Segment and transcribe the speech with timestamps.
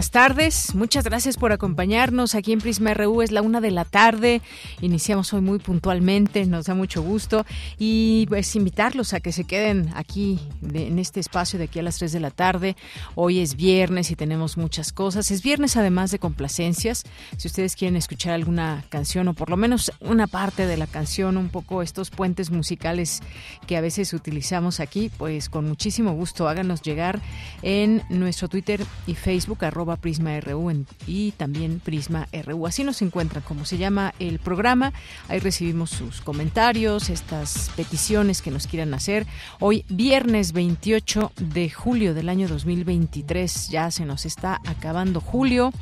[0.00, 0.74] Buenas tardes.
[0.74, 3.20] Muchas gracias por acompañarnos aquí en Prisma RU.
[3.20, 4.40] Es la una de la tarde.
[4.80, 6.46] Iniciamos hoy muy puntualmente.
[6.46, 7.44] Nos da mucho gusto.
[7.78, 10.40] Y pues invitarlos a que se queden aquí
[10.72, 12.76] en este espacio de aquí a las tres de la tarde.
[13.14, 15.30] Hoy es viernes y tenemos muchas cosas.
[15.30, 17.04] Es viernes además de complacencias.
[17.36, 21.36] Si ustedes quieren escuchar alguna canción o por lo menos una parte de la canción,
[21.36, 23.20] un poco estos puentes musicales
[23.66, 27.20] que a veces utilizamos aquí, pues con muchísimo gusto háganos llegar
[27.60, 29.62] en nuestro Twitter y Facebook
[29.96, 32.66] Prisma RU y también Prisma RU.
[32.66, 34.92] Así nos encuentran, como se llama el programa.
[35.28, 39.26] Ahí recibimos sus comentarios, estas peticiones que nos quieran hacer.
[39.58, 45.72] Hoy, viernes 28 de julio del año 2023, ya se nos está acabando julio.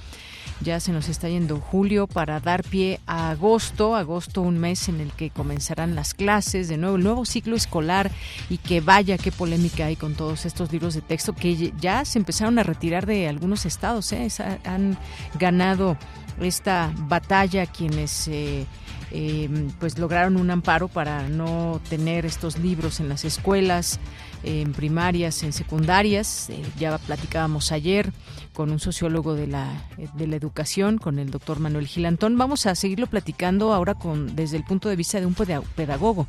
[0.60, 5.00] Ya se nos está yendo julio para dar pie a agosto, agosto un mes en
[5.00, 8.10] el que comenzarán las clases, de nuevo el nuevo ciclo escolar
[8.50, 12.18] y que vaya qué polémica hay con todos estos libros de texto que ya se
[12.18, 14.28] empezaron a retirar de algunos estados, ¿eh?
[14.64, 14.98] han
[15.38, 15.96] ganado
[16.40, 18.66] esta batalla quienes eh,
[19.10, 19.48] eh,
[19.78, 23.98] pues lograron un amparo para no tener estos libros en las escuelas
[24.42, 26.48] en primarias, en secundarias.
[26.78, 28.12] ya platicábamos ayer
[28.58, 29.70] con un sociólogo de la,
[30.14, 32.36] de la educación, con el doctor Manuel Gilantón.
[32.36, 35.34] Vamos a seguirlo platicando ahora con desde el punto de vista de un
[35.76, 36.26] pedagogo,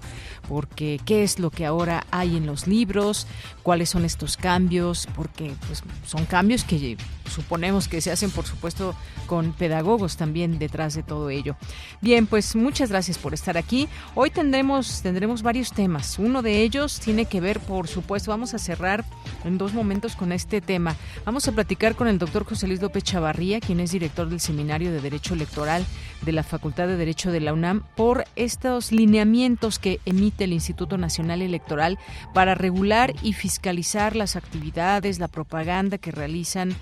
[0.47, 3.25] porque qué es lo que ahora hay en los libros,
[3.63, 6.97] cuáles son estos cambios, porque pues, son cambios que
[7.29, 8.93] suponemos que se hacen, por supuesto,
[9.25, 11.55] con pedagogos también detrás de todo ello.
[11.99, 13.89] Bien, pues muchas gracias por estar aquí.
[14.13, 16.19] Hoy tendremos, tendremos varios temas.
[16.19, 19.03] Uno de ellos tiene que ver, por supuesto, vamos a cerrar
[19.45, 20.95] en dos momentos con este tema.
[21.25, 24.91] Vamos a platicar con el doctor José Luis López Chavarría, quien es director del Seminario
[24.91, 25.85] de Derecho Electoral
[26.21, 30.97] de la Facultad de Derecho de la UNAM, por estos lineamientos que emite el Instituto
[30.97, 31.97] Nacional Electoral
[32.33, 36.75] para regular y fiscalizar las actividades, la propaganda que realizan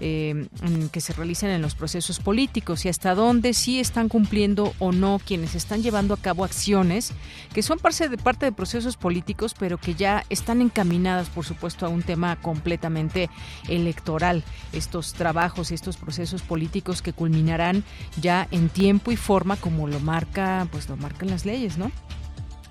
[0.00, 0.48] eh,
[0.92, 5.20] que se realizan en los procesos políticos y hasta dónde sí están cumpliendo o no
[5.24, 7.12] quienes están llevando a cabo acciones
[7.52, 11.86] que son parte de, parte de procesos políticos, pero que ya están encaminadas, por supuesto,
[11.86, 13.30] a un tema completamente
[13.68, 14.44] electoral.
[14.72, 17.84] Estos trabajos y estos procesos políticos que culminarán
[18.20, 21.90] ya en tiempo y forma como lo marca, pues lo marcan las leyes, ¿no?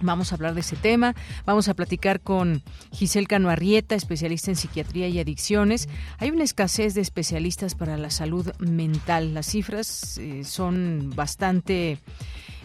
[0.03, 1.15] Vamos a hablar de ese tema.
[1.45, 5.89] Vamos a platicar con Giselle Cano Arrieta, especialista en psiquiatría y adicciones.
[6.19, 9.33] Hay una escasez de especialistas para la salud mental.
[9.33, 11.99] Las cifras eh, son bastante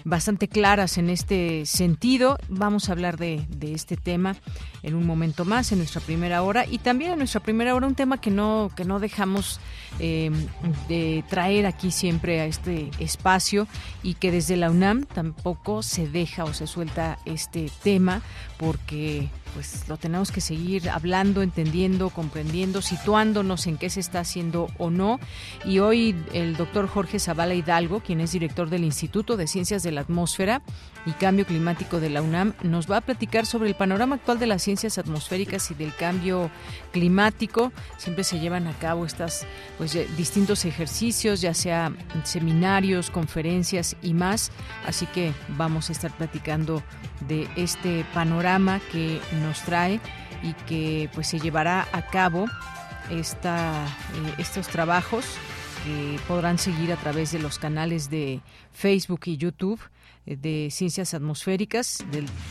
[0.04, 2.38] bastante claras en este sentido.
[2.48, 4.36] Vamos a hablar de, de, este tema
[4.82, 6.66] en un momento más, en nuestra primera hora.
[6.66, 9.60] Y también en nuestra primera hora un tema que no, que no dejamos
[10.00, 10.30] eh,
[10.88, 13.66] de traer aquí siempre a este espacio
[14.02, 18.22] y que desde la UNAM tampoco se deja o se suelta este tema
[18.58, 24.68] porque pues lo tenemos que seguir hablando, entendiendo, comprendiendo, situándonos en qué se está haciendo
[24.78, 25.18] o no.
[25.64, 29.92] Y hoy el doctor Jorge Zavala Hidalgo, quien es director del Instituto de Ciencias de
[29.92, 30.62] la Atmósfera
[31.06, 34.46] y Cambio Climático de la UNAM, nos va a platicar sobre el panorama actual de
[34.46, 36.50] las ciencias atmosféricas y del cambio
[36.92, 37.72] climático.
[37.96, 39.46] Siempre se llevan a cabo estas
[39.78, 41.92] pues distintos ejercicios, ya sea
[42.24, 44.50] seminarios, conferencias y más.
[44.86, 46.82] Así que vamos a estar platicando
[47.26, 50.00] de este panorama que nos trae
[50.42, 52.46] y que pues se llevará a cabo
[53.10, 55.24] esta, eh, estos trabajos
[55.84, 58.40] que podrán seguir a través de los canales de
[58.72, 59.88] Facebook y YouTube eh,
[60.36, 62.04] de ciencias atmosféricas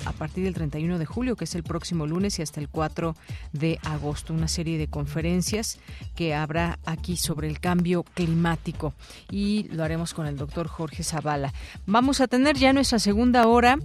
[0.06, 3.16] a partir del 31 de julio, que es el próximo lunes, y hasta el 4
[3.54, 4.34] de agosto.
[4.34, 5.80] Una serie de conferencias
[6.16, 8.94] que habrá aquí sobre el cambio climático
[9.32, 11.54] y lo haremos con el doctor Jorge Zavala.
[11.86, 13.78] Vamos a tener ya nuestra segunda hora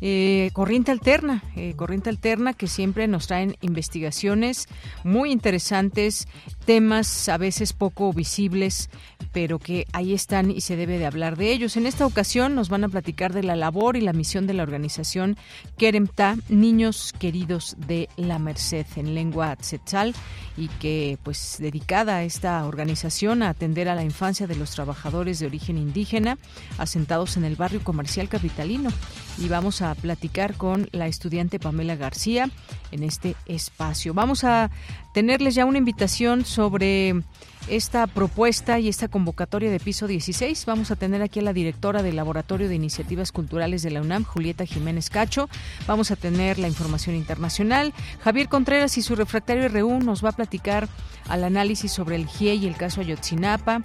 [0.00, 4.68] eh, Corriente Alterna, eh, Corriente Alterna que siempre nos traen investigaciones
[5.04, 6.26] muy interesantes,
[6.64, 8.90] temas a veces poco visibles,
[9.32, 11.76] pero que ahí están y se debe de hablar de ellos.
[11.76, 14.62] En esta ocasión nos van a platicar de la labor y la misión de la
[14.62, 15.36] organización
[15.76, 20.14] Keremta, Niños Queridos de la Merced, en lengua tzetzal,
[20.56, 25.38] y que pues dedicada a esta organización a atender a la infancia de los trabajadores
[25.38, 26.38] de origen indígena
[26.78, 28.90] asentados en el barrio comercial capitalino.
[29.38, 32.50] Y vamos a platicar con la estudiante Pamela García
[32.90, 34.14] en este espacio.
[34.14, 34.70] Vamos a
[35.12, 37.22] tenerles ya una invitación sobre
[37.68, 40.64] esta propuesta y esta convocatoria de piso 16.
[40.66, 44.24] Vamos a tener aquí a la directora del Laboratorio de Iniciativas Culturales de la UNAM,
[44.24, 45.48] Julieta Jiménez Cacho.
[45.86, 47.92] Vamos a tener la información internacional.
[48.22, 50.88] Javier Contreras y su refractario RU nos va a platicar
[51.28, 53.82] al análisis sobre el GIE y el caso Ayotzinapa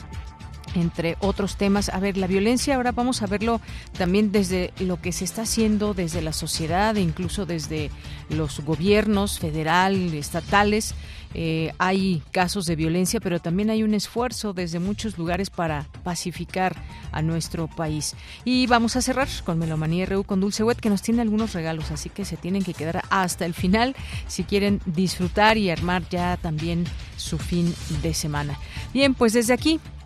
[0.75, 1.89] entre otros temas.
[1.89, 3.61] A ver, la violencia ahora vamos a verlo
[3.97, 7.89] también desde lo que se está haciendo desde la sociedad incluso desde
[8.29, 10.95] los gobiernos federal, estatales.
[11.37, 16.75] Eh, hay casos de violencia, pero también hay un esfuerzo desde muchos lugares para pacificar
[17.11, 18.15] a nuestro país.
[18.45, 21.91] Y vamos a cerrar con Melomanía RU con Dulce Wet, que nos tiene algunos regalos,
[21.91, 23.97] así que se tienen que quedar hasta el final
[24.27, 26.85] si quieren disfrutar y armar ya también
[27.17, 28.57] su fin de semana.
[28.93, 29.81] Bien, pues desde aquí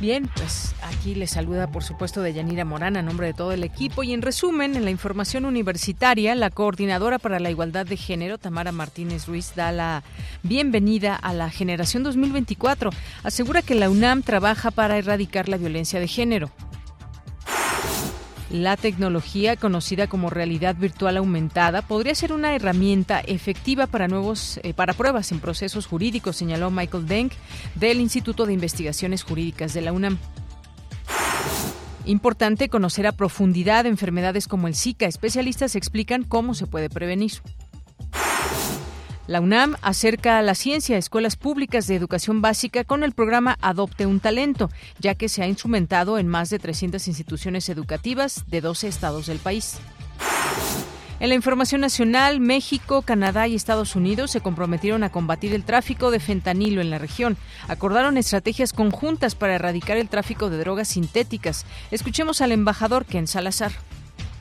[0.00, 3.62] Bien, pues aquí les saluda por supuesto de Yanira Morán a nombre de todo el
[3.62, 8.38] equipo y en resumen, en la información universitaria, la coordinadora para la igualdad de género,
[8.38, 10.02] Tamara Martínez Ruiz, da la
[10.42, 12.90] bienvenida a la generación 2024.
[13.24, 16.50] Asegura que la UNAM trabaja para erradicar la violencia de género.
[18.50, 24.74] La tecnología, conocida como realidad virtual aumentada, podría ser una herramienta efectiva para nuevos eh,
[24.74, 27.32] para pruebas en procesos jurídicos, señaló Michael Denk
[27.76, 30.18] del Instituto de Investigaciones Jurídicas de la UNAM.
[32.06, 35.06] Importante conocer a profundidad enfermedades como el Zika.
[35.06, 37.34] Especialistas explican cómo se puede prevenir.
[39.30, 43.56] La UNAM acerca a la ciencia a escuelas públicas de educación básica con el programa
[43.60, 48.60] Adopte un Talento, ya que se ha instrumentado en más de 300 instituciones educativas de
[48.60, 49.78] 12 estados del país.
[51.20, 56.10] En la información nacional, México, Canadá y Estados Unidos se comprometieron a combatir el tráfico
[56.10, 57.36] de fentanilo en la región.
[57.68, 61.66] Acordaron estrategias conjuntas para erradicar el tráfico de drogas sintéticas.
[61.92, 63.70] Escuchemos al embajador Ken Salazar.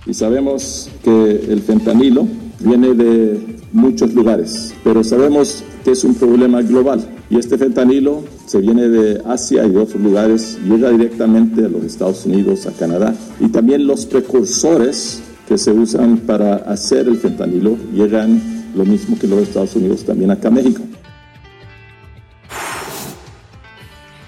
[0.06, 2.28] Y sabemos que el fentanilo
[2.60, 7.08] viene de muchos lugares, pero sabemos que es un problema global.
[7.30, 11.84] Y este fentanilo se viene de Asia y de otros lugares, llega directamente a los
[11.84, 13.14] Estados Unidos, a Canadá.
[13.40, 18.42] Y también los precursores que se usan para hacer el fentanilo llegan
[18.76, 20.82] lo mismo que los Estados Unidos también acá a México.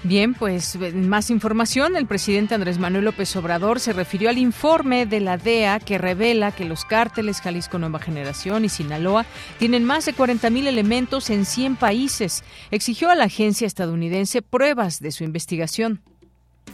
[0.04, 1.94] Bien, pues más información.
[1.94, 6.50] El presidente Andrés Manuel López Obrador se refirió al informe de la DEA que revela
[6.50, 9.26] que los cárteles Jalisco Nueva Generación y Sinaloa
[9.60, 12.42] tienen más de 40.000 elementos en 100 países.
[12.72, 16.00] Exigió a la agencia estadounidense pruebas de su investigación.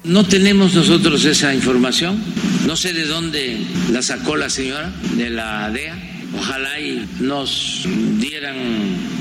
[0.05, 2.23] No tenemos nosotros esa información.
[2.67, 3.59] No sé de dónde
[3.93, 6.15] la sacó la señora de la DEA.
[6.35, 7.87] Ojalá y nos
[8.19, 8.57] dieran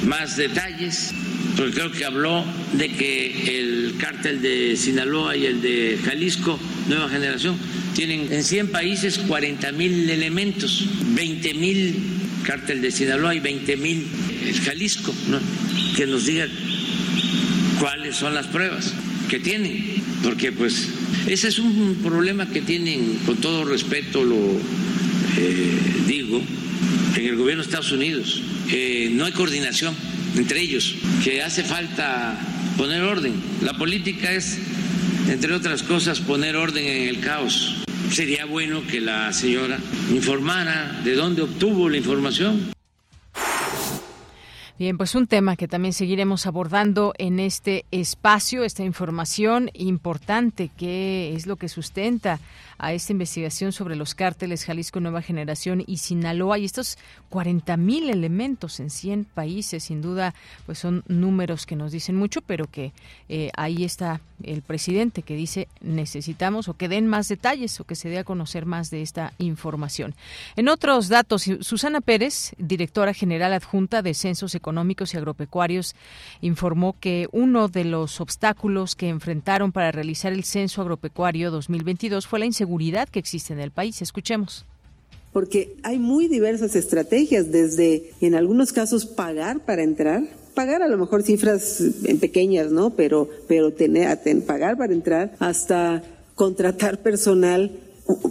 [0.07, 1.13] más detalles
[1.57, 7.09] porque creo que habló de que el cártel de Sinaloa y el de Jalisco, nueva
[7.09, 7.57] generación,
[7.95, 11.95] tienen en 100 países 40 mil elementos, 20 mil
[12.43, 14.05] cártel de Sinaloa y 20 mil
[14.45, 15.13] el Jalisco,
[15.95, 16.47] que nos diga
[17.79, 18.93] cuáles son las pruebas
[19.27, 19.83] que tienen,
[20.21, 20.89] porque pues
[21.25, 24.37] ese es un problema que tienen, con todo respeto lo
[25.37, 26.39] eh, digo,
[27.15, 29.95] en el gobierno de Estados Unidos, eh, no hay coordinación
[30.37, 32.37] entre ellos, que hace falta
[32.77, 33.33] poner orden.
[33.61, 34.57] La política es,
[35.27, 37.83] entre otras cosas, poner orden en el caos.
[38.11, 39.77] Sería bueno que la señora
[40.11, 42.71] informara de dónde obtuvo la información.
[44.79, 51.33] Bien, pues un tema que también seguiremos abordando en este espacio, esta información importante que
[51.35, 52.39] es lo que sustenta
[52.77, 56.97] a esta investigación sobre los cárteles Jalisco Nueva Generación y Sinaloa y estos
[57.29, 60.33] 40 mil elementos en 100 países, sin duda,
[60.65, 62.93] pues son números que nos dicen mucho, pero que
[63.29, 67.95] eh, ahí está el presidente que dice necesitamos o que den más detalles o que
[67.95, 70.13] se dé a conocer más de esta información.
[70.55, 75.95] En otros datos, Susana Pérez, directora general adjunta de Censos Económicos Económicos y Agropecuarios
[76.41, 82.39] informó que uno de los obstáculos que enfrentaron para realizar el Censo Agropecuario 2022 fue
[82.39, 82.66] la inseguridad
[83.09, 84.01] que existe en el país.
[84.01, 84.65] Escuchemos
[85.37, 90.23] porque hay muy diversas estrategias, desde en algunos casos pagar para entrar,
[90.55, 92.89] pagar a lo mejor cifras en pequeñas, ¿no?
[92.91, 96.01] Pero, pero tener, pagar para entrar, hasta
[96.33, 97.69] contratar personal.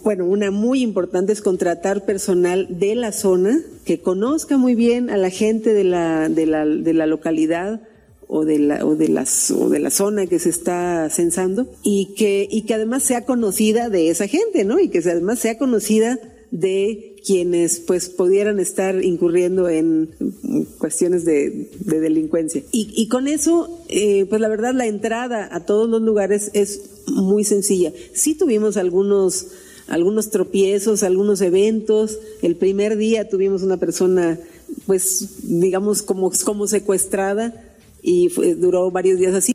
[0.02, 5.16] Bueno, una muy importante es contratar personal de la zona que conozca muy bien a
[5.16, 7.80] la gente de la, de la, de la localidad
[8.28, 12.14] o de la o de las o de la zona que se está censando y
[12.16, 14.80] que y que además sea conocida de esa gente, ¿no?
[14.80, 16.18] Y que además sea conocida
[16.50, 20.10] de quienes pues pudieran estar incurriendo en
[20.78, 22.62] cuestiones de, delincuencia.
[22.70, 27.42] Y, con eso, eh, pues la verdad, la entrada a todos los lugares es muy
[27.42, 27.92] sencilla.
[28.14, 29.48] Sí tuvimos algunos,
[29.88, 32.20] algunos tropiezos, algunos eventos.
[32.42, 34.38] El primer día tuvimos una persona,
[34.86, 37.75] pues, digamos, como, como secuestrada
[38.06, 39.52] y duró varios días así.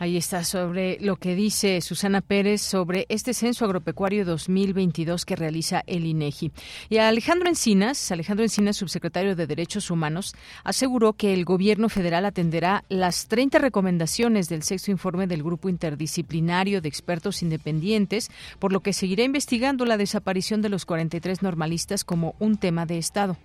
[0.00, 5.82] Ahí está sobre lo que dice Susana Pérez sobre este censo agropecuario 2022 que realiza
[5.88, 6.52] el INEGI.
[6.88, 12.84] Y Alejandro Encinas, Alejandro Encinas, subsecretario de Derechos Humanos, aseguró que el gobierno federal atenderá
[12.88, 18.92] las 30 recomendaciones del sexto informe del grupo interdisciplinario de expertos independientes, por lo que
[18.92, 23.36] seguirá investigando la desaparición de los 43 normalistas como un tema de Estado.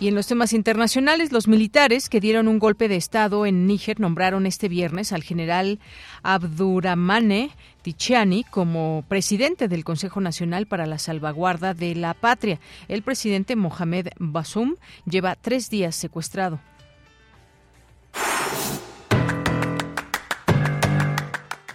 [0.00, 3.98] Y en los temas internacionales, los militares que dieron un golpe de Estado en Níger
[3.98, 5.80] nombraron este viernes al general
[6.22, 7.50] Abdurrahmane
[7.82, 12.60] Tichiani como presidente del Consejo Nacional para la Salvaguarda de la Patria.
[12.86, 16.60] El presidente Mohamed Basum lleva tres días secuestrado.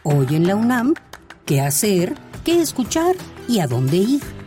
[0.03, 0.94] Hoy en la UNAM,
[1.46, 2.15] ¿qué hacer?
[2.46, 3.15] ¿Qué escuchar?
[3.50, 4.43] ¿Y a dónde ir?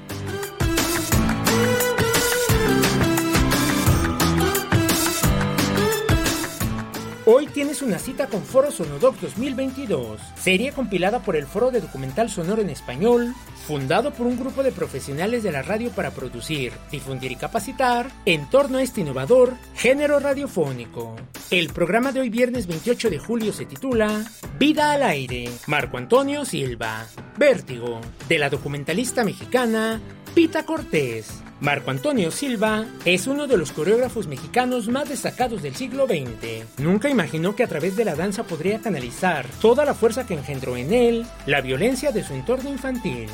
[7.56, 12.60] Tienes una cita con Foro Sonodoc 2022, serie compilada por el Foro de Documental Sonoro
[12.60, 13.32] en Español,
[13.66, 18.50] fundado por un grupo de profesionales de la radio para producir, difundir y capacitar en
[18.50, 21.16] torno a este innovador género radiofónico.
[21.50, 24.22] El programa de hoy viernes 28 de julio se titula
[24.58, 27.06] Vida al aire, Marco Antonio Silva,
[27.38, 29.98] Vértigo, de la documentalista mexicana
[30.34, 31.45] Pita Cortés.
[31.60, 36.78] Marco Antonio Silva es uno de los coreógrafos mexicanos más destacados del siglo XX.
[36.78, 40.76] Nunca imaginó que a través de la danza podría canalizar toda la fuerza que engendró
[40.76, 43.28] en él la violencia de su entorno infantil.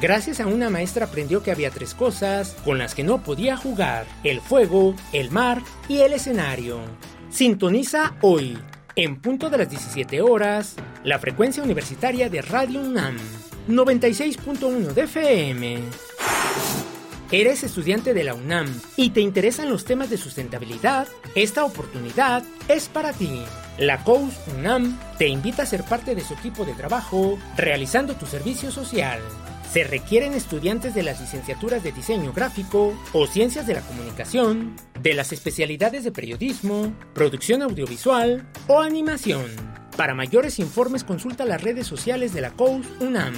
[0.00, 4.06] Gracias a una maestra aprendió que había tres cosas con las que no podía jugar,
[4.24, 6.80] el fuego, el mar y el escenario.
[7.30, 8.58] Sintoniza hoy,
[8.94, 13.16] en punto de las 17 horas, la frecuencia universitaria de Radio UNAM,
[13.68, 15.80] 96.1 de FM.
[17.32, 21.08] ¿Eres estudiante de la UNAM y te interesan los temas de sustentabilidad?
[21.34, 23.42] Esta oportunidad es para ti.
[23.78, 28.26] La COUS UNAM te invita a ser parte de su equipo de trabajo realizando tu
[28.26, 29.18] servicio social.
[29.72, 35.14] Se requieren estudiantes de las licenciaturas de diseño gráfico o ciencias de la comunicación, de
[35.14, 39.46] las especialidades de periodismo, producción audiovisual o animación.
[39.96, 43.34] Para mayores informes consulta las redes sociales de la COUS UNAM.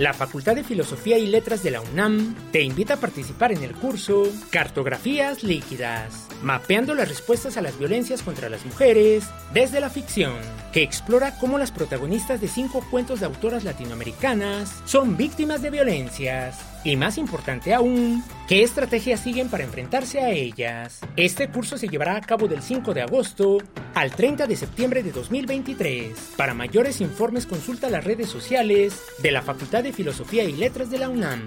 [0.00, 3.74] La Facultad de Filosofía y Letras de la UNAM te invita a participar en el
[3.74, 10.38] curso Cartografías Líquidas, mapeando las respuestas a las violencias contra las mujeres desde la ficción,
[10.72, 16.69] que explora cómo las protagonistas de cinco cuentos de autoras latinoamericanas son víctimas de violencias
[16.84, 21.00] y más importante aún, ¿qué estrategias siguen para enfrentarse a ellas?
[21.16, 23.58] Este curso se llevará a cabo del 5 de agosto
[23.94, 26.32] al 30 de septiembre de 2023.
[26.36, 30.98] Para mayores informes consulta las redes sociales de la Facultad de Filosofía y Letras de
[30.98, 31.46] la UNAM.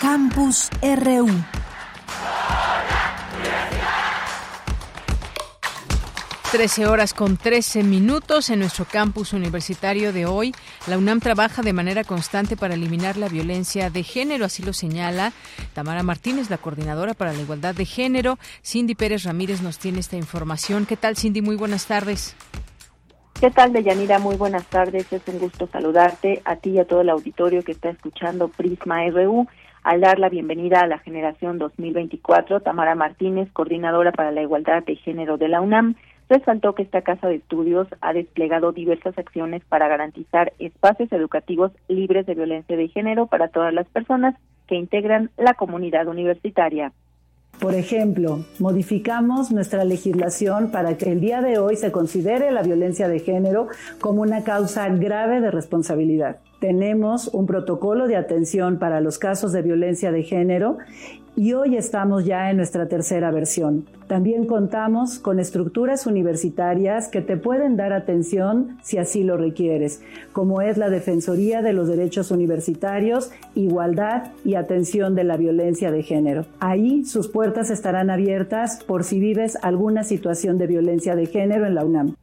[0.00, 1.63] Campus RU
[6.54, 10.54] 13 horas con 13 minutos en nuestro campus universitario de hoy.
[10.86, 15.32] La UNAM trabaja de manera constante para eliminar la violencia de género, así lo señala
[15.72, 18.38] Tamara Martínez, la coordinadora para la igualdad de género.
[18.62, 20.86] Cindy Pérez Ramírez nos tiene esta información.
[20.86, 21.42] ¿Qué tal, Cindy?
[21.42, 22.36] Muy buenas tardes.
[23.40, 24.20] ¿Qué tal, Deyanira?
[24.20, 25.12] Muy buenas tardes.
[25.12, 29.04] Es un gusto saludarte a ti y a todo el auditorio que está escuchando Prisma
[29.10, 29.48] RU.
[29.82, 34.94] Al dar la bienvenida a la generación 2024, Tamara Martínez, coordinadora para la igualdad de
[34.94, 35.96] género de la UNAM,
[36.28, 42.26] resaltó que esta casa de estudios ha desplegado diversas acciones para garantizar espacios educativos libres
[42.26, 44.34] de violencia de género para todas las personas
[44.66, 46.92] que integran la comunidad universitaria.
[47.60, 53.08] Por ejemplo, modificamos nuestra legislación para que el día de hoy se considere la violencia
[53.08, 53.68] de género
[54.00, 56.38] como una causa grave de responsabilidad.
[56.58, 60.78] Tenemos un protocolo de atención para los casos de violencia de género
[61.36, 63.86] y hoy estamos ya en nuestra tercera versión.
[64.06, 70.60] También contamos con estructuras universitarias que te pueden dar atención si así lo requieres, como
[70.60, 76.46] es la Defensoría de los Derechos Universitarios, Igualdad y Atención de la Violencia de Género.
[76.60, 81.74] Ahí sus puertas estarán abiertas por si vives alguna situación de violencia de género en
[81.74, 82.14] la UNAM.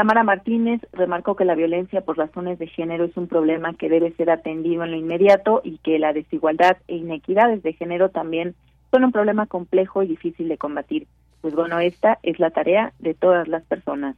[0.00, 4.12] Tamara Martínez remarcó que la violencia por razones de género es un problema que debe
[4.12, 8.54] ser atendido en lo inmediato y que la desigualdad e inequidades de género también
[8.90, 11.06] son un problema complejo y difícil de combatir.
[11.42, 14.16] Pues bueno, esta es la tarea de todas las personas.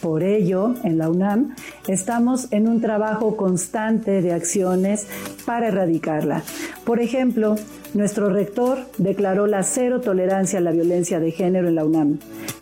[0.00, 1.56] Por ello, en la UNAM
[1.88, 5.08] estamos en un trabajo constante de acciones
[5.44, 6.42] para erradicarla.
[6.86, 7.56] Por ejemplo,
[7.94, 12.18] nuestro rector declaró la cero tolerancia a la violencia de género en la UNAM.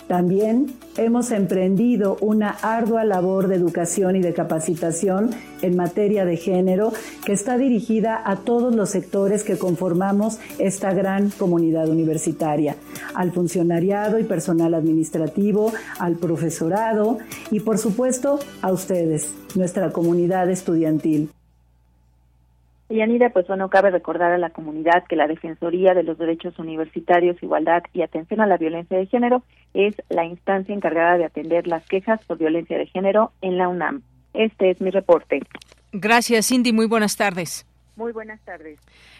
[0.08, 5.30] También hemos emprendido una ardua labor de educación y de capacitación
[5.62, 6.92] en materia de género
[7.24, 12.76] que está dirigida a todos los sectores que conformamos esta gran comunidad universitaria,
[13.14, 17.18] al funcionariado y personal administrativo, al profesorado
[17.50, 21.30] y por supuesto a ustedes, nuestra comunidad estudiantil.
[22.88, 27.42] Yanira, pues bueno, cabe recordar a la comunidad que la Defensoría de los Derechos Universitarios,
[27.42, 29.42] Igualdad y Atención a la Violencia de Género
[29.74, 34.02] es la instancia encargada de atender las quejas por violencia de género en la UNAM.
[34.34, 35.40] Este es mi reporte.
[35.92, 36.72] Gracias, Cindy.
[36.72, 37.66] Muy buenas tardes.
[37.96, 38.78] Muy buenas tardes.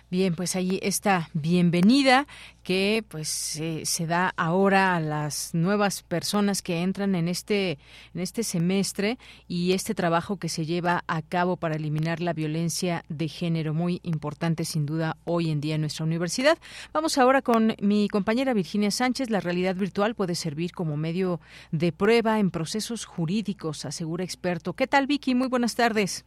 [0.08, 2.28] Bien, pues ahí está bienvenida
[2.62, 7.78] que pues se da ahora a las nuevas personas que entran en este
[8.14, 13.04] en este semestre y este trabajo que se lleva a cabo para eliminar la violencia
[13.08, 16.56] de género muy importante sin duda hoy en día en nuestra universidad.
[16.92, 19.28] Vamos ahora con mi compañera Virginia Sánchez.
[19.28, 21.40] La realidad virtual puede servir como medio
[21.72, 24.72] de prueba en procesos jurídicos, asegura experto.
[24.72, 25.34] ¿Qué tal Vicky?
[25.34, 26.24] Muy buenas tardes.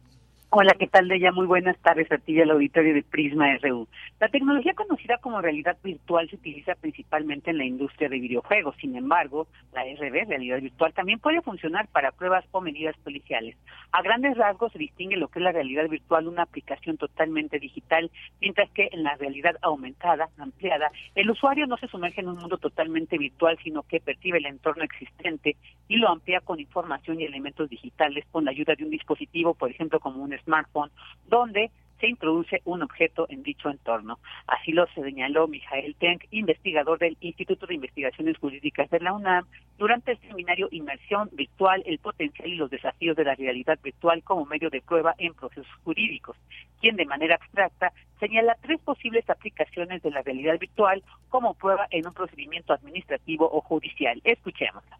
[0.52, 1.30] Hola, ¿qué tal, Deya?
[1.30, 3.86] Muy buenas tardes a ti y al auditorio de Prisma RU.
[4.18, 8.74] La tecnología conocida como realidad virtual se utiliza principalmente en la industria de videojuegos.
[8.80, 13.56] Sin embargo, la RV, realidad virtual, también puede funcionar para pruebas o medidas policiales.
[13.92, 18.10] A grandes rasgos se distingue lo que es la realidad virtual, una aplicación totalmente digital,
[18.40, 22.58] mientras que en la realidad aumentada, ampliada, el usuario no se sumerge en un mundo
[22.58, 25.54] totalmente virtual, sino que percibe el entorno existente
[25.86, 29.70] y lo amplía con información y elementos digitales con la ayuda de un dispositivo, por
[29.70, 30.90] ejemplo, como un smartphone,
[31.26, 34.18] donde se introduce un objeto en dicho entorno.
[34.46, 39.46] Así lo señaló Mijael Tenk, investigador del Instituto de Investigaciones Jurídicas de la UNAM,
[39.78, 44.46] durante el seminario Inmersión Virtual, el potencial y los desafíos de la realidad virtual como
[44.46, 46.36] medio de prueba en procesos jurídicos,
[46.80, 52.06] quien de manera abstracta señala tres posibles aplicaciones de la realidad virtual como prueba en
[52.06, 54.20] un procedimiento administrativo o judicial.
[54.24, 54.98] Escuchémosla.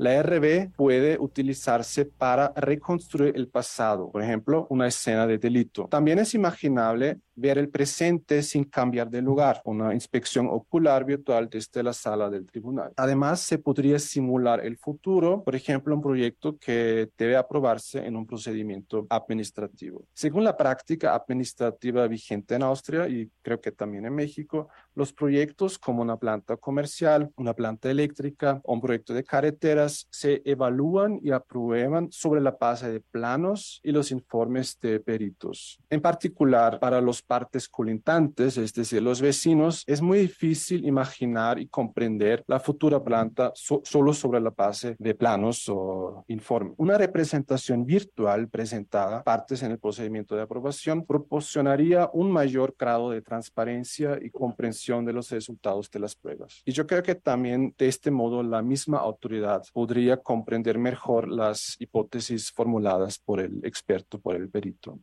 [0.00, 5.88] La RB puede utilizarse para reconstruir el pasado, por ejemplo, una escena de delito.
[5.90, 11.82] También es imaginable ver el presente sin cambiar de lugar, una inspección ocular virtual desde
[11.82, 12.92] la sala del tribunal.
[12.96, 18.26] Además, se podría simular el futuro, por ejemplo, un proyecto que debe aprobarse en un
[18.26, 20.04] procedimiento administrativo.
[20.14, 25.78] Según la práctica administrativa vigente en Austria y creo que también en México, los proyectos
[25.78, 32.10] como una planta comercial, una planta eléctrica un proyecto de carreteras se evalúan y aprueban
[32.10, 35.78] sobre la base de planos y los informes de peritos.
[35.88, 41.66] En particular, para los partes colindantes, es decir, los vecinos, es muy difícil imaginar y
[41.66, 46.74] comprender la futura planta solo sobre la base de planos o informes.
[46.78, 53.22] Una representación virtual presentada partes en el procedimiento de aprobación proporcionaría un mayor grado de
[53.22, 56.62] transparencia y comprensión de los resultados de las pruebas.
[56.64, 61.74] Y yo creo que también de este modo la misma autoridad podría comprender mejor las
[61.80, 64.98] hipótesis formuladas por el experto, por el perito.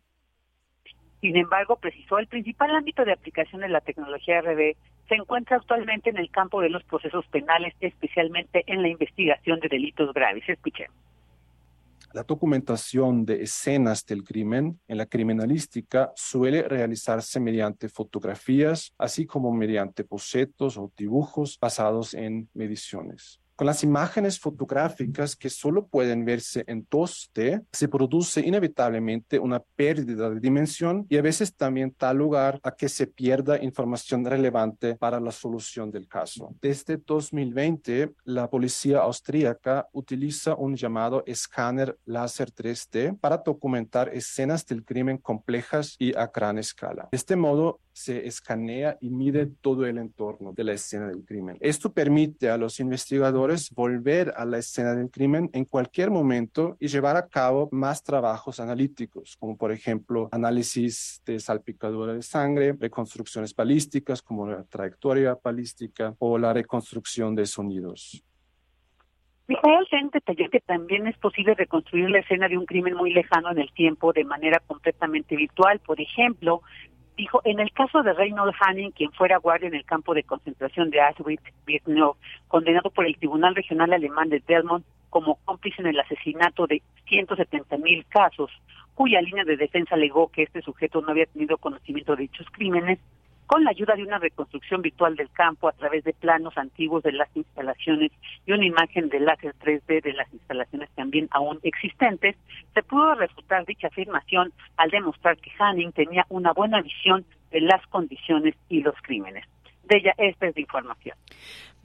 [1.19, 4.75] Sin embargo, precisó, el principal ámbito de aplicación de la tecnología RB
[5.09, 9.67] se encuentra actualmente en el campo de los procesos penales, especialmente en la investigación de
[9.67, 10.47] delitos graves.
[10.47, 10.95] Escuchemos.
[12.13, 19.51] La documentación de escenas del crimen en la criminalística suele realizarse mediante fotografías, así como
[19.51, 23.41] mediante bocetos o dibujos basados en mediciones.
[23.57, 30.29] Con las imágenes fotográficas que solo pueden verse en 2D, se produce inevitablemente una pérdida
[30.29, 35.19] de dimensión y a veces también da lugar a que se pierda información relevante para
[35.19, 36.53] la solución del caso.
[36.61, 44.85] Desde 2020, la policía austríaca utiliza un llamado escáner láser 3D para documentar escenas del
[44.85, 47.09] crimen complejas y a gran escala.
[47.11, 51.57] Este modo, se escanea y mide todo el entorno de la escena del crimen.
[51.59, 56.89] Esto permite a los investigadores volver a la escena del crimen en cualquier momento y
[56.89, 63.55] llevar a cabo más trabajos analíticos, como por ejemplo análisis de salpicadura de sangre, reconstrucciones
[63.55, 68.23] balísticas como la trayectoria balística o la reconstrucción de sonidos.
[69.47, 73.49] Mijael Sen detalló que también es posible reconstruir la escena de un crimen muy lejano
[73.49, 75.79] en el tiempo de manera completamente virtual.
[75.79, 76.61] Por ejemplo,
[77.17, 80.91] dijo, en el caso de Reynold Hanning, quien fuera guardia en el campo de concentración
[80.91, 82.15] de Auschwitz-Birkenau,
[82.47, 87.77] condenado por el Tribunal Regional Alemán de Delmont como cómplice en el asesinato de 170
[87.77, 88.51] mil casos,
[88.93, 92.99] cuya línea de defensa alegó que este sujeto no había tenido conocimiento de dichos crímenes,
[93.47, 97.13] con la ayuda de una reconstrucción virtual del campo a través de planos antiguos de
[97.13, 98.11] las instalaciones
[98.45, 102.35] y una imagen de láser 3D de las instalaciones también aún existentes,
[102.73, 107.85] se pudo refutar dicha afirmación al demostrar que Hanning tenía una buena visión de las
[107.87, 109.45] condiciones y los crímenes.
[109.83, 111.17] De ella, esta es la información.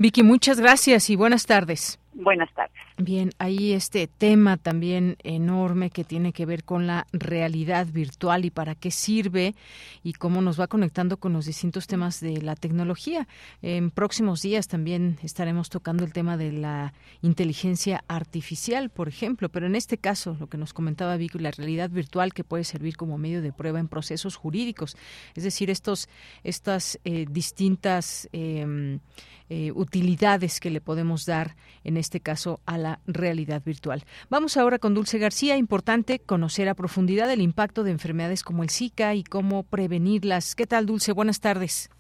[0.03, 2.01] Vicky, muchas gracias y buenas tardes.
[2.13, 2.73] Buenas tardes.
[2.99, 8.51] Bien, ahí este tema también enorme que tiene que ver con la realidad virtual y
[8.51, 9.55] para qué sirve
[10.03, 13.29] y cómo nos va conectando con los distintos temas de la tecnología.
[13.63, 19.67] En próximos días también estaremos tocando el tema de la inteligencia artificial, por ejemplo, pero
[19.67, 23.19] en este caso, lo que nos comentaba Vicky, la realidad virtual que puede servir como
[23.19, 24.97] medio de prueba en procesos jurídicos,
[25.35, 26.09] es decir, estos
[26.45, 28.99] estas eh, distintas em,
[29.55, 31.49] eh, utilidades que le podemos dar
[31.85, 34.01] en este caso a la realidad virtual.
[34.31, 35.59] Vamos ahora con Dulce García.
[35.59, 40.55] Importante conocer a profundidad el impacto de enfermedades como el Zika y cómo prevenirlas.
[40.55, 41.13] ¿Qué tal, Dulce?
[41.13, 41.91] Buenas tardes.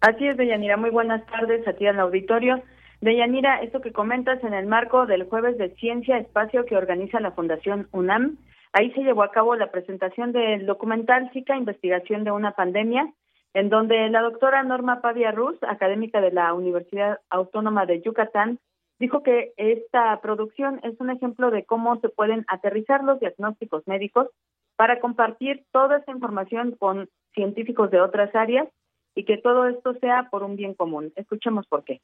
[0.00, 0.76] Así es, Deyanira.
[0.76, 2.60] Muy buenas tardes a ti al auditorio.
[3.00, 7.30] Deyanira, esto que comentas en el marco del jueves de Ciencia Espacio que organiza la
[7.30, 8.38] Fundación UNAM,
[8.72, 13.08] ahí se llevó a cabo la presentación del documental Zika, Investigación de una Pandemia,
[13.56, 18.58] en donde la doctora Norma Pavia Ruz, académica de la Universidad Autónoma de Yucatán,
[18.98, 24.28] dijo que esta producción es un ejemplo de cómo se pueden aterrizar los diagnósticos médicos
[24.76, 28.68] para compartir toda esta información con científicos de otras áreas
[29.14, 31.14] y que todo esto sea por un bien común.
[31.16, 32.02] Escuchemos por qué.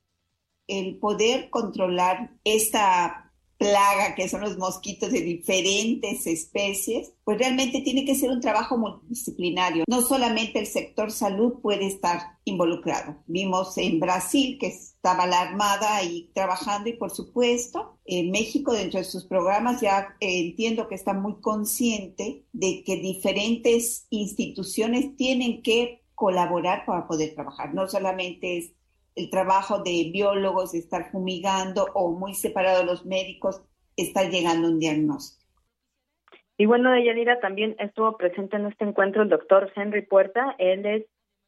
[0.68, 3.30] El poder controlar esta
[3.62, 8.76] plaga que son los mosquitos de diferentes especies, pues realmente tiene que ser un trabajo
[8.76, 9.84] multidisciplinario.
[9.86, 13.22] No solamente el sector salud puede estar involucrado.
[13.26, 18.98] Vimos en Brasil que estaba la Armada ahí trabajando y por supuesto en México dentro
[18.98, 25.62] de sus programas ya eh, entiendo que está muy consciente de que diferentes instituciones tienen
[25.62, 27.74] que colaborar para poder trabajar.
[27.74, 28.72] No solamente es
[29.14, 33.62] el trabajo de biólogos, estar fumigando o muy separado los médicos,
[33.96, 35.42] está llegando un diagnóstico.
[36.56, 40.54] Y bueno, Deyanira también estuvo presente en este encuentro el doctor Henry Puerta.
[40.58, 41.04] Él es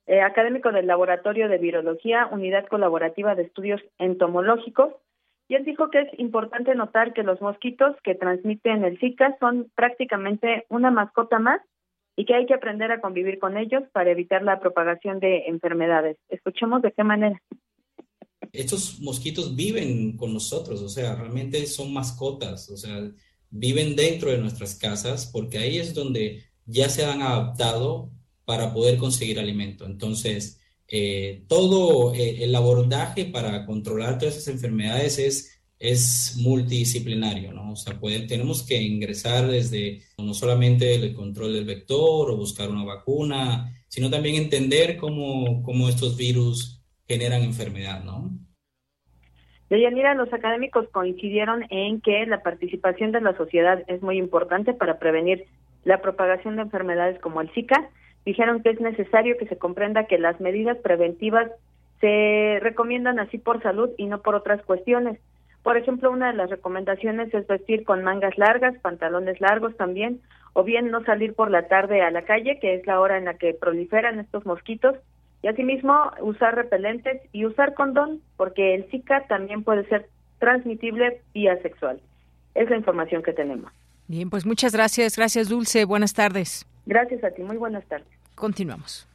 [0.07, 4.93] eh, académico del Laboratorio de Virología, Unidad Colaborativa de Estudios Entomológicos.
[5.47, 9.71] Y él dijo que es importante notar que los mosquitos que transmiten el Zika son
[9.75, 11.61] prácticamente una mascota más
[12.17, 16.17] y que hay que aprender a convivir con ellos para evitar la propagación de enfermedades.
[16.29, 17.43] Escuchemos de qué manera.
[18.53, 23.11] Estos mosquitos viven con nosotros, o sea, realmente son mascotas, o sea,
[23.51, 28.11] viven dentro de nuestras casas porque ahí es donde ya se han adaptado
[28.45, 29.87] para poder conseguir alimento.
[29.87, 37.73] Entonces, eh, todo eh, el abordaje para controlar todas esas enfermedades es es multidisciplinario, ¿no?
[37.73, 37.95] O sea,
[38.27, 44.11] tenemos que ingresar desde no solamente el control del vector o buscar una vacuna, sino
[44.11, 48.31] también entender cómo, cómo estos virus generan enfermedad, ¿no?
[49.69, 54.99] Deyanira, los académicos coincidieron en que la participación de la sociedad es muy importante para
[54.99, 55.45] prevenir
[55.85, 57.91] la propagación de enfermedades como el Zika.
[58.25, 61.51] Dijeron que es necesario que se comprenda que las medidas preventivas
[62.01, 65.19] se recomiendan así por salud y no por otras cuestiones.
[65.65, 70.21] Por ejemplo, una de las recomendaciones es vestir con mangas largas, pantalones largos también,
[70.53, 73.25] o bien no salir por la tarde a la calle, que es la hora en
[73.25, 74.95] la que proliferan estos mosquitos,
[75.43, 80.07] y asimismo usar repelentes y usar condón, porque el Zika también puede ser
[80.39, 81.99] transmitible vía sexual.
[82.55, 83.73] Es la información que tenemos.
[84.07, 85.17] Bien, pues muchas gracias.
[85.17, 85.87] Gracias, Dulce.
[85.87, 86.67] Buenas tardes.
[86.85, 87.43] Gracias a ti.
[87.43, 88.09] Muy buenas tardes.
[88.35, 89.09] Continuamos.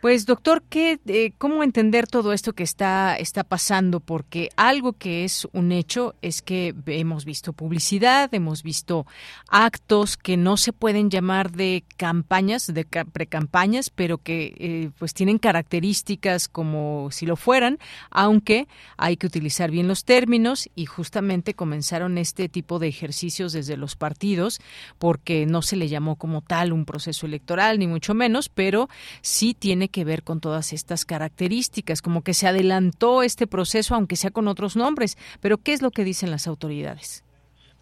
[0.00, 4.00] Pues doctor, ¿qué, eh, ¿cómo entender todo esto que está, está pasando?
[4.00, 9.06] Porque algo que es un hecho es que hemos visto publicidad, hemos visto
[9.48, 15.38] actos que no se pueden llamar de campañas, de precampañas, pero que eh, pues tienen
[15.38, 17.78] características como si lo fueran,
[18.10, 23.76] aunque hay que utilizar bien los términos y justamente comenzaron este tipo de ejercicios desde
[23.76, 24.60] los partidos
[24.98, 28.88] porque no se le llamó como tal un proceso electoral, ni mucho menos, pero
[29.22, 34.16] sí tiene que ver con todas estas características, como que se adelantó este proceso, aunque
[34.16, 35.16] sea con otros nombres.
[35.40, 37.24] Pero, ¿qué es lo que dicen las autoridades?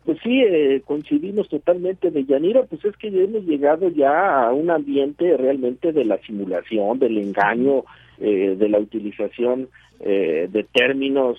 [0.04, 4.52] Pues sí, eh, coincidimos totalmente de Yanira, pues es que ya hemos llegado ya a
[4.52, 7.84] un ambiente realmente de la simulación, del engaño,
[8.18, 9.68] eh, de la utilización
[10.00, 11.38] eh, de términos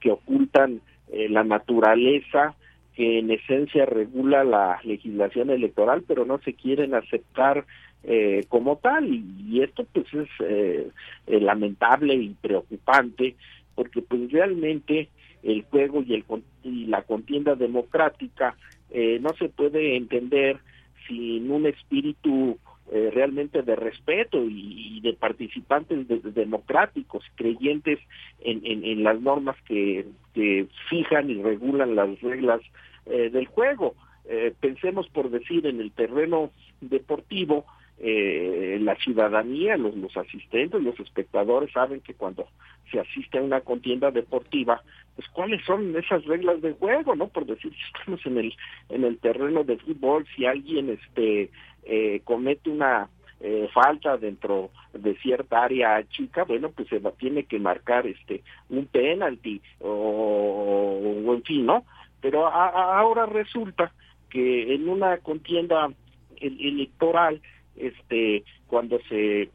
[0.00, 2.54] que ocultan la naturaleza
[2.94, 7.64] que en esencia regula la legislación electoral, pero no se quieren aceptar
[8.04, 10.88] eh, como tal y, esto pues es eh,
[11.26, 13.34] eh, lamentable y preocupante
[13.74, 15.08] porque pues realmente
[15.42, 16.24] el juego y el
[16.62, 18.56] y la contienda democrática
[19.20, 20.58] no se puede entender
[21.06, 22.58] sin un espíritu
[22.90, 27.98] realmente de respeto y, de participantes democráticos, creyentes
[28.40, 32.62] en, en, las normas que, que, fijan y regulan las reglas
[33.04, 33.94] del juego.
[34.60, 37.66] pensemos por decir en el terreno deportivo,
[38.00, 42.46] eh, la ciudadanía, los, los asistentes, los espectadores saben que cuando
[42.90, 44.82] se asiste a una contienda deportiva,
[45.16, 47.28] pues cuáles son esas reglas de juego, ¿no?
[47.28, 48.54] Por decir, si estamos en el
[48.88, 51.50] en el terreno de fútbol, si alguien este
[51.84, 53.08] eh, comete una
[53.40, 58.86] eh, falta dentro de cierta área chica, bueno, pues se tiene que marcar este un
[58.86, 61.84] penalti o, o en fin, ¿no?
[62.20, 63.92] Pero ahora resulta
[64.30, 65.88] que en una contienda
[66.40, 67.40] electoral
[67.80, 69.50] este cuando se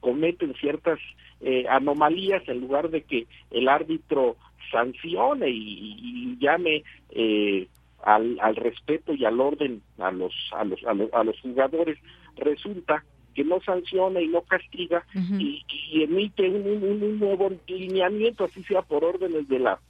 [0.00, 0.98] cometen ciertas
[1.40, 4.36] eh, anomalías en lugar de que el árbitro
[4.70, 7.66] sancione y, llame eh,
[8.02, 11.98] al, al, respeto y al orden a los, a los, a los, jugadores
[12.36, 15.04] resulta que no sanciona y no castiga
[15.38, 15.64] y,
[16.02, 19.80] emite un, un, nuevo lineamiento así sea por órdenes de la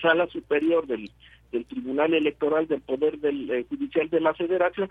[0.00, 1.10] sala superior del,
[1.52, 4.88] del Tribunal Electoral del Poder del, eh, Judicial de la Federación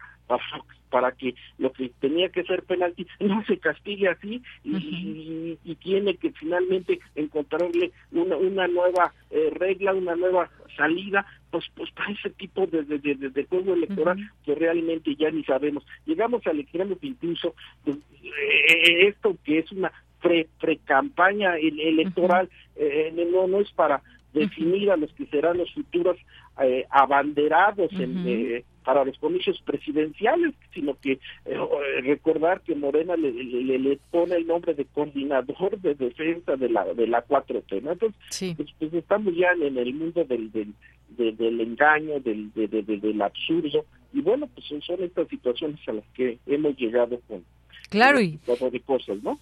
[0.90, 6.32] para, que lo que tenía que ser penalti no se castigue así y, tiene que
[6.32, 12.68] finalmente encontrarle una, una nueva eh, regla, una nueva salida pues pues para ese tipo
[12.68, 15.84] de, de, de, juego electoral que realmente ya ni sabemos.
[16.06, 22.48] Llegamos al extremo que incluso pues, eh, esto que es una pre, pre campaña electoral
[23.34, 26.18] no no es para definir a los que serán los futuros
[26.60, 31.58] eh, abanderados eh, para los comicios presidenciales, sino que eh,
[32.02, 37.08] recordar que Morena le, le, pone el nombre de coordinador de defensa de la de
[37.08, 37.94] la 4T, ¿no?
[37.94, 40.74] Entonces, pues, pues, estamos ya en el mundo del, del,
[41.10, 46.76] del engaño, del, del absurdo, y bueno, pues son estas situaciones a las que hemos
[46.78, 47.44] llegado con,
[47.92, 48.40] Claro, y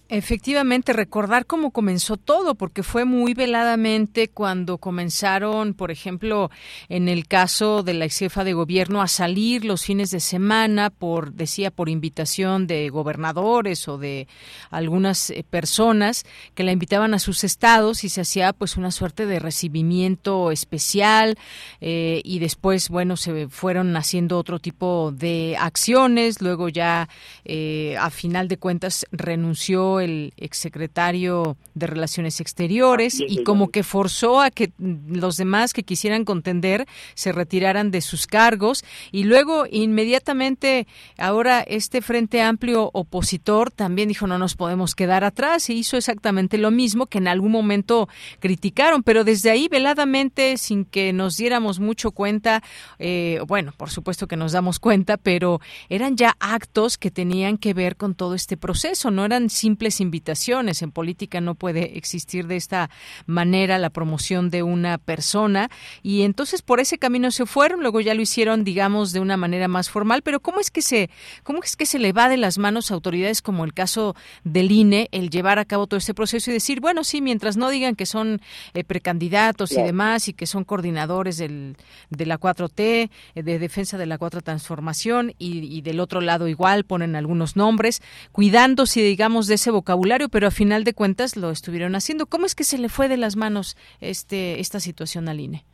[0.08, 6.50] efectivamente recordar cómo comenzó todo, porque fue muy veladamente cuando comenzaron, por ejemplo,
[6.88, 10.90] en el caso de la ex jefa de gobierno, a salir los fines de semana
[10.90, 14.26] por, decía, por invitación de gobernadores o de
[14.70, 16.24] algunas eh, personas
[16.56, 21.38] que la invitaban a sus estados y se hacía pues una suerte de recibimiento especial
[21.80, 27.08] eh, y después, bueno, se fueron haciendo otro tipo de acciones, luego ya
[27.44, 33.82] eh, a final final de cuentas renunció el exsecretario de Relaciones Exteriores y como que
[33.82, 38.82] forzó a que los demás que quisieran contender se retiraran de sus cargos.
[39.12, 40.86] Y luego inmediatamente
[41.18, 46.56] ahora este Frente Amplio opositor también dijo no nos podemos quedar atrás y hizo exactamente
[46.56, 51.78] lo mismo que en algún momento criticaron, pero desde ahí veladamente sin que nos diéramos
[51.78, 52.62] mucho cuenta,
[52.98, 57.74] eh, bueno, por supuesto que nos damos cuenta, pero eran ya actos que tenían que
[57.74, 60.82] ver con todo este proceso, no eran simples invitaciones.
[60.82, 62.90] En política no puede existir de esta
[63.26, 65.70] manera la promoción de una persona.
[66.02, 69.68] Y entonces por ese camino se fueron, luego ya lo hicieron, digamos, de una manera
[69.68, 71.10] más formal, pero ¿cómo es que se,
[71.42, 74.14] cómo es que se le va de las manos a autoridades como el caso
[74.44, 77.70] del INE el llevar a cabo todo este proceso y decir, bueno, sí, mientras no
[77.70, 78.40] digan que son
[78.74, 81.76] eh, precandidatos y demás y que son coordinadores del,
[82.10, 86.84] de la 4T, eh, de defensa de la 4 transformación y, del otro lado igual
[86.84, 91.94] ponen algunos nombres, cuidándose, digamos, de ese vocabulario, pero a final de cuentas lo estuvieron
[91.94, 92.26] haciendo.
[92.26, 95.64] ¿Cómo es que se le fue de las manos este esta situación al INE?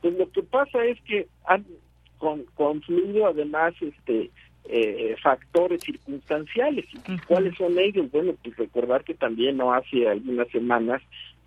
[0.00, 1.64] Pues lo que pasa es que han
[2.18, 4.30] con, confluido además este
[4.64, 6.86] eh, factores circunstanciales.
[6.92, 8.10] ¿Y ¿Cuáles son ellos?
[8.10, 11.02] Bueno, pues recordar que también no hace algunas semanas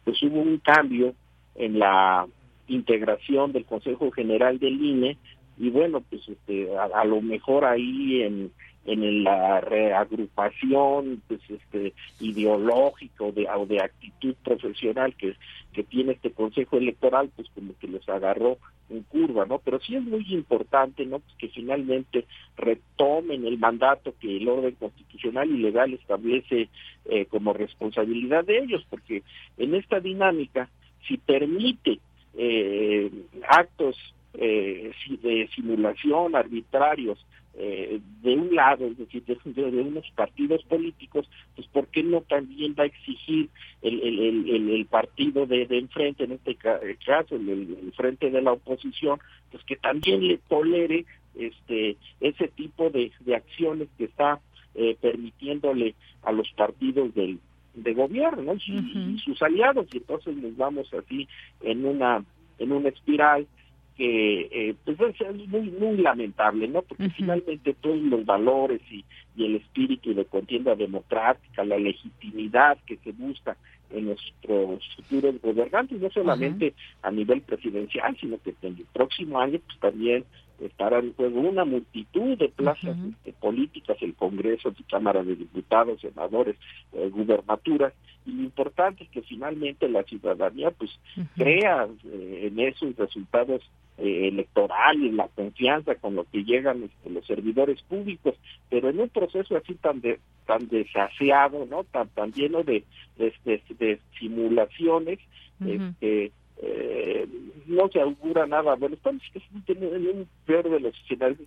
[0.06, 1.14] pues hubo un cambio
[1.56, 2.28] en la
[2.68, 5.18] integración del Consejo General del INE
[5.58, 8.52] y bueno, pues este, a, lo mejor ahí en,
[8.86, 15.36] en la reagrupación pues este ideológico de, o de actitud profesional que,
[15.74, 18.58] que tiene este Consejo Electoral, pues como que los agarró
[18.90, 19.58] en curva, ¿no?
[19.60, 21.20] Pero sí es muy importante, ¿no?
[21.20, 26.70] Pues que finalmente retomen el mandato que el orden constitucional y legal establece
[27.06, 29.24] eh, como responsabilidad de ellos, porque
[29.58, 30.70] en esta dinámica,
[31.08, 32.00] si permite
[32.38, 33.10] eh,
[33.48, 33.98] actos
[34.36, 34.92] eh,
[35.24, 37.26] de simulación arbitrarios
[37.58, 42.22] eh, de un lado, es decir, de, de, unos partidos políticos, pues ¿por qué no
[42.22, 43.50] también va a exigir
[43.82, 48.42] el, el, el, el partido de, de, enfrente, en este eh, caso, el, frente de
[48.42, 49.20] la oposición,
[49.52, 54.40] pues que también le tolere este ese tipo de, de acciones que está
[54.74, 57.40] eh, permitiéndole a los partidos del
[57.74, 61.28] de gobierno y, sus aliados y entonces nos vamos así
[61.62, 62.24] en una
[62.58, 63.48] en una espiral
[63.96, 69.06] que eh, pues es, muy muy lamentable no porque finalmente todos los valores y,
[69.36, 73.56] y, el espíritu de contienda democrática la legitimidad que se busca
[73.92, 79.60] en nuestros futuros gobernantes no solamente a nivel presidencial sino que en el próximo año
[79.66, 80.26] pues también
[80.60, 86.02] estará en juego una multitud de plazas este, políticas el Congreso la Cámara de Diputados
[86.02, 86.58] senadores
[86.94, 87.94] eh, gubernaturas
[88.26, 90.92] y lo importante es que finalmente la ciudadanía pues
[91.36, 93.62] crea eh, en esos resultados
[93.98, 98.36] eh, electorales, la confianza con lo que llegan este, los servidores públicos,
[98.70, 101.84] pero en un proceso así tan de, tan desaseado, ¿no?
[101.86, 102.84] Tan, tan lleno de,
[103.18, 105.20] de, simulaciones,
[105.66, 106.32] este,
[106.62, 107.28] eh,
[107.68, 108.76] no se augura nada.
[108.76, 109.22] Bueno, estamos
[109.68, 111.40] en un peor de los escenarios.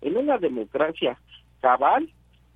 [0.00, 1.18] En una democracia
[1.60, 2.08] cabal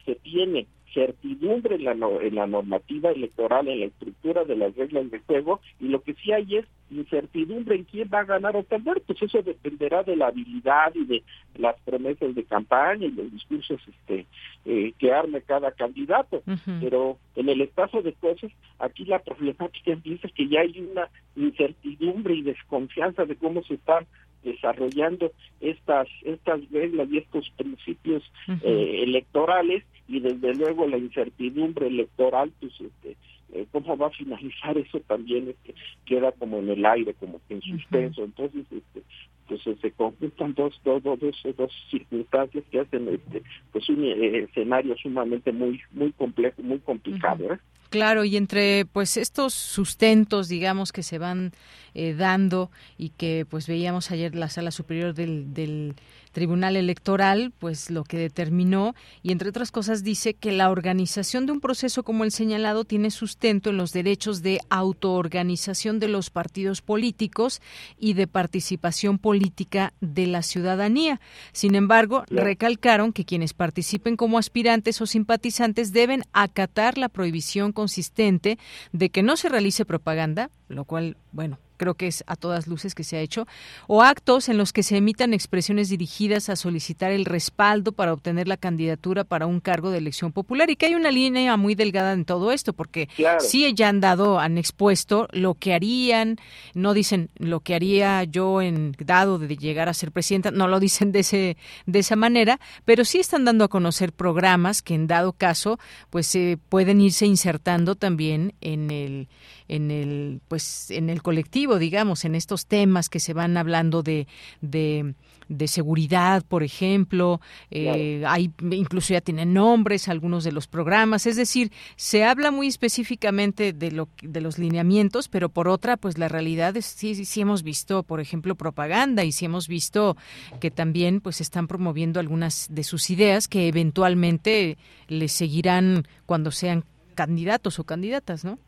[0.04, 5.10] se tiene certidumbre en la, en la normativa electoral, en la estructura de las reglas
[5.10, 8.62] de juego, y lo que sí hay es incertidumbre en quién va a ganar o
[8.62, 11.22] perder, pues eso dependerá de la habilidad y de
[11.56, 14.26] las promesas de campaña y los discursos este
[14.64, 16.42] eh, que arme cada candidato.
[16.80, 22.34] Pero en el espacio de cosas, aquí la problemática empieza que ya hay una incertidumbre
[22.34, 24.06] y desconfianza de cómo se están
[24.42, 28.22] desarrollando estas estas reglas y estos principios
[28.62, 33.16] eh, electorales y desde luego la incertidumbre electoral pues este
[33.52, 35.74] eh, cómo va a finalizar eso también este,
[36.04, 39.02] queda como en el aire como que en suspenso entonces este
[39.50, 41.18] pues se conjuntan dos dos, dos
[41.56, 47.52] dos circunstancias que hacen este pues un eh, escenario sumamente muy muy complejo muy complicado
[47.52, 47.58] ¿eh?
[47.90, 51.50] Claro, y entre pues estos sustentos, digamos, que se van
[51.92, 55.96] eh, dando y que pues veíamos ayer la sala superior del, del
[56.32, 61.52] Tribunal Electoral, pues lo que determinó y entre otras cosas dice que la organización de
[61.52, 66.82] un proceso como el señalado tiene sustento en los derechos de autoorganización de los partidos
[66.82, 67.60] políticos
[67.98, 71.20] y de participación política de la ciudadanía.
[71.52, 78.58] Sin embargo, recalcaron que quienes participen como aspirantes o simpatizantes deben acatar la prohibición consistente
[78.92, 82.94] de que no se realice propaganda, lo cual, bueno, creo que es a todas luces
[82.94, 83.46] que se ha hecho,
[83.86, 88.48] o actos en los que se emitan expresiones dirigidas a solicitar el respaldo para obtener
[88.48, 90.68] la candidatura para un cargo de elección popular.
[90.68, 94.38] Y que hay una línea muy delgada en todo esto, porque sí ya han dado,
[94.38, 96.36] han expuesto lo que harían,
[96.74, 100.80] no dicen lo que haría yo en dado de llegar a ser presidenta, no lo
[100.80, 105.06] dicen de ese de esa manera, pero sí están dando a conocer programas que en
[105.06, 105.78] dado caso
[106.10, 109.28] pues se pueden irse insertando también en el
[109.70, 114.26] en el pues en el colectivo digamos en estos temas que se van hablando de,
[114.60, 115.14] de
[115.50, 117.40] de seguridad, por ejemplo,
[117.72, 122.68] eh, hay incluso ya tienen nombres algunos de los programas, es decir, se habla muy
[122.68, 127.40] específicamente de lo de los lineamientos, pero por otra, pues la realidad es sí, sí,
[127.40, 130.16] hemos visto, por ejemplo, propaganda y sí hemos visto
[130.60, 136.84] que también pues están promoviendo algunas de sus ideas que eventualmente les seguirán cuando sean
[137.16, 138.60] candidatos o candidatas, ¿no?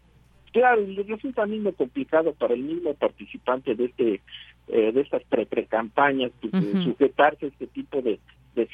[0.52, 4.20] Claro, y resulta mismo complicado para el mismo participante de este
[4.68, 6.52] eh, de estas pre-campañas pues,
[6.84, 8.18] sujetarse a este tipo de,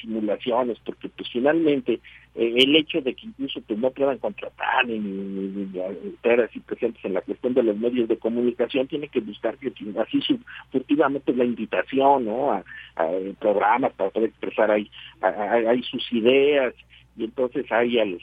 [0.01, 2.01] simulaciones, porque pues finalmente
[2.35, 5.71] eh, el hecho de que incluso pues no puedan contratar ni,
[6.09, 9.73] estar así presentes en la cuestión de los medios de comunicación tiene que buscar que
[9.99, 10.21] así
[10.73, 12.53] furtivamente la invitación ¿no?
[12.53, 12.65] a,
[13.39, 14.91] programas para poder expresar ahí,
[15.23, 16.75] ahí sus ideas
[17.17, 18.19] y entonces hay al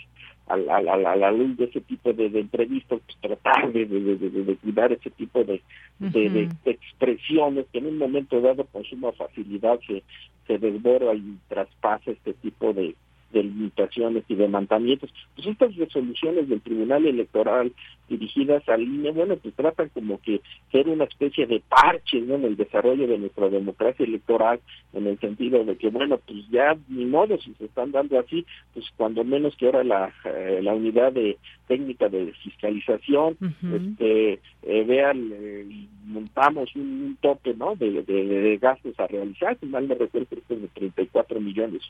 [0.48, 5.44] a, la luz de ese tipo de, entrevistas, pues tratar de, de, cuidar ese tipo
[5.44, 5.62] de,
[6.00, 10.04] de, expresiones que en un momento dado con suma facilidad se,
[10.48, 12.96] se desborda y traspasa este tipo de,
[13.32, 15.12] de limitaciones y de mandamientos.
[15.36, 17.74] Pues estas resoluciones del Tribunal Electoral
[18.10, 20.42] dirigidas al INE, bueno, pues tratan como que
[20.72, 22.36] ser una especie de parche ¿no?
[22.36, 24.60] en el desarrollo de nuestra democracia electoral,
[24.94, 28.46] en el sentido de que, bueno, pues ya ni modo, si se están dando así,
[28.74, 31.38] pues cuando menos que ahora la, eh, la unidad de
[31.68, 33.38] técnica de fiscalización,
[33.74, 35.66] este, eh, vean, eh,
[36.06, 40.54] montamos un, tope, ¿no?, de, de, gastos a realizar, si mal me recuerdo, creo que
[40.54, 41.82] es de 34 millones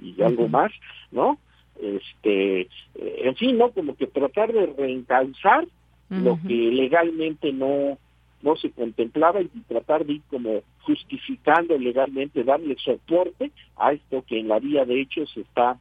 [0.00, 0.72] y, algo más,
[1.10, 1.38] ¿no?
[1.80, 3.70] Este, eh, en fin, ¿no?
[3.70, 5.66] Como que tratar de reencauzar
[6.10, 7.98] lo que legalmente no
[8.42, 14.38] no se contemplaba y tratar de ir como justificando legalmente, darle soporte a esto que
[14.38, 15.78] en la vía de hecho se está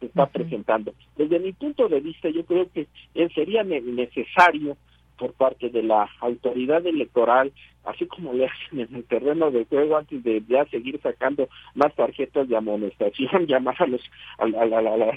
[0.00, 0.94] se está presentando.
[1.16, 2.86] Desde mi punto de vista, yo creo que
[3.34, 4.76] sería necesario
[5.16, 7.52] por parte de la autoridad electoral,
[7.84, 11.94] así como le hacen en el terreno de juego antes de ya seguir sacando más
[11.94, 14.02] tarjetas de amonestación, llamar a los
[14.38, 14.46] a,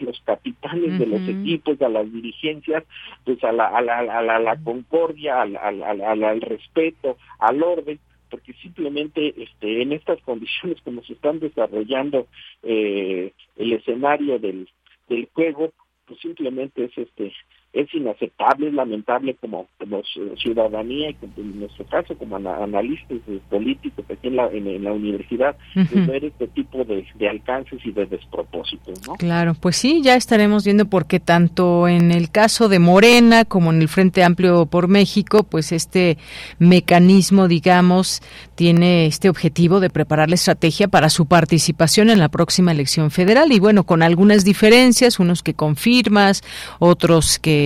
[0.01, 2.83] los capitanes de los equipos, a las dirigencias,
[3.25, 9.33] pues a la a la, a la, concordia, al, al, respeto, al orden porque simplemente
[9.41, 12.27] este en estas condiciones como se están desarrollando
[12.61, 14.69] eh, el escenario del
[15.07, 15.71] del juego
[16.05, 17.33] pues simplemente es este
[17.71, 20.01] es inaceptable, es lamentable como, como
[20.41, 26.25] ciudadanía y en nuestro caso como analistas políticos aquí en la, en, la universidad, ver
[26.25, 29.07] este tipo de, alcances y de despropósitos.
[29.07, 29.13] ¿no?
[29.15, 33.81] Claro, pues sí, ya estaremos viendo porque tanto en el caso de Morena como en
[33.81, 36.17] el Frente Amplio por México, pues este
[36.57, 38.21] mecanismo, digamos,
[38.55, 43.51] tiene este objetivo de preparar la estrategia para su participación en la próxima elección federal
[43.51, 46.41] y bueno, con algunas diferencias, unos que confirmas,
[46.79, 47.58] otros que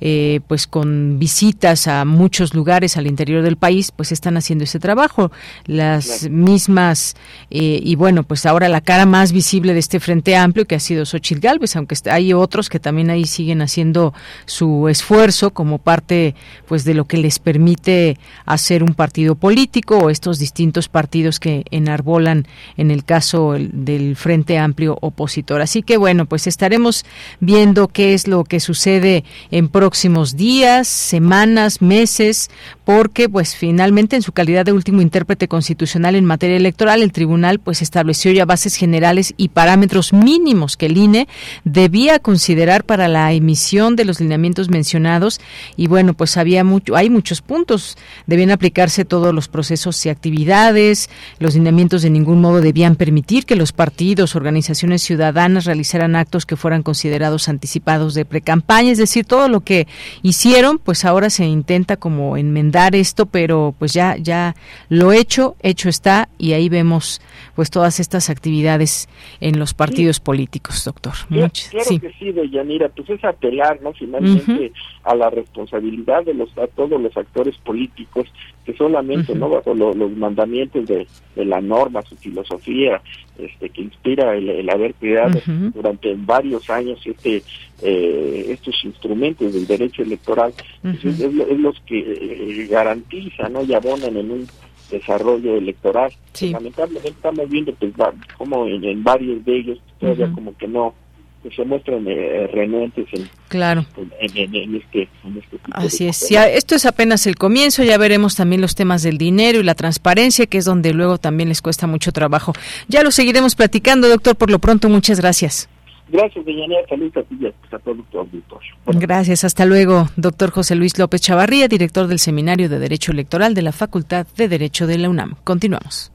[0.00, 4.78] eh, pues con visitas a muchos lugares al interior del país, pues están haciendo ese
[4.78, 5.30] trabajo.
[5.66, 7.16] Las mismas,
[7.50, 10.80] eh, y bueno, pues ahora la cara más visible de este Frente Amplio, que ha
[10.80, 14.14] sido Xochitl Galvez, aunque hay otros que también ahí siguen haciendo
[14.46, 16.34] su esfuerzo como parte
[16.66, 21.64] pues de lo que les permite hacer un partido político o estos distintos partidos que
[21.70, 22.46] enarbolan
[22.76, 25.60] en el caso del Frente Amplio opositor.
[25.60, 27.04] Así que bueno, pues estaremos
[27.40, 32.50] viendo qué es lo que sucede en próximos días, semanas, meses,
[32.84, 37.60] porque pues finalmente en su calidad de último intérprete constitucional en materia electoral, el tribunal
[37.60, 41.28] pues estableció ya bases generales y parámetros mínimos que el INE
[41.64, 45.40] debía considerar para la emisión de los lineamientos mencionados.
[45.76, 51.10] Y bueno, pues había mucho hay muchos puntos, debían aplicarse todos los procesos y actividades,
[51.38, 56.56] los lineamientos de ningún modo debían permitir que los partidos, organizaciones ciudadanas realizaran actos que
[56.56, 59.86] fueran considerados anticipados de precampaña, es decir, todo lo que
[60.22, 64.56] hicieron, pues ahora se intenta como enmendar esto, pero pues ya ya
[64.88, 67.22] lo hecho, hecho está y ahí vemos
[67.54, 69.08] pues todas estas actividades
[69.40, 71.12] en los partidos políticos, doctor.
[71.28, 72.00] Claro, sí.
[72.00, 73.92] que sí, Yanira, pues es apelar, ¿no?
[73.92, 74.72] Finalmente
[75.04, 78.26] a la responsabilidad de los a todos los actores políticos
[78.70, 81.06] este solamente no bajo los mandamientos de,
[81.36, 83.00] la norma su filosofía
[83.44, 85.40] este que inspira el, haber creado
[85.74, 87.42] durante varios años este
[87.82, 93.62] eh, estos instrumentos del derecho electoral pues es, los que eh, garantizan ¿no?
[93.62, 94.46] y abonan en un
[94.90, 96.12] desarrollo electoral.
[96.40, 97.92] Lamentablemente estamos viendo pues
[98.36, 100.94] como en, varios de ellos todavía como que no
[101.42, 103.86] que se muestran eh, renuentes en, claro.
[104.20, 106.30] en, este, este Así es.
[106.30, 110.46] esto es apenas el comienzo, ya veremos también los temas del dinero y la transparencia,
[110.46, 112.52] que es donde luego también les cuesta mucho trabajo.
[112.88, 114.36] Ya lo seguiremos platicando, doctor.
[114.36, 115.68] Por lo pronto, muchas gracias.
[116.08, 116.80] Gracias, Deyanira.
[116.88, 119.44] Saludos a ti y a Gracias.
[119.44, 123.72] Hasta luego, doctor José Luis López Chavarría, director del Seminario de Derecho Electoral de la
[123.72, 125.36] Facultad de Derecho de la UNAM.
[125.44, 126.12] Continuamos.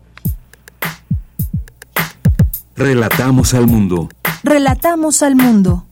[2.75, 4.09] Relatamos al mundo.
[4.45, 5.87] Relatamos al mundo.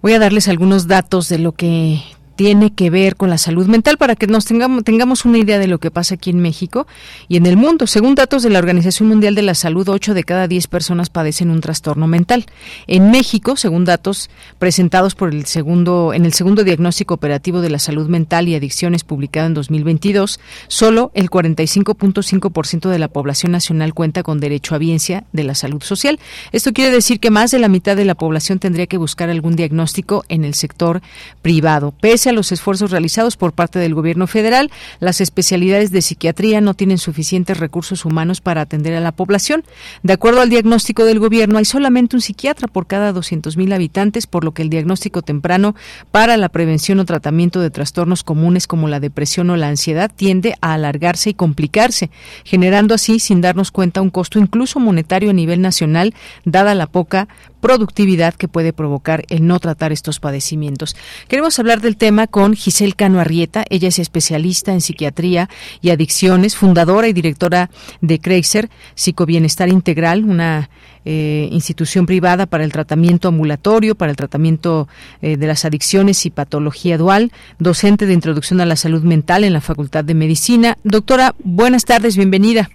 [0.00, 2.04] Voy a darles algunos datos de lo que
[2.38, 5.66] tiene que ver con la salud mental para que nos tengamos, tengamos una idea de
[5.66, 6.86] lo que pasa aquí en México
[7.26, 7.88] y en el mundo.
[7.88, 11.50] Según datos de la Organización Mundial de la Salud, 8 de cada 10 personas padecen
[11.50, 12.46] un trastorno mental.
[12.86, 14.30] En México, según datos
[14.60, 19.02] presentados por el segundo en el segundo diagnóstico operativo de la salud mental y adicciones
[19.02, 25.24] publicado en 2022, solo el 45.5% de la población nacional cuenta con derecho a biencia
[25.32, 26.20] de la salud social.
[26.52, 29.56] Esto quiere decir que más de la mitad de la población tendría que buscar algún
[29.56, 31.02] diagnóstico en el sector
[31.42, 31.92] privado.
[32.00, 34.70] Pese los esfuerzos realizados por parte del gobierno federal,
[35.00, 39.64] las especialidades de psiquiatría no tienen suficientes recursos humanos para atender a la población.
[40.02, 44.44] De acuerdo al diagnóstico del gobierno, hay solamente un psiquiatra por cada 200.000 habitantes, por
[44.44, 45.74] lo que el diagnóstico temprano
[46.10, 50.54] para la prevención o tratamiento de trastornos comunes como la depresión o la ansiedad tiende
[50.60, 52.10] a alargarse y complicarse,
[52.44, 56.14] generando así, sin darnos cuenta, un costo incluso monetario a nivel nacional,
[56.44, 57.28] dada la poca
[57.60, 60.96] productividad que puede provocar el no tratar estos padecimientos.
[61.28, 63.64] Queremos hablar del tema con Giselle Cano Arrieta.
[63.70, 65.48] Ella es especialista en psiquiatría
[65.80, 70.70] y adicciones, fundadora y directora de Kreiser Psicobienestar Integral, una
[71.04, 74.88] eh, institución privada para el tratamiento ambulatorio, para el tratamiento
[75.22, 79.52] eh, de las adicciones y patología dual, docente de introducción a la salud mental en
[79.52, 80.76] la Facultad de Medicina.
[80.84, 82.68] Doctora, buenas tardes, bienvenida.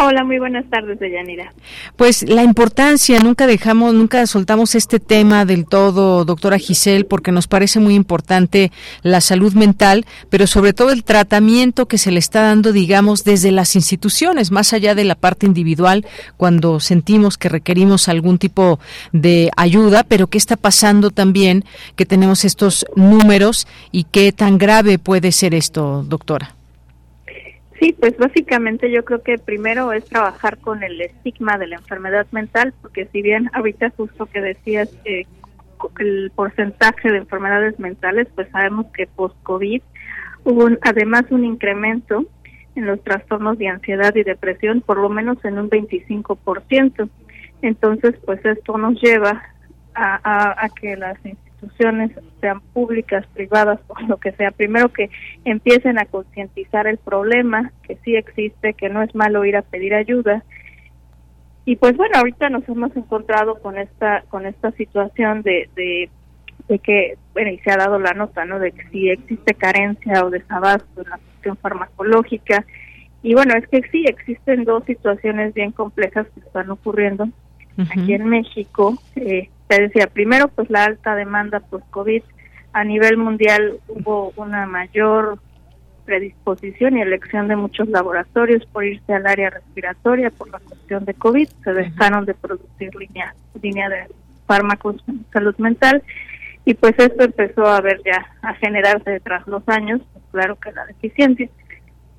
[0.00, 1.52] Hola, muy buenas tardes, Deyanira.
[1.96, 7.48] Pues la importancia, nunca dejamos, nunca soltamos este tema del todo, doctora Giselle, porque nos
[7.48, 8.70] parece muy importante
[9.02, 13.50] la salud mental, pero sobre todo el tratamiento que se le está dando, digamos, desde
[13.50, 18.78] las instituciones, más allá de la parte individual, cuando sentimos que requerimos algún tipo
[19.10, 21.64] de ayuda, pero qué está pasando también
[21.96, 26.57] que tenemos estos números y qué tan grave puede ser esto, doctora.
[27.78, 32.26] Sí, pues básicamente yo creo que primero es trabajar con el estigma de la enfermedad
[32.32, 35.26] mental, porque si bien ahorita justo que decías eh,
[36.00, 39.80] el porcentaje de enfermedades mentales, pues sabemos que post-COVID
[40.44, 42.24] hubo además un incremento
[42.74, 47.08] en los trastornos de ansiedad y depresión, por lo menos en un 25%.
[47.62, 49.42] Entonces, pues esto nos lleva
[49.94, 55.10] a, a que las instituciones, sean públicas, privadas, o lo que sea, primero que
[55.44, 59.94] empiecen a concientizar el problema, que sí existe, que no es malo ir a pedir
[59.94, 60.44] ayuda.
[61.64, 66.08] Y pues bueno, ahorita nos hemos encontrado con esta con esta situación de, de,
[66.66, 68.58] de que, bueno, y se ha dado la nota, ¿no?
[68.58, 72.64] De que si existe carencia o desabasto en la cuestión farmacológica.
[73.22, 77.28] Y bueno, es que sí, existen dos situaciones bien complejas que están ocurriendo
[77.76, 78.96] aquí en México.
[79.16, 82.22] Eh, te decía, primero pues la alta demanda post-COVID.
[82.72, 85.38] A nivel mundial hubo una mayor
[86.04, 91.14] predisposición y elección de muchos laboratorios por irse al área respiratoria por la cuestión de
[91.14, 91.48] COVID.
[91.64, 94.06] Se dejaron de producir línea, línea de
[94.46, 96.02] fármacos en salud mental
[96.64, 100.72] y pues esto empezó a ver ya a generarse tras los años, pues, claro que
[100.72, 101.48] la deficiencia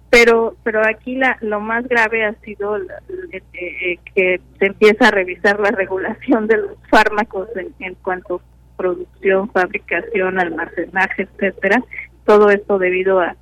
[0.10, 5.60] pero pero aquí la, lo más grave ha sido eh, que se empieza a revisar
[5.60, 7.48] la regulación de los fármacos
[7.80, 11.84] en, cuanto a producción, fabricación, almacenaje, etcétera.
[12.26, 13.36] Todo esto debido a,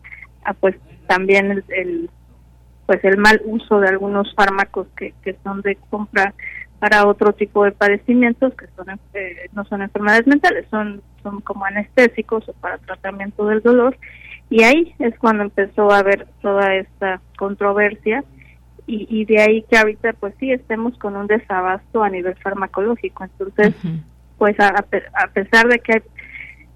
[0.60, 0.76] pues
[1.08, 2.10] también el,
[2.86, 6.34] pues el mal uso de algunos fármacos que, que son de compra
[6.80, 11.66] para otro tipo de padecimientos que son eh, no son enfermedades mentales, son son como
[11.66, 13.98] anestésicos o para tratamiento del dolor
[14.50, 18.24] y ahí es cuando empezó a haber toda esta controversia
[18.86, 23.26] y, y de ahí que ahorita pues sí estemos con un desabasto a nivel farmacológico.
[23.26, 23.76] Entonces,
[24.38, 26.02] pues a, a, pesar de que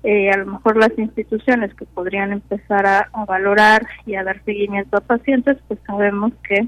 [0.03, 4.97] eh, a lo mejor las instituciones que podrían empezar a, valorar y a dar seguimiento
[4.97, 6.67] a pacientes, pues sabemos que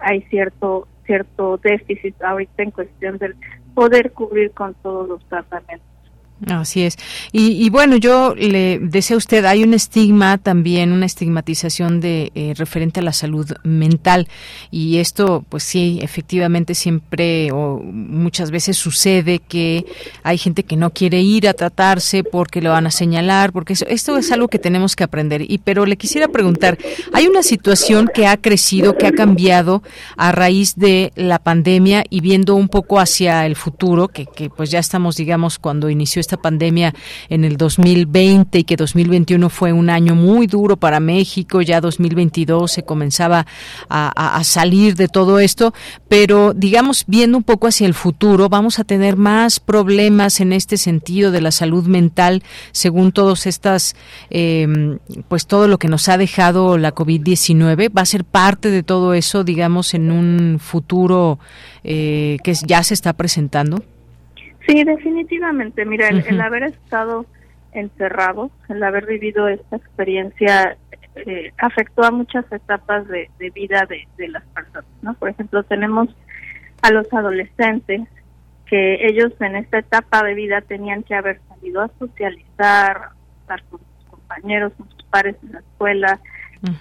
[0.00, 3.34] hay cierto cierto déficit ahorita en cuestión del
[3.74, 5.89] poder cubrir con todos los tratamientos.
[6.46, 6.96] Así es.
[7.32, 12.54] Y, bueno, yo le decía a usted, hay un estigma también, una estigmatización de eh,
[12.56, 14.26] referente a la salud mental.
[14.70, 19.84] Y esto, pues sí, efectivamente siempre o muchas veces sucede que
[20.22, 24.16] hay gente que no quiere ir a tratarse porque lo van a señalar, porque esto
[24.16, 25.42] es algo que tenemos que aprender.
[25.46, 26.78] Y pero le quisiera preguntar,
[27.12, 29.82] hay una situación que ha crecido, que ha cambiado
[30.16, 34.70] a raíz de la pandemia y viendo un poco hacia el futuro, que, que pues
[34.70, 36.94] ya estamos, digamos, cuando inició esta pandemia
[37.28, 42.70] en el 2020 y que 2021 fue un año muy duro para México, ya 2022
[42.70, 43.46] se comenzaba
[43.88, 45.74] a, salir de todo esto,
[46.08, 50.76] pero digamos, viendo un poco hacia el futuro, vamos a tener más problemas en este
[50.76, 53.96] sentido de la salud mental, según todos estas,
[54.30, 58.84] em, pues todo lo que nos ha dejado la COVID-19, va a ser parte de
[58.84, 61.40] todo eso, digamos, en un futuro
[61.82, 63.82] eh, que ya se está presentando.
[64.70, 65.84] Sí, definitivamente.
[65.84, 67.26] Mira, el, haber estado
[67.72, 70.76] encerrado, el haber vivido esta experiencia,
[71.16, 75.14] eh, afectó a muchas etapas de, vida de, las personas, ¿no?
[75.14, 76.08] Por ejemplo, tenemos
[76.82, 78.02] a los adolescentes
[78.66, 83.10] que ellos en esta etapa de vida tenían que haber salido a socializar,
[83.40, 86.20] estar con sus compañeros, con sus pares en la escuela,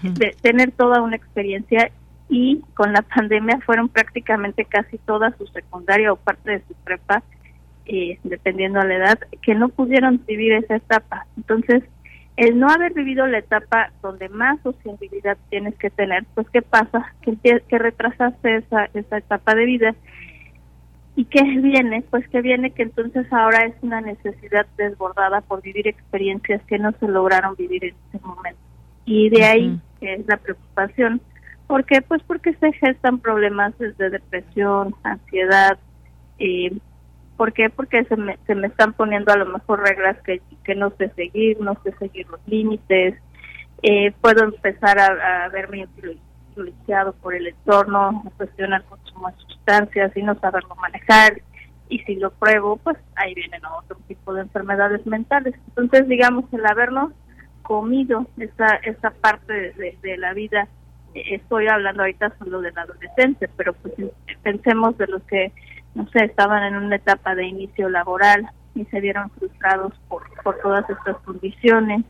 [0.04, 1.90] de tener toda una experiencia
[2.28, 7.24] y con la pandemia fueron prácticamente casi toda su secundaria o parte de su prepa
[7.92, 11.26] eh, dependiendo de la edad, que no pudieron vivir esa etapa.
[11.36, 11.84] Entonces,
[12.38, 17.14] el no haber vivido la etapa donde más sociabilidad tienes que tener, pues ¿qué pasa?
[17.22, 17.36] Que,
[17.68, 19.96] que retrasaste esa, esa etapa de vida.
[21.16, 22.04] ¿Y qué viene?
[22.12, 26.92] Pues que viene que entonces ahora es una necesidad desbordada por vivir experiencias que no
[27.00, 28.62] se lograron vivir en ese momento.
[29.06, 31.22] Y de ahí es la preocupación.
[31.66, 32.04] ¿Por qué?
[32.04, 35.80] Pues porque se gestan problemas desde depresión, ansiedad,
[36.38, 36.72] eh,
[37.40, 37.70] ¿Por qué?
[37.70, 41.08] Porque se me, se me están poniendo a lo mejor reglas que, que no sé
[41.16, 43.16] seguir, no sé seguir los límites.
[43.82, 45.88] Eh, puedo empezar a, verme
[46.50, 51.42] influenciado por el entorno, me cuestiona el consumo de sustancias y no saberlo manejar.
[51.88, 55.56] Y si lo pruebo, pues ahí vienen otro tipo de enfermedades mentales.
[55.70, 57.14] Entonces, digamos, el habernos
[57.62, 60.68] comido esa, esa parte de, de la vida
[61.14, 63.94] eh, estoy hablando ahorita solo del adolescente, pero pues
[64.44, 65.54] pensemos de los que
[65.96, 70.58] no sé, estaban en una etapa de inicio laboral y se vieron frustrados por, por
[70.60, 72.06] todas estas condiciones.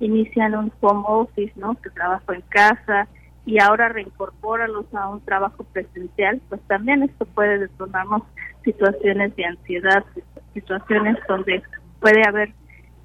[0.00, 1.74] Inician un home office, ¿no?
[1.76, 3.08] Que trabajo en casa
[3.48, 8.22] y ahora reincorpóralos a un trabajo presencial, pues también esto puede detonarnos
[8.62, 10.04] situaciones de ansiedad,
[10.52, 11.62] situaciones donde
[11.98, 12.52] puede haber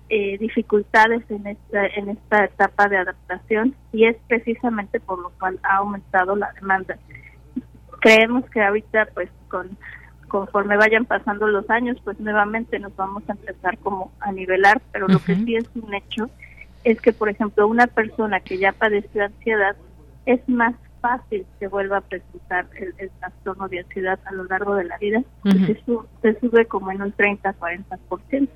[0.09, 5.59] eh, dificultades en esta, en esta etapa de adaptación y es precisamente por lo cual
[5.63, 6.97] ha aumentado la demanda.
[8.01, 9.78] Creemos que ahorita pues con
[10.34, 15.08] conforme vayan pasando los años, pues nuevamente nos vamos a empezar como a nivelar, pero
[15.08, 16.28] lo que sí es un hecho
[16.84, 19.76] es que, por ejemplo, una persona que ya padeció ansiedad,
[20.26, 24.86] es más fácil que vuelva a presentar el, trastorno de ansiedad a lo largo de
[24.86, 25.80] la vida, se,
[26.24, 28.50] se, sube como en un 30-40%.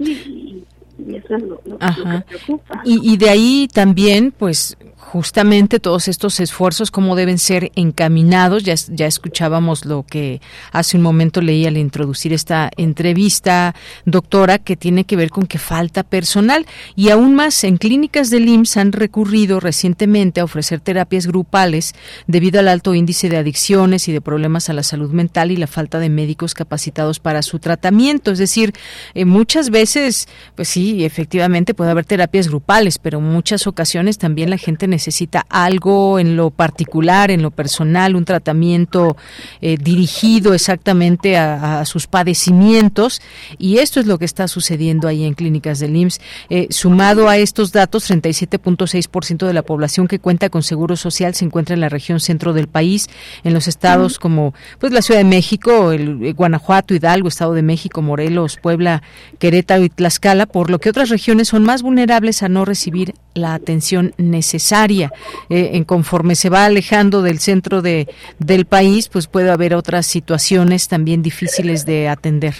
[0.00, 0.66] Y,
[0.98, 2.82] y eso es lo, que preocupa.
[2.84, 4.76] Y, y de ahí también, pues,
[5.06, 8.64] justamente todos estos esfuerzos, cómo deben ser encaminados.
[8.64, 10.40] Ya, ya escuchábamos lo que
[10.72, 13.74] hace un momento leí al introducir esta entrevista,
[14.04, 16.66] doctora, que tiene que ver con que falta personal.
[16.96, 21.94] Y aún más, en clínicas del IMSS han recurrido recientemente a ofrecer terapias grupales
[22.26, 25.66] debido al alto índice de adicciones y de problemas a la salud mental y la
[25.66, 28.32] falta de médicos capacitados para su tratamiento.
[28.32, 28.74] Es decir,
[29.14, 34.50] eh, muchas veces, pues sí, efectivamente puede haber terapias grupales, pero en muchas ocasiones también
[34.50, 39.16] la gente necesita algo en lo particular, en lo personal, un tratamiento
[39.60, 43.20] eh, dirigido exactamente a, sus padecimientos.
[43.58, 46.20] Y esto es lo que está sucediendo ahí en clínicas del IMSS.
[46.48, 51.44] Eh, sumado a estos datos, 37.6% de la población que cuenta con seguro social se
[51.44, 53.08] encuentra en la región centro del país,
[53.44, 57.62] en los estados como pues la Ciudad de México, el, eh, Guanajuato, Hidalgo, Estado de
[57.62, 59.02] México, Morelos, Puebla,
[59.38, 63.54] Querétaro y Tlaxcala, por lo que otras regiones son más vulnerables a no recibir la
[63.54, 65.12] atención necesaria.
[65.48, 68.08] Eh, en conforme se va alejando del centro de,
[68.38, 72.54] del país, pues puede haber otras situaciones también difíciles de atender.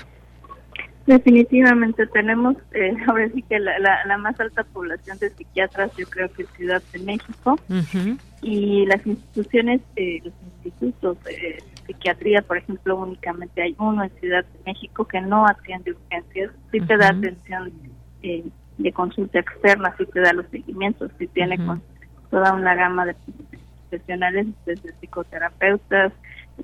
[1.06, 6.32] Definitivamente tenemos, eh, ahora sí que la, la, más alta población de psiquiatras, yo creo
[6.32, 7.58] que es Ciudad de México,
[8.42, 14.44] y las instituciones, eh, los institutos de psiquiatría, por ejemplo, únicamente hay uno en Ciudad
[14.44, 17.72] de México que no atiende urgencias, sí te da atención
[18.26, 18.44] eh,
[18.78, 21.80] de consulta externa, si te da los seguimientos, si tiene con
[22.28, 23.14] toda una gama de
[23.88, 26.12] profesionales, desde psicoterapeutas,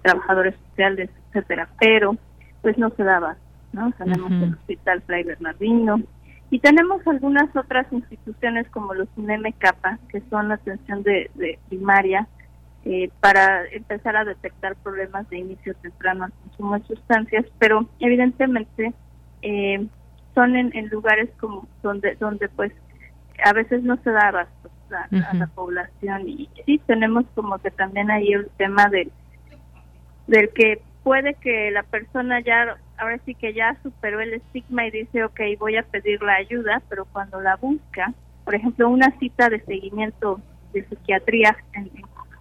[0.02, 2.16] trabajadores sociales, etcétera, pero
[2.62, 3.36] pues no se daba.
[3.72, 3.92] ¿no?
[3.92, 6.02] Tenemos el Hospital Fray Bernardino
[6.50, 12.26] y tenemos algunas otras instituciones como los UNEM Capa, que son la atención de, primaria
[12.84, 18.92] eh, para empezar a detectar problemas de inicio temprano al consumo de sustancias, pero evidentemente
[19.40, 19.86] eh,
[20.34, 22.72] son en, lugares como donde donde pues
[23.44, 26.28] a veces no se da abasto a, la población.
[26.28, 29.10] Y sí tenemos como que también ahí el tema de
[30.26, 34.90] del que puede que la persona ya ahora sí que ya superó el estigma y
[34.92, 38.14] dice ok voy a pedir la ayuda pero cuando la busca
[38.44, 40.40] por ejemplo una cita de seguimiento
[40.72, 41.90] de psiquiatría en,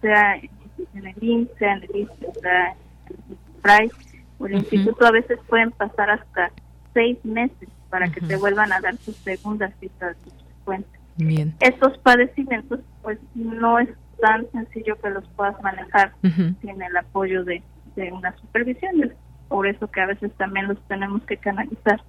[0.00, 3.90] sea en el INSS sea en el INSS sea en el
[4.38, 6.52] o el instituto a veces pueden pasar hasta
[6.94, 10.98] seis meses para que te vuelvan a dar sus segundas citas subsecuentes.
[11.16, 11.54] Bien.
[11.60, 17.62] Estos padecimientos, pues no es tan sencillo que los puedas manejar sin el apoyo de,
[18.10, 19.12] una supervisión.
[19.48, 22.02] por eso que a veces también los tenemos que canalizar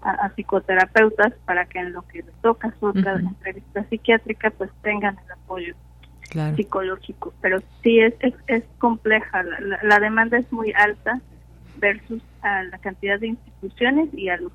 [0.00, 5.18] a, psicoterapeutas para que en lo que les toca su otra entrevista psiquiátrica, pues tengan
[5.22, 5.74] el apoyo
[6.56, 7.34] psicológico.
[7.42, 8.14] Pero sí es,
[8.46, 11.20] es, compleja, la, la demanda es muy alta
[11.76, 14.52] versus a la cantidad de instituciones y a los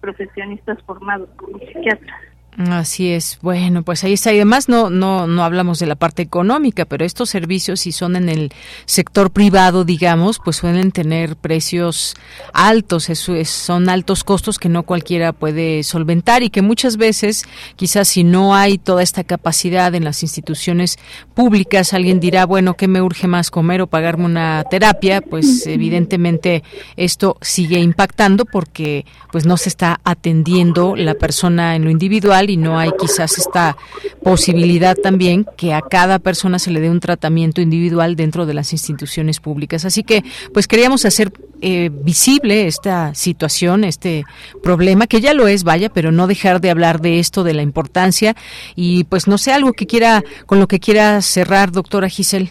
[0.00, 2.35] profesionistas formados como psiquiatras.
[2.58, 3.38] Así es.
[3.42, 4.32] Bueno, pues ahí está.
[4.32, 8.16] Y además no, no, no hablamos de la parte económica, pero estos servicios, si son
[8.16, 8.50] en el
[8.86, 12.16] sector privado, digamos, pues suelen tener precios
[12.54, 13.10] altos.
[13.10, 17.44] Eso es, son altos costos que no cualquiera puede solventar y que muchas veces,
[17.76, 20.98] quizás si no hay toda esta capacidad en las instituciones
[21.34, 25.20] públicas, alguien dirá, bueno, ¿qué me urge más comer o pagarme una terapia?
[25.20, 26.62] Pues evidentemente
[26.96, 32.56] esto sigue impactando porque pues no se está atendiendo la persona en lo individual y
[32.56, 33.76] no hay quizás esta
[34.22, 38.72] posibilidad también que a cada persona se le dé un tratamiento individual dentro de las
[38.72, 39.84] instituciones públicas.
[39.84, 41.32] Así que, pues queríamos hacer
[41.62, 44.24] eh, visible esta situación, este
[44.62, 47.62] problema, que ya lo es, vaya, pero no dejar de hablar de esto, de la
[47.62, 48.34] importancia
[48.74, 52.50] y pues no sé, algo que quiera, con lo que quiera cerrar, doctora Giselle.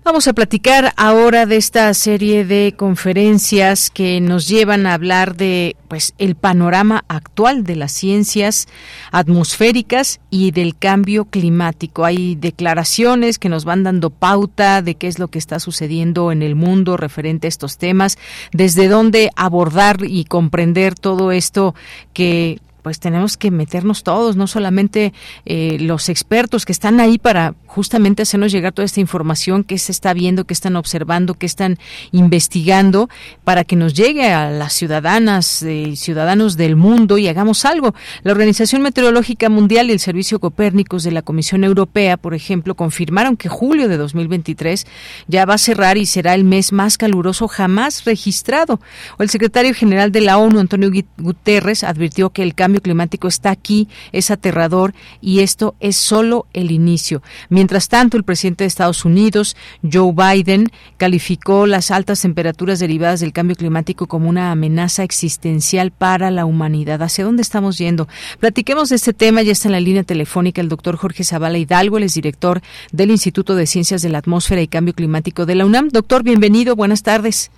[0.06, 5.76] Vamos a platicar ahora de esta serie de conferencias que nos llevan a hablar de
[5.88, 8.68] pues el panorama actual de las ciencias
[9.12, 12.06] atmosféricas y del cambio climático.
[12.06, 16.44] Hay declaraciones que nos van dando pauta de qué es lo que está sucediendo en
[16.44, 18.20] el mundo referente a estos temas,
[18.52, 21.74] desde dónde abordar y comprender todo esto
[22.14, 25.12] que pues tenemos que meternos todos, no solamente
[25.48, 29.92] eh, los expertos que están ahí para justamente hacernos llegar toda esta información que se
[29.92, 31.80] está viendo, que están observando, que están
[32.12, 33.10] investigando,
[33.44, 37.96] para que nos llegue a las ciudadanas y eh, ciudadanos del mundo y hagamos algo.
[38.22, 43.36] La Organización Meteorológica Mundial y el Servicio Copérnicos de la Comisión Europea, por ejemplo, confirmaron
[43.36, 44.86] que julio de 2023
[45.28, 48.80] ya va a cerrar y será el mes más caluroso jamás registrado.
[49.18, 53.52] El secretario general de la ONU, Antonio Guterres, advirtió que el cambio cambio climático está
[53.52, 57.22] aquí, es aterrador y esto es solo el inicio.
[57.50, 63.32] Mientras tanto, el presidente de Estados Unidos, Joe Biden, calificó las altas temperaturas derivadas del
[63.32, 67.02] cambio climático como una amenaza existencial para la humanidad.
[67.02, 68.08] ¿Hacia dónde estamos yendo?
[68.40, 69.42] Platiquemos de este tema.
[69.42, 72.62] Ya está en la línea telefónica el doctor Jorge Zavala Hidalgo, el es director
[72.92, 75.90] del Instituto de Ciencias de la Atmósfera y Cambio Climático de la UNAM.
[75.90, 76.76] Doctor, bienvenido.
[76.76, 77.52] Buenas tardes.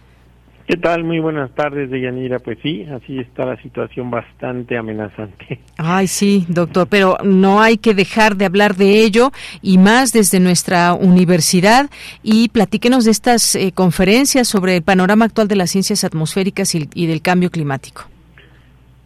[0.68, 1.06] ¿Qué tal?
[1.06, 2.40] Muy buenas tardes, Deyanira.
[2.40, 5.60] Pues sí, así está la situación bastante amenazante.
[5.78, 10.42] Ay, sí, doctor, pero no hay que dejar de hablar de ello y más desde
[10.42, 11.90] nuestra universidad.
[12.22, 16.90] Y platíquenos de estas eh, conferencias sobre el panorama actual de las ciencias atmosféricas y,
[16.94, 18.02] y del cambio climático.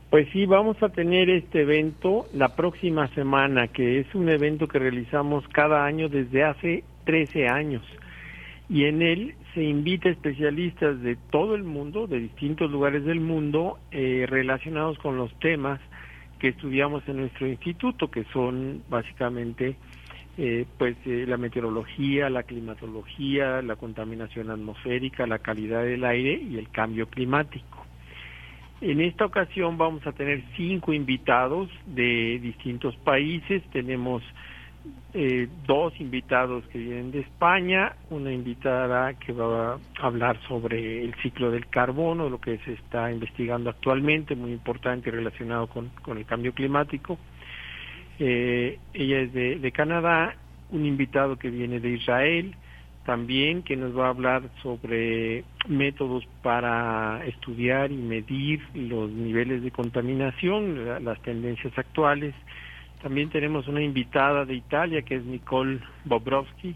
[0.09, 4.79] Pues sí, vamos a tener este evento la próxima semana, que es un evento que
[4.79, 7.83] realizamos cada año desde hace 13 años.
[8.71, 13.79] Y en él se invita especialistas de todo el mundo, de distintos lugares del mundo,
[13.91, 15.81] eh, relacionados con los temas
[16.39, 19.75] que estudiamos en nuestro instituto, que son básicamente
[20.37, 26.57] eh, pues eh, la meteorología, la climatología, la contaminación atmosférica, la calidad del aire y
[26.57, 27.85] el cambio climático.
[28.79, 33.61] En esta ocasión vamos a tener cinco invitados de distintos países.
[33.73, 34.23] Tenemos
[35.13, 41.13] eh, dos invitados que vienen de España, una invitada que va a hablar sobre el
[41.21, 46.25] ciclo del carbono, lo que se está investigando actualmente, muy importante relacionado con, con el
[46.25, 47.17] cambio climático.
[48.19, 50.35] Eh, ella es de Canadá,
[50.69, 52.55] un invitado que viene de Israel,
[53.05, 59.71] también que nos va a hablar sobre métodos para estudiar y medir los niveles de
[59.71, 62.35] contaminación, las tendencias actuales.
[63.01, 66.75] También tenemos una invitada de Italia que es Nicole Bobrovsky,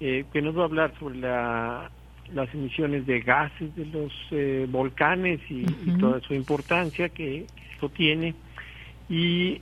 [0.00, 1.90] eh, que nos va a hablar sobre la,
[2.32, 5.64] las emisiones de gases de los eh, volcanes y,
[6.00, 8.34] toda su importancia que esto tiene.
[9.08, 9.60] Y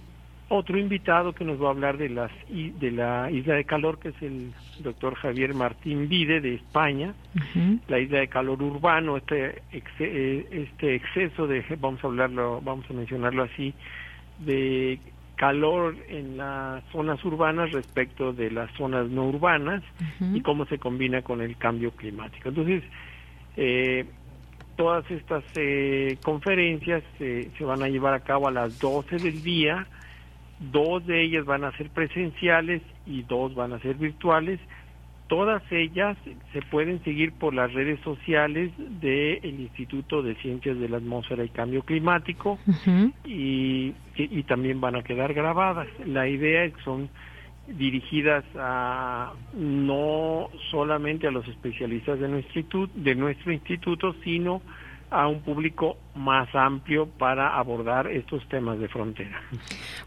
[0.48, 4.10] otro invitado que nos va a hablar de las de la isla de calor que
[4.10, 7.14] es el doctor Javier Martín Vide de España.
[7.88, 12.92] La isla de calor urbano este eh, este exceso de vamos a hablarlo vamos a
[12.92, 13.72] mencionarlo así
[14.40, 14.98] de
[15.42, 19.82] calor en las zonas urbanas respecto de las zonas no urbanas
[20.32, 22.50] y cómo se combina con el cambio climático.
[22.50, 22.84] Entonces,
[23.56, 24.06] eh,
[24.76, 29.88] todas estas eh, conferencias se van a llevar a cabo a las 12 del día,
[30.60, 34.60] dos de ellas van a ser presenciales y dos van a ser virtuales
[35.32, 36.18] Todas ellas
[36.52, 41.48] se pueden seguir por las redes sociales del Instituto de Ciencias de la Atmósfera y
[41.48, 42.58] Cambio Climático
[43.24, 45.88] y, y, también van a quedar grabadas.
[46.04, 47.08] La idea es que son
[47.66, 54.60] dirigidas a no solamente a los especialistas de nuestro instituto, de nuestro instituto sino
[55.08, 59.40] a un público más amplio para abordar estos temas de frontera.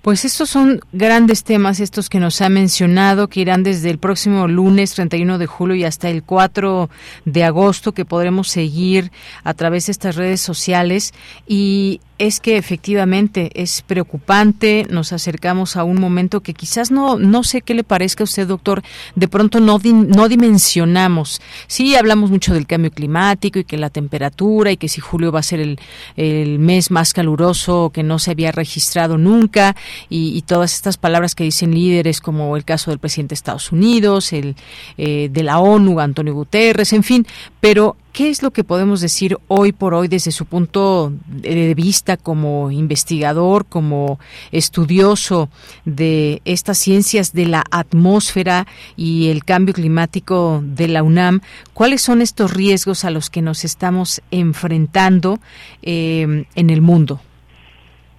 [0.01, 4.47] Pues estos son grandes temas, estos que nos ha mencionado, que irán desde el próximo
[4.47, 6.89] lunes 31 de julio y hasta el 4
[7.25, 9.11] de agosto, que podremos seguir
[9.43, 11.13] a través de estas redes sociales.
[11.47, 17.43] Y es que efectivamente es preocupante, nos acercamos a un momento que quizás no, no
[17.43, 18.83] sé qué le parezca a usted, doctor,
[19.15, 21.41] de pronto no, no dimensionamos.
[21.67, 25.39] Sí, hablamos mucho del cambio climático y que la temperatura y que si julio va
[25.39, 25.79] a ser el,
[26.15, 29.75] el mes más caluroso que no se había registrado nunca
[30.09, 34.31] y, todas estas palabras que dicen líderes como el caso del presidente de Estados Unidos,
[34.31, 34.55] el
[34.97, 37.25] eh, de la ONU, Antonio Guterres, en fin,
[37.59, 42.15] pero ¿Qué es lo que podemos decir hoy por hoy desde su punto de vista
[42.15, 44.19] como investigador, como
[44.53, 45.49] estudioso
[45.83, 51.41] de estas ciencias de la atmósfera y el cambio climático de la UNAM?
[51.73, 55.39] ¿Cuáles son estos riesgos a los que nos estamos enfrentando
[55.81, 57.19] eh, en el mundo?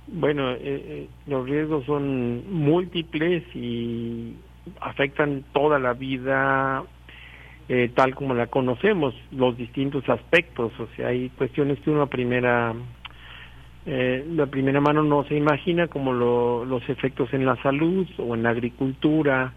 [0.08, 4.34] Bueno, eh, eh, los riesgos son múltiples y
[4.78, 6.84] afectan toda la vida
[7.68, 12.74] eh, tal como la conocemos, los distintos aspectos, o sea, hay cuestiones que una primera,
[13.86, 18.44] eh, la primera mano no se imagina, como los efectos en la salud o en
[18.44, 19.52] la agricultura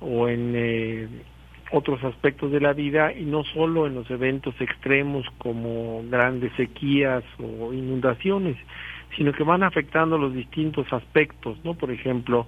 [0.00, 1.08] o en eh,
[1.72, 7.24] otros aspectos de la vida y no solo en los eventos extremos como grandes sequías
[7.38, 8.56] o inundaciones,
[9.16, 11.74] sino que van afectando los distintos aspectos, ¿no?
[11.74, 12.46] Por ejemplo,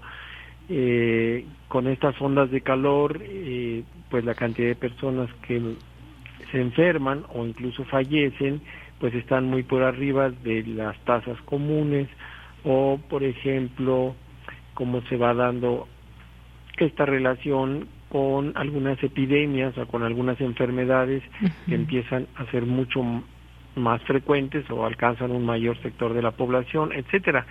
[0.69, 5.61] eh, con estas ondas de calor, eh, pues la cantidad de personas que
[6.51, 8.63] se enferman o incluso fallecen,
[8.99, 12.09] pues están muy por arriba de las tasas comunes
[12.65, 14.15] o, por ejemplo,
[14.75, 15.87] cómo se va dando
[16.79, 21.23] esta relación con algunas epidemias o con algunas enfermedades
[21.67, 23.03] que empiezan a ser mucho
[23.75, 27.47] más frecuentes o alcanzan un mayor sector de la población, etcétera.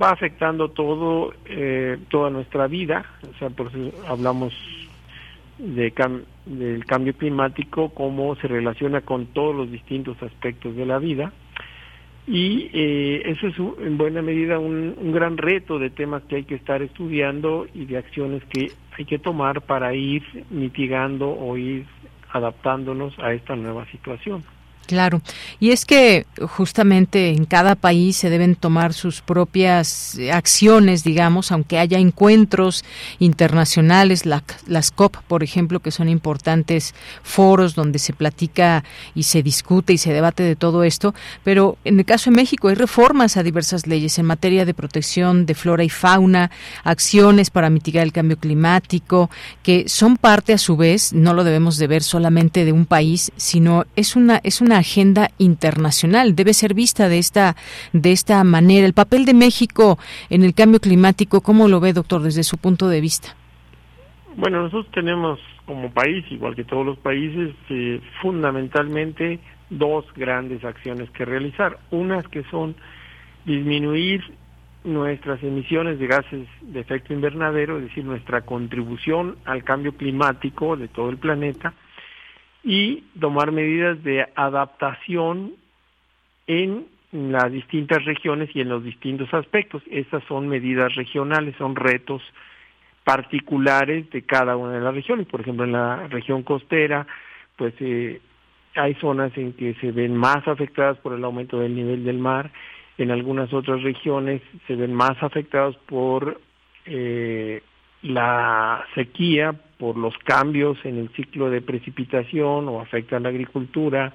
[0.00, 4.52] Va afectando todo, eh, toda nuestra vida, o sea, por eso hablamos
[5.58, 5.92] de
[6.46, 11.32] del cambio climático, cómo se relaciona con todos los distintos aspectos de la vida.
[12.26, 16.44] Y eh, eso es en buena medida un, un, gran reto de temas que hay
[16.44, 21.84] que estar estudiando y de acciones que hay que tomar para ir mitigando o ir
[22.30, 24.42] adaptándonos a esta nueva situación.
[24.86, 25.22] Claro,
[25.60, 31.78] y es que justamente en cada país se deben tomar sus propias acciones, digamos, aunque
[31.78, 32.84] haya encuentros
[33.18, 39.94] internacionales, las COP, por ejemplo, que son importantes foros donde se platica y se discute
[39.94, 43.42] y se debate de todo esto, pero en el caso de México hay reformas a
[43.42, 46.50] diversas leyes en materia de protección de flora y fauna,
[46.82, 49.30] acciones para mitigar el cambio climático,
[49.62, 53.32] que son parte a su vez, no lo debemos de ver solamente de un país,
[53.36, 56.34] sino es una es una agenda internacional.
[56.34, 57.56] Debe ser vista de esta,
[57.92, 58.86] de esta manera.
[58.86, 59.98] El papel de México
[60.30, 63.36] en el cambio climático, ¿cómo lo ve, doctor, desde su punto de vista?
[64.36, 69.38] Bueno, nosotros tenemos como país, igual que todos los países, eh, fundamentalmente
[69.70, 71.78] dos grandes acciones que realizar.
[71.90, 72.74] Unas que son
[73.44, 74.22] disminuir
[74.84, 80.88] nuestras emisiones de gases de efecto invernadero, es decir, nuestra contribución al cambio climático de
[80.88, 81.72] todo el planeta,
[82.64, 85.52] y tomar medidas de adaptación
[86.46, 89.82] en las distintas regiones y en los distintos aspectos.
[89.90, 92.22] Estas son medidas regionales, son retos
[93.04, 95.26] particulares de cada una de las regiones.
[95.26, 97.06] Por ejemplo, en la región costera,
[97.56, 98.20] pues eh,
[98.74, 102.50] hay zonas en que se ven más afectadas por el aumento del nivel del mar.
[102.96, 106.40] En algunas otras regiones se ven más afectados por
[106.86, 107.62] eh,
[108.02, 114.12] la sequía por los cambios en el ciclo de precipitación o afecta a la agricultura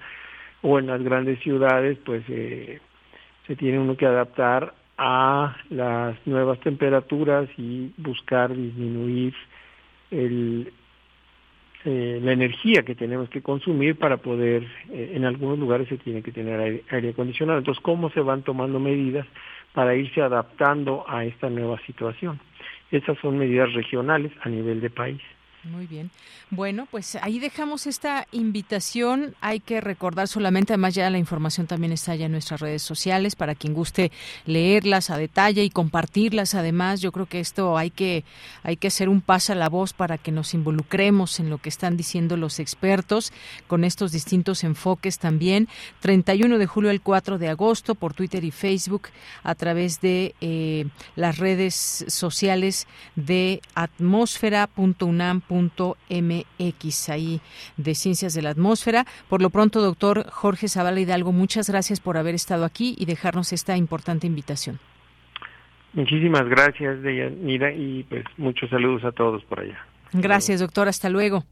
[0.62, 2.80] o en las grandes ciudades pues eh,
[3.48, 9.34] se tiene uno que adaptar a las nuevas temperaturas y buscar disminuir
[10.12, 10.74] el,
[11.86, 16.22] eh, la energía que tenemos que consumir para poder, eh, en algunos lugares se tiene
[16.22, 17.60] que tener aire, aire, acondicionado.
[17.60, 19.26] Entonces, ¿cómo se van tomando medidas
[19.74, 22.40] para irse adaptando a esta nueva situación?
[22.92, 25.22] Esas son medidas regionales a nivel de país.
[25.66, 26.10] Muy bien.
[26.52, 29.36] Bueno, pues ahí dejamos esta invitación.
[29.42, 33.36] Hay que recordar solamente, además ya la información también está ya en nuestras redes sociales
[33.36, 34.10] para quien guste
[34.46, 36.56] leerlas a detalle y compartirlas.
[36.56, 38.24] Además, yo creo que esto hay que
[38.64, 41.68] hay que hacer un paso a la voz para que nos involucremos en lo que
[41.68, 43.34] están diciendo los expertos
[43.68, 45.68] con estos distintos enfoques también.
[46.00, 49.10] 31 de julio al 4 de agosto por Twitter y Facebook
[49.44, 50.86] a través de eh,
[51.18, 52.88] las redes sociales
[53.18, 57.42] de atmósfera.unam mx ahí
[57.78, 59.06] de Ciencias de la Atmósfera.
[59.28, 63.54] Por lo pronto, doctor Jorge Zavala Hidalgo, muchas gracias por haber estado aquí y dejarnos
[63.54, 64.80] esta importante invitación.
[65.94, 69.86] Muchísimas gracias, Deyanira, y pues muchos saludos a todos por allá.
[70.14, 70.88] Gracias, doctor.
[70.88, 71.44] Hasta luego.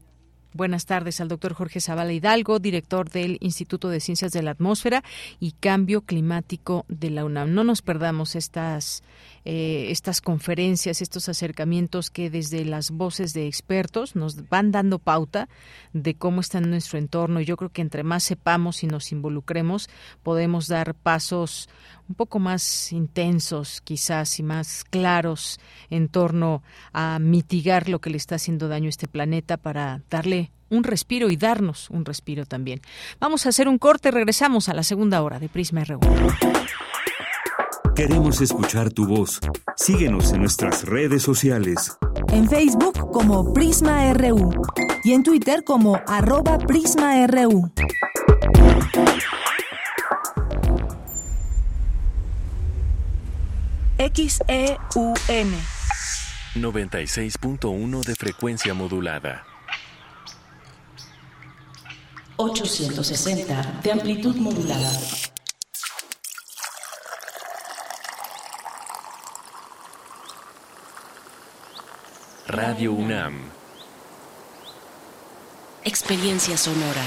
[0.54, 5.04] Buenas tardes al doctor Jorge Zavala Hidalgo, director del Instituto de Ciencias de la Atmósfera
[5.38, 7.52] y Cambio Climático de la UNAM.
[7.52, 9.02] No nos perdamos estas
[9.44, 15.48] eh, estas conferencias, estos acercamientos que desde las voces de expertos nos van dando pauta
[15.92, 17.40] de cómo está en nuestro entorno.
[17.40, 19.88] Yo creo que entre más sepamos y nos involucremos,
[20.22, 21.68] podemos dar pasos
[22.08, 25.60] un poco más intensos quizás y más claros
[25.90, 26.62] en torno
[26.92, 31.30] a mitigar lo que le está haciendo daño a este planeta para darle un respiro
[31.30, 32.80] y darnos un respiro también.
[33.20, 36.00] Vamos a hacer un corte, regresamos a la segunda hora de Prisma RU.
[37.98, 39.40] Queremos escuchar tu voz.
[39.74, 41.98] Síguenos en nuestras redes sociales.
[42.28, 44.52] En Facebook como Prisma RU
[45.02, 47.72] y en Twitter como arroba PrismaRU.
[53.98, 55.52] XEUN
[56.54, 59.44] 96.1 de frecuencia modulada.
[62.36, 64.88] 860 de amplitud modulada.
[72.50, 73.34] Radio UNAM.
[75.84, 77.02] Experiencia sonora.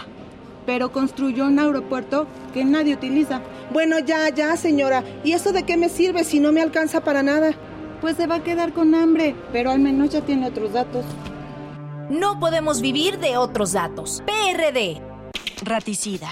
[0.65, 3.41] pero construyó un aeropuerto que nadie utiliza.
[3.73, 5.03] Bueno, ya, ya, señora.
[5.25, 7.53] ¿Y eso de qué me sirve si no me alcanza para nada?
[8.01, 11.05] Pues se va a quedar con hambre, pero al menos ya tiene otros datos.
[12.09, 14.23] No podemos vivir de otros datos.
[14.27, 15.03] PRD.
[15.63, 16.29] Raticida,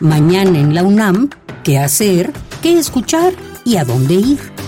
[0.00, 1.30] Mañana en la UNAM,
[1.62, 2.32] ¿qué hacer?
[2.60, 3.32] ¿Qué escuchar?
[3.64, 4.61] ¿Y a dónde ir?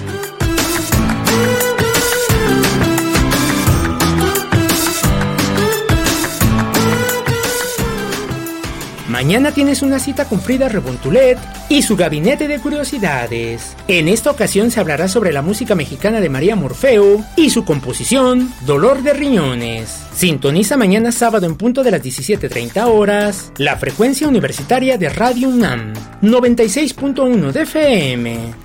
[9.14, 11.38] Mañana tienes una cita con Frida Rebontulet
[11.68, 13.76] y su gabinete de curiosidades.
[13.86, 18.52] En esta ocasión se hablará sobre la música mexicana de María Morfeo y su composición
[18.66, 20.02] Dolor de Riñones.
[20.16, 25.94] Sintoniza mañana sábado en punto de las 17.30 horas la frecuencia universitaria de Radio UNAM
[26.20, 28.63] 96.1 de FM.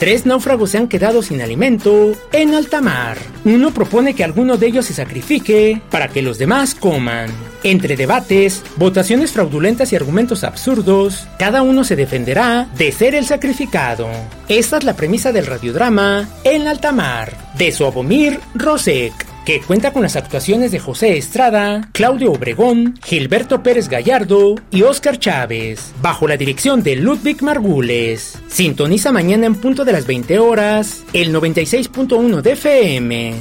[0.00, 3.18] Tres náufragos se han quedado sin alimento en alta mar.
[3.44, 7.28] Uno propone que alguno de ellos se sacrifique para que los demás coman.
[7.64, 14.08] Entre debates, votaciones fraudulentas y argumentos absurdos, cada uno se defenderá de ser el sacrificado.
[14.48, 20.02] Esta es la premisa del radiodrama En alta mar, de Suabomir Rosek que cuenta con
[20.02, 26.36] las actuaciones de José Estrada, Claudio Obregón, Gilberto Pérez Gallardo y Óscar Chávez, bajo la
[26.36, 28.38] dirección de Ludwig Margules.
[28.48, 33.34] Sintoniza mañana en punto de las 20 horas, el 96.1 de FM.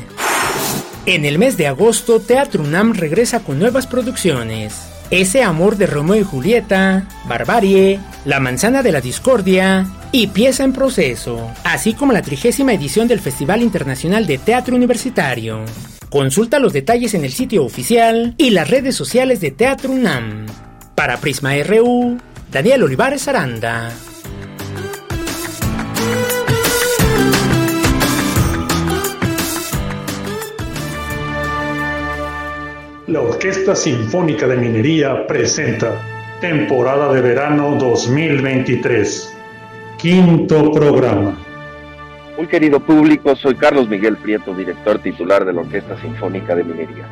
[1.05, 4.88] En el mes de agosto, Teatro UNAM regresa con nuevas producciones.
[5.11, 10.71] Ese amor de Romeo y Julieta, Barbarie, La manzana de la discordia y Pieza en
[10.71, 15.65] proceso, así como la trigésima edición del Festival Internacional de Teatro Universitario.
[16.11, 20.45] Consulta los detalles en el sitio oficial y las redes sociales de Teatro UNAM.
[20.93, 22.19] Para Prisma RU,
[22.51, 23.91] Daniel Olivares Aranda.
[33.09, 35.99] La Orquesta Sinfónica de Minería presenta
[36.39, 39.35] Temporada de Verano 2023.
[39.97, 41.35] Quinto programa.
[42.37, 47.07] Muy querido público, soy Carlos Miguel Prieto, director titular de la Orquesta Sinfónica de Minería.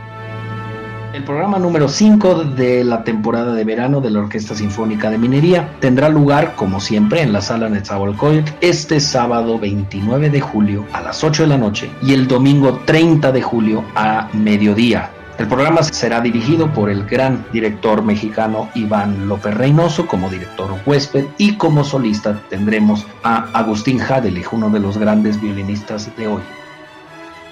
[1.16, 5.78] El programa número 5 de la temporada de verano de la Orquesta Sinfónica de Minería
[5.80, 11.24] tendrá lugar, como siempre, en la sala Netzahualcóyotl este sábado 29 de julio a las
[11.24, 15.10] 8 de la noche y el domingo 30 de julio a mediodía.
[15.38, 21.26] El programa será dirigido por el gran director mexicano Iván López Reynoso como director huésped
[21.38, 26.42] y como solista tendremos a Agustín Hadelich, uno de los grandes violinistas de hoy.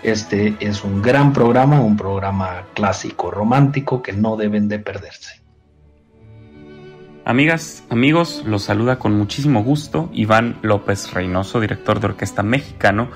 [0.01, 5.43] Este es un gran programa, un programa clásico, romántico que no deben de perderse.
[7.23, 13.09] Amigas, amigos, los saluda con muchísimo gusto Iván López Reynoso, director de orquesta mexicano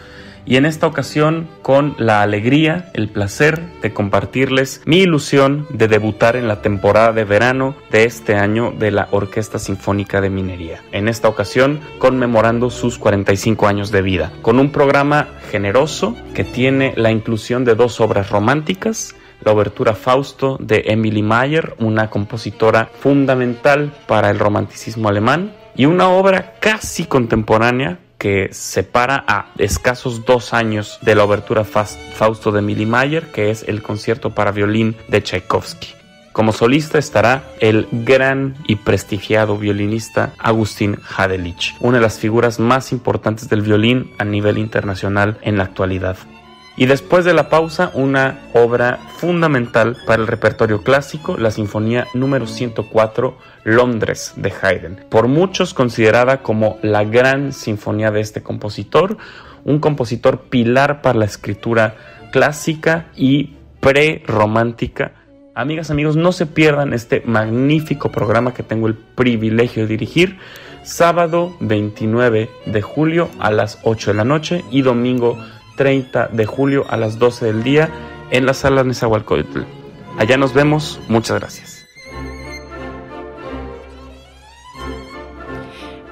[0.45, 6.35] y en esta ocasión con la alegría, el placer de compartirles mi ilusión de debutar
[6.35, 10.81] en la temporada de verano de este año de la Orquesta Sinfónica de Minería.
[10.91, 16.93] En esta ocasión conmemorando sus 45 años de vida, con un programa generoso que tiene
[16.95, 23.91] la inclusión de dos obras románticas, la obertura Fausto de Emily Mayer, una compositora fundamental
[24.07, 30.99] para el romanticismo alemán, y una obra casi contemporánea que separa a escasos dos años
[31.01, 35.95] de la obertura Fausto de Milly Mayer, que es el concierto para violín de Tchaikovsky.
[36.33, 42.91] Como solista estará el gran y prestigiado violinista Agustín Hadelich, una de las figuras más
[42.91, 46.17] importantes del violín a nivel internacional en la actualidad.
[46.77, 52.47] Y después de la pausa, una obra fundamental para el repertorio clásico, la Sinfonía número
[52.47, 55.05] 104, Londres, de Haydn.
[55.09, 59.17] Por muchos considerada como la gran sinfonía de este compositor,
[59.65, 61.95] un compositor pilar para la escritura
[62.31, 65.11] clásica y pre-romántica.
[65.55, 70.37] Amigas, amigos, no se pierdan este magnífico programa que tengo el privilegio de dirigir
[70.83, 75.37] sábado 29 de julio a las 8 de la noche y domingo
[75.79, 77.89] 30 de julio a las 12 del día
[78.31, 79.61] en la sala Nezahualcóyotl.
[80.17, 81.85] Allá nos vemos, muchas gracias.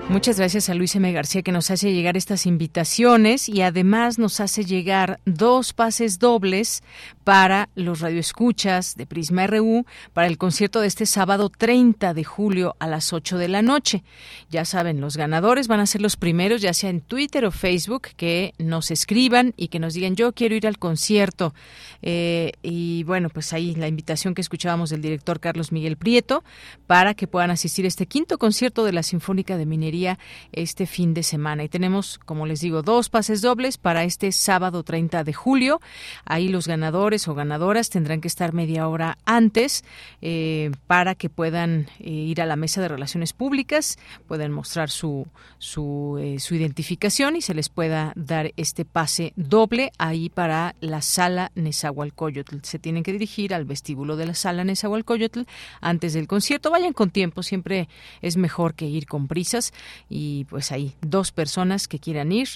[0.08, 1.12] Muchas gracias a Luis M.
[1.12, 6.82] García que nos hace llegar estas invitaciones y además nos hace llegar dos pases dobles
[7.28, 12.78] para los radioescuchas de Prisma RU para el concierto de este sábado 30 de julio
[12.80, 14.06] a las 8 de la noche.
[14.50, 18.04] Ya saben, los ganadores van a ser los primeros, ya sea en Twitter o Facebook,
[18.16, 21.54] que nos escriban y que nos digan yo quiero ir al concierto.
[22.02, 26.46] Eh, y bueno, pues ahí la invitación que escuchábamos del director Carlos Miguel Prieto
[26.86, 30.18] para que puedan asistir a este quinto concierto de la Sinfónica de Minería
[30.54, 31.66] este fin de semana.
[31.66, 35.82] Y tenemos, como les digo, dos pases dobles para este sábado 30 de julio.
[36.24, 39.86] Ahí los ganadores o ganadoras tendrán que estar media hora antes
[40.22, 45.26] eh, para que puedan eh, ir a la mesa de relaciones públicas, puedan mostrar su,
[45.58, 51.02] su, eh, su identificación y se les pueda dar este pase doble ahí para la
[51.02, 52.58] sala Nezahualcóyotl.
[52.64, 55.44] Se tienen que dirigir al vestíbulo de la sala Nezahualcóyotl
[55.80, 56.72] antes del concierto.
[56.72, 57.88] Vayan con tiempo, siempre
[58.22, 59.74] es mejor que ir con prisas
[60.10, 62.50] y pues hay dos personas que quieran ir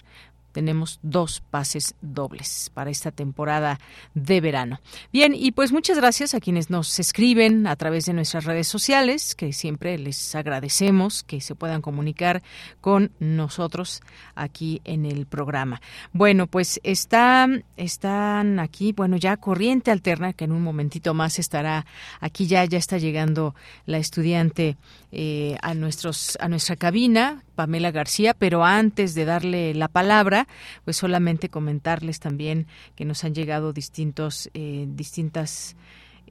[0.51, 3.79] tenemos dos pases dobles para esta temporada
[4.13, 4.79] de verano.
[5.11, 9.35] Bien, y pues muchas gracias a quienes nos escriben a través de nuestras redes sociales,
[9.35, 12.43] que siempre les agradecemos que se puedan comunicar
[12.79, 14.01] con nosotros
[14.35, 15.81] aquí en el programa.
[16.13, 17.47] Bueno, pues está,
[17.77, 21.85] están aquí, bueno, ya Corriente Alterna, que en un momentito más estará
[22.19, 23.55] aquí ya, ya está llegando
[23.85, 24.77] la estudiante
[25.11, 30.47] eh, a, nuestros, a nuestra cabina, Pamela García, pero antes de darle la palabra,
[30.83, 32.65] pues solamente comentarles también
[32.95, 35.75] que nos han llegado distintos, eh, distintas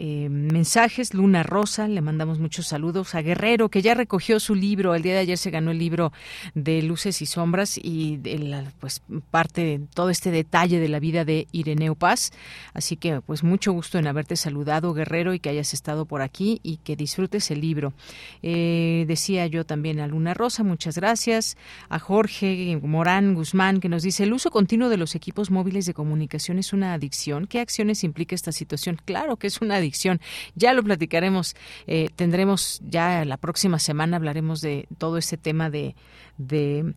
[0.02, 1.12] eh, mensajes.
[1.12, 4.94] Luna Rosa, le mandamos muchos saludos a Guerrero, que ya recogió su libro.
[4.94, 6.10] El día de ayer se ganó el libro
[6.54, 8.18] de Luces y Sombras y
[8.80, 12.32] pues parte de todo este detalle de la vida de Ireneo Paz.
[12.72, 16.60] Así que pues mucho gusto en haberte saludado, Guerrero, y que hayas estado por aquí
[16.62, 17.92] y que disfrutes el libro.
[18.42, 21.58] Eh, decía yo también a Luna Rosa, muchas gracias.
[21.90, 25.92] A Jorge Morán Guzmán, que nos dice, el uso continuo de los equipos móviles de
[25.92, 27.46] comunicación es una adicción.
[27.46, 28.96] ¿Qué acciones implica esta situación?
[29.04, 29.89] Claro que es una adicción
[30.54, 31.56] ya lo platicaremos,
[31.86, 35.94] eh, tendremos ya la próxima semana, hablaremos de todo este tema de,
[36.38, 36.94] de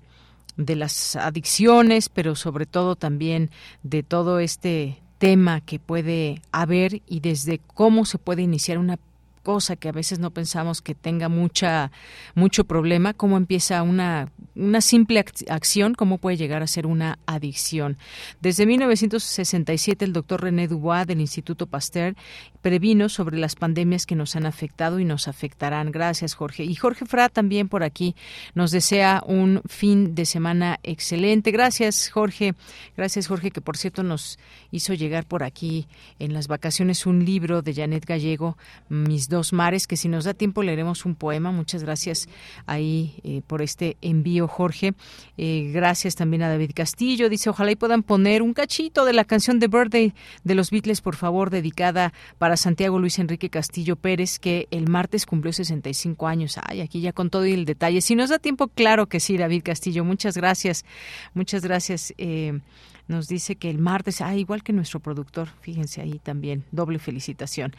[0.57, 3.49] de las adicciones, pero sobre todo también
[3.81, 8.99] de todo este tema que puede haber y desde cómo se puede iniciar una
[9.43, 11.91] cosa que a veces no pensamos que tenga mucha
[12.33, 17.97] mucho problema, cómo empieza una una simple acción, cómo puede llegar a ser una adicción.
[18.41, 22.15] Desde 1967 el doctor René Dubois del Instituto Pasteur
[22.61, 25.91] previno sobre las pandemias que nos han afectado y nos afectarán.
[25.91, 26.63] Gracias, Jorge.
[26.63, 28.15] Y Jorge Fra también por aquí
[28.53, 31.51] nos desea un fin de semana excelente.
[31.51, 32.53] Gracias, Jorge.
[32.95, 34.39] Gracias, Jorge, que por cierto nos
[34.71, 35.87] hizo llegar por aquí
[36.19, 38.57] en las vacaciones un libro de Janet Gallego,
[38.89, 41.51] Mis dos mares, que si nos da tiempo leeremos un poema.
[41.51, 42.29] Muchas gracias
[42.65, 44.93] ahí eh, por este envío, Jorge.
[45.37, 47.27] Eh, gracias también a David Castillo.
[47.27, 50.13] Dice, ojalá y puedan poner un cachito de la canción de Birthday
[50.45, 55.25] de los Beatles, por favor, dedicada para Santiago Luis Enrique Castillo Pérez, que el martes
[55.25, 56.57] cumplió 65 años.
[56.63, 57.99] Ay, aquí ya con todo el detalle.
[57.99, 60.05] Si nos da tiempo, claro que sí, David Castillo.
[60.05, 60.85] Muchas gracias.
[61.33, 62.13] Muchas gracias.
[62.17, 62.59] Eh,
[63.07, 67.73] nos dice que el martes, ah, igual que nuestro productor, fíjense ahí también, doble felicitación.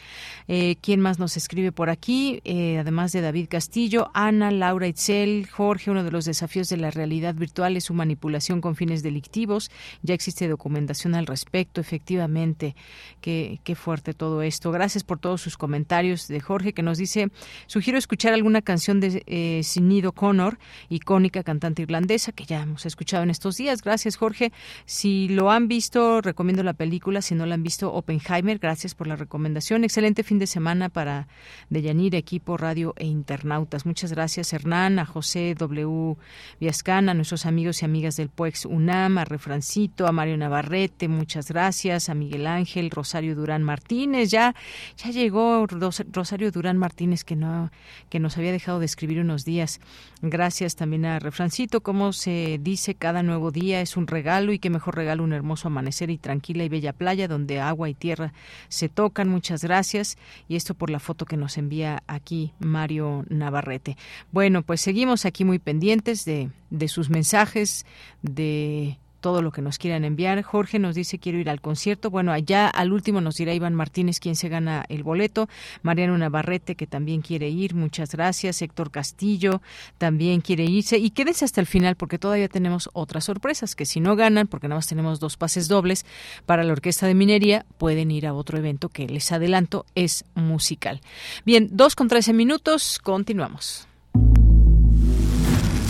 [0.48, 2.40] Eh, ¿Quién más nos escribe por aquí?
[2.44, 6.90] Eh, además de David Castillo, Ana, Laura Itzel, Jorge, uno de los desafíos de la
[6.90, 9.70] realidad virtual es su manipulación con fines delictivos.
[10.02, 12.76] Ya existe documentación al respecto, efectivamente.
[13.20, 14.72] Qué, qué fuerte todo esto.
[14.72, 17.30] Gracias por todos sus comentarios de Jorge, que nos dice,
[17.66, 20.58] sugiero escuchar alguna canción de eh, Sinido Connor,
[20.90, 23.82] icónica cantante irlandesa, que ya hemos escuchado en estos días.
[23.82, 24.52] Gracias, Jorge.
[24.84, 27.22] Si lo han visto, recomiendo la película.
[27.22, 29.84] Si no la han visto, Oppenheimer, gracias por la recomendación.
[29.84, 31.28] Excelente fin de semana para
[31.70, 33.86] Deyanir, equipo radio e internautas.
[33.86, 36.16] Muchas gracias, Hernán, a José W.
[36.60, 41.48] Viascana, a nuestros amigos y amigas del PUEX UNAM, a Refrancito, a Mario Navarrete, muchas
[41.48, 44.30] gracias, a Miguel Ángel, Rosario Durán Martínez.
[44.30, 44.54] Ya,
[44.96, 47.70] ya llegó Rosario Durán Martínez, que, no,
[48.10, 49.80] que nos había dejado de escribir unos días.
[50.22, 54.70] Gracias también a Refrancito, como se dice, cada nuevo día es un regalo y qué
[54.70, 58.32] mejor regalo un hermoso amanecer y tranquila y bella playa donde agua y tierra
[58.68, 59.28] se tocan.
[59.28, 60.16] Muchas gracias.
[60.48, 63.96] Y esto por la foto que nos envía aquí Mario Navarrete.
[64.32, 67.86] Bueno, pues seguimos aquí muy pendientes de, de sus mensajes,
[68.22, 70.42] de todo lo que nos quieran enviar.
[70.42, 72.10] Jorge nos dice quiero ir al concierto.
[72.10, 75.48] Bueno, allá al último nos dirá Iván Martínez quién se gana el boleto.
[75.80, 77.74] Mariano Navarrete que también quiere ir.
[77.74, 78.60] Muchas gracias.
[78.60, 79.62] Héctor Castillo
[79.96, 80.98] también quiere irse.
[80.98, 84.68] Y quédense hasta el final porque todavía tenemos otras sorpresas que si no ganan, porque
[84.68, 86.04] nada más tenemos dos pases dobles
[86.44, 91.00] para la Orquesta de Minería, pueden ir a otro evento que les adelanto es musical.
[91.46, 93.00] Bien, dos con trece minutos.
[93.02, 93.88] Continuamos.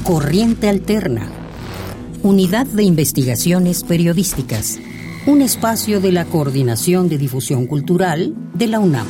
[0.05, 1.44] Corriente Alterna
[2.25, 4.81] Unidad de Investigaciones Periodísticas,
[5.27, 9.07] un espacio de la Coordinación de Difusión Cultural de la UNAM.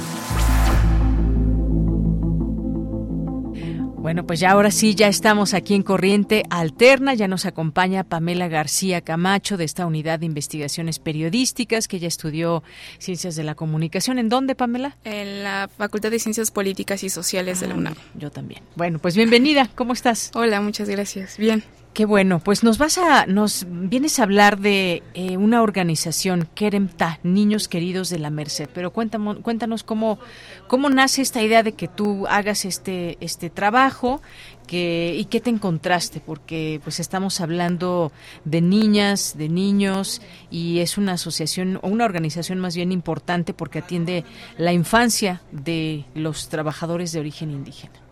[3.99, 8.49] Bueno, pues ya ahora sí, ya estamos aquí en Corriente Alterna, ya nos acompaña Pamela
[8.49, 12.65] García Camacho de esta unidad de investigaciones periodísticas que ya estudió
[12.99, 14.19] Ciencias de la Comunicación.
[14.19, 14.97] ¿En dónde, Pamela?
[15.05, 17.95] En la Facultad de Ciencias Políticas y Sociales de la ah, UNAM.
[18.19, 18.63] Yo también.
[18.75, 20.33] Bueno, pues bienvenida, ¿cómo estás?
[20.35, 21.39] Hola, muchas gracias.
[21.39, 21.63] Bien.
[21.95, 27.21] Qué bueno, pues nos vas a, nos vienes a hablar de eh, una organización, Keremta,
[27.23, 30.19] Niños Queridos de la Merced, pero cuéntanos, cuéntanos cómo,
[30.67, 34.21] cómo nace esta idea de que tú hagas este, este trabajo
[34.67, 38.11] que, y qué te encontraste, porque pues estamos hablando
[38.45, 43.79] de niñas, de niños, y es una asociación o una organización más bien importante porque
[43.79, 44.25] atiende
[44.59, 48.04] la infancia de los trabajadores de origen indígena.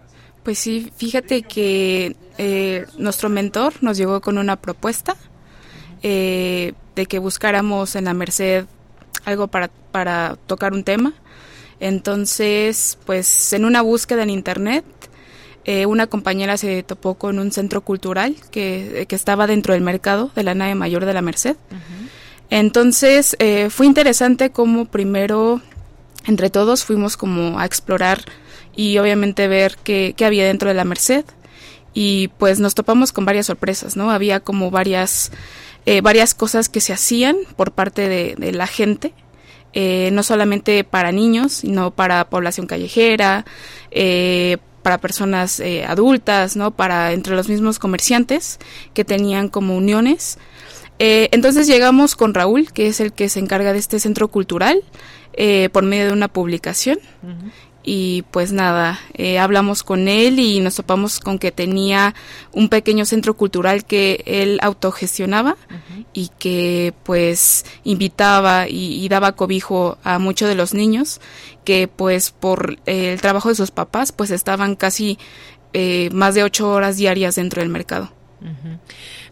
[0.43, 5.17] Pues sí, fíjate que eh, nuestro mentor nos llegó con una propuesta
[6.03, 8.65] eh, de que buscáramos en la Merced
[9.25, 11.13] algo para, para tocar un tema.
[11.79, 14.85] Entonces, pues en una búsqueda en Internet,
[15.65, 20.33] eh, una compañera se topó con un centro cultural que, que, estaba dentro del mercado
[20.35, 21.57] de la nave mayor de la Merced.
[22.51, 23.37] Entonces,
[23.71, 25.63] fue interesante como primero,
[26.27, 28.25] entre todos, fuimos como a explorar
[28.75, 31.25] y obviamente ver qué, qué había dentro de la Merced
[31.95, 34.11] y pues nos topamos con varias sorpresas, ¿no?
[34.11, 35.31] Había como varias,
[35.87, 39.13] eh, varias cosas que se hacían por parte de, la gente,
[39.73, 43.45] eh, no solamente para niños, sino para población callejera,
[43.91, 46.73] eh, para personas adultas, ¿no?
[46.73, 48.59] Para entre los mismos comerciantes
[48.95, 50.39] que tenían como uniones.
[50.99, 54.83] entonces llegamos con Raúl, que es el que se encarga de este centro cultural,
[55.73, 56.99] por medio de una publicación
[57.85, 62.15] y pues nada, eh, hablamos con él y nos topamos con que tenía
[62.53, 65.57] un pequeño centro cultural que él autogestionaba
[66.13, 71.21] y que pues invitaba y, daba cobijo a muchos de los niños
[71.65, 75.19] que pues por el trabajo de sus papás pues estaban casi
[75.73, 78.13] eh, más de ocho horas diarias dentro del mercado.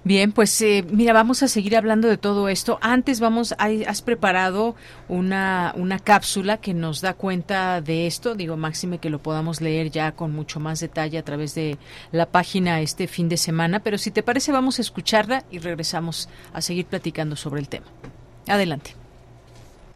[0.04, 2.78] Bien, pues eh, mira, vamos a seguir hablando de todo esto.
[2.80, 4.74] Antes vamos, has preparado
[5.08, 9.90] una, una cápsula que nos da cuenta de esto, digo, máxime que lo podamos leer
[9.90, 11.78] ya con mucho más detalle a través de
[12.12, 16.28] la página este fin de semana, pero si te parece vamos a escucharla y regresamos
[16.52, 17.86] a seguir platicando sobre el tema.
[18.46, 18.94] Adelante.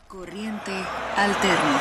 [0.08, 0.72] Corriente
[1.16, 1.80] alterna.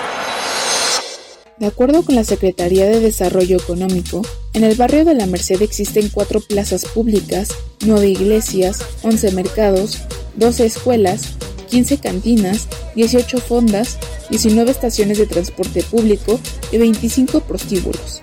[1.59, 4.23] De acuerdo con la Secretaría de Desarrollo Económico,
[4.53, 7.49] en el barrio de la Merced existen cuatro plazas públicas,
[7.85, 9.99] nueve iglesias, once mercados,
[10.35, 11.35] doce escuelas,
[11.69, 13.99] quince cantinas, dieciocho fondas,
[14.31, 16.39] diecinueve estaciones de transporte público
[16.71, 18.21] y veinticinco prostíbulos.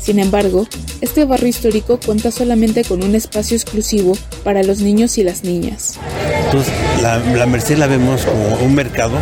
[0.00, 0.66] Sin embargo,
[1.00, 5.98] este barrio histórico cuenta solamente con un espacio exclusivo para los niños y las niñas.
[6.46, 6.72] Entonces,
[7.02, 9.18] la, la Merced la vemos como un mercado,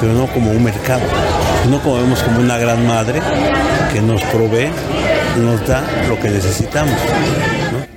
[0.00, 1.02] pero no como un mercado
[1.70, 3.20] no como vemos como una gran madre
[3.92, 4.68] que nos provee,
[5.40, 6.94] nos da lo que necesitamos.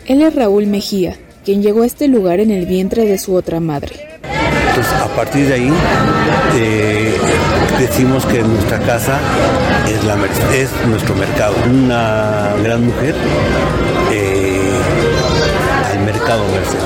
[0.05, 3.59] Él es Raúl Mejía, quien llegó a este lugar en el vientre de su otra
[3.59, 3.95] madre.
[4.69, 5.73] Entonces, a partir de ahí,
[6.55, 7.13] eh,
[7.79, 9.19] decimos que nuestra casa
[9.87, 10.17] es, la,
[10.55, 11.55] es nuestro mercado.
[11.69, 13.15] Una gran mujer
[14.11, 14.57] eh,
[16.07, 16.79] mercado Merced.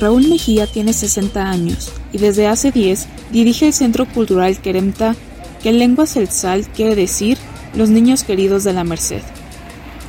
[0.00, 5.14] Raúl Mejía tiene 60 años y desde hace 10 dirige el Centro Cultural Queremta,
[5.62, 7.38] que en lengua celtal quiere decir
[7.74, 9.22] Los Niños Queridos de la Merced.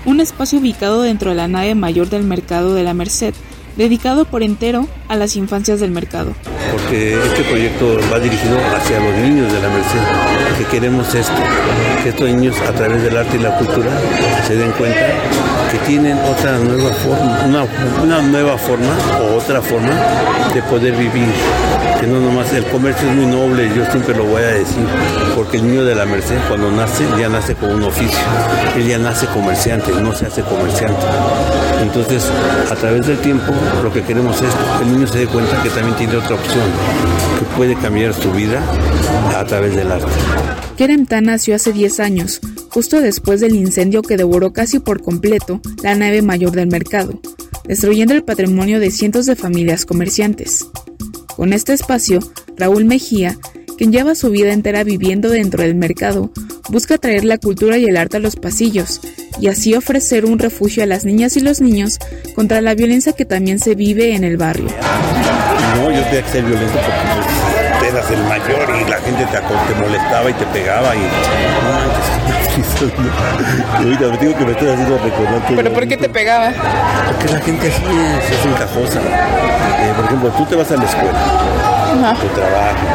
[0.05, 3.33] Un espacio ubicado dentro de la nave mayor del Mercado de la Merced,
[3.75, 6.33] dedicado por entero a las infancias del mercado.
[6.71, 11.41] Porque este proyecto va dirigido hacia los niños de la Merced, que queremos esto,
[12.03, 13.91] que estos niños a través del arte y la cultura
[14.47, 17.67] se den cuenta que tienen otra nueva forma,
[18.03, 19.93] una, nueva forma o otra forma
[20.53, 21.27] de poder vivir,
[21.99, 24.85] que no nomás el comercio es muy noble, yo siempre lo voy a decir,
[25.35, 28.17] porque el niño de la Merced cuando nace ya nace con un oficio,
[28.77, 31.05] él ya nace comerciante, no se hace comerciante.
[31.81, 32.25] Entonces,
[32.71, 33.51] a través del tiempo,
[33.83, 36.65] lo que queremos es que el niño se dé cuenta que también tiene otra opción,
[37.37, 38.61] que puede cambiar su vida
[39.35, 40.07] a través del arte.
[40.77, 42.41] Kerem nació hace 10 años,
[42.75, 47.21] justo después del incendio que devoró casi por completo la nave mayor del mercado,
[47.63, 50.67] destruyendo el patrimonio de cientos de familias comerciantes.
[51.37, 52.19] Con este espacio,
[52.57, 53.37] Raúl Mejía,
[53.77, 56.33] quien lleva su vida entera viviendo dentro del mercado,
[56.69, 58.99] busca traer la cultura y el arte a los pasillos
[59.39, 61.97] y así ofrecer un refugio a las niñas y los niños
[62.35, 64.67] contra la violencia que también se vive en el barrio.
[65.77, 66.77] No, yo tenía que ser violento
[67.87, 72.81] eras el mayor y la gente te, te molestaba y te pegaba y no manches,
[73.77, 76.51] Ahorita me digo que me estoy haciendo recordar ¿Pero por qué te pegaba?
[77.07, 78.99] Porque la gente así es, es encajosa.
[78.99, 82.85] Eh, por ejemplo, tú te vas a la escuela tu trabajo.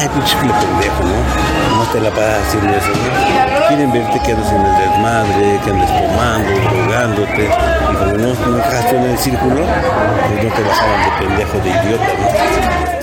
[0.00, 1.78] Ay, pinche pendejo, ¿no?
[1.78, 3.68] No te la pasas haciendo eso, ¿no?
[3.68, 7.44] Quieren verte que andas en el desmadre, que andes tomando, drogándote.
[7.44, 9.64] Y como no, no encajaste en el círculo,
[10.28, 12.97] pues no te bajaban de pendejo, de idiota, ¿no?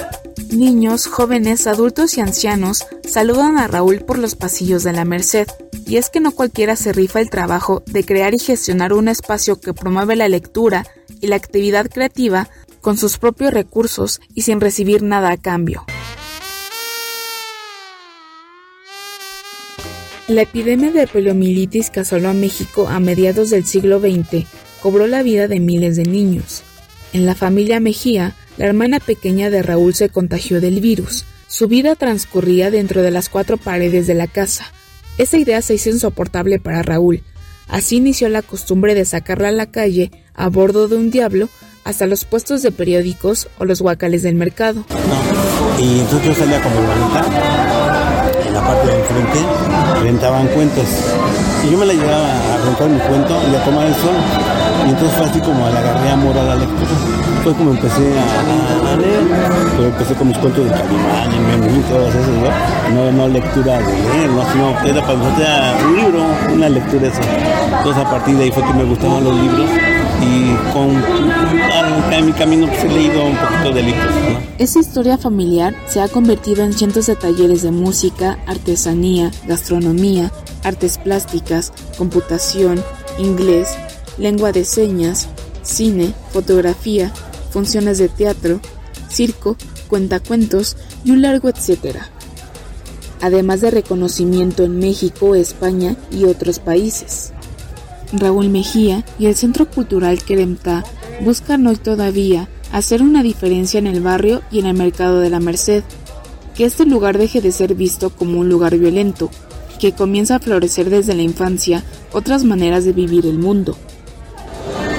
[0.55, 5.47] Niños, jóvenes, adultos y ancianos saludan a Raúl por los pasillos de la Merced.
[5.85, 9.59] Y es que no cualquiera se rifa el trabajo de crear y gestionar un espacio
[9.59, 10.85] que promueve la lectura
[11.19, 12.49] y la actividad creativa
[12.79, 15.85] con sus propios recursos y sin recibir nada a cambio.
[20.29, 24.45] La epidemia de poliomielitis que asoló a México a mediados del siglo XX
[24.81, 26.63] cobró la vida de miles de niños.
[27.15, 31.23] En la familia Mejía, la hermana pequeña de Raúl se contagió del virus.
[31.47, 34.65] Su vida transcurría dentro de las cuatro paredes de la casa.
[35.17, 37.23] Esa idea se hizo insoportable para Raúl.
[37.69, 41.47] Así inició la costumbre de sacarla a la calle a bordo de un diablo
[41.85, 44.83] hasta los puestos de periódicos o los guacales del mercado.
[45.79, 49.39] Y entonces yo salía como bonita, en la parte de enfrente,
[50.03, 50.85] rentaban cuentos.
[51.65, 54.54] Y yo me la llevaba a rentar mi cuento y a tomar el sol.
[54.85, 56.89] Y entonces fue así como la agarré amor a la lectura.
[57.43, 59.23] Fue como empecé a, leer.
[59.85, 63.11] Empecé con mis cuentos de Calimán y todas esas, ¿no?
[63.11, 64.51] No, lectura de leer, ¿no?
[64.51, 65.47] Sino era para nosotros
[65.85, 67.21] un libro, una lectura eso.
[67.77, 69.69] Entonces a partir de ahí fue que me gustaban los libros
[70.21, 71.03] y con
[72.11, 74.13] en mi camino pues, he leído un poquito de libros.
[74.57, 80.31] Esa historia familiar se ha convertido en cientos de talleres de música, artesanía, gastronomía,
[80.63, 82.81] artes plásticas, computación,
[83.19, 83.75] inglés,
[84.17, 85.27] lengua de señas,
[85.63, 87.11] cine, fotografía,
[87.51, 88.59] funciones de teatro,
[89.09, 92.09] circo, cuentacuentos y un largo etcétera.
[93.21, 97.31] Además de reconocimiento en México, España y otros países.
[98.13, 100.83] Raúl Mejía y el Centro Cultural Queremta
[101.21, 105.39] buscan hoy todavía hacer una diferencia en el barrio y en el mercado de la
[105.39, 105.83] Merced,
[106.55, 109.29] que este lugar deje de ser visto como un lugar violento,
[109.79, 111.83] que comienza a florecer desde la infancia
[112.13, 113.77] otras maneras de vivir el mundo.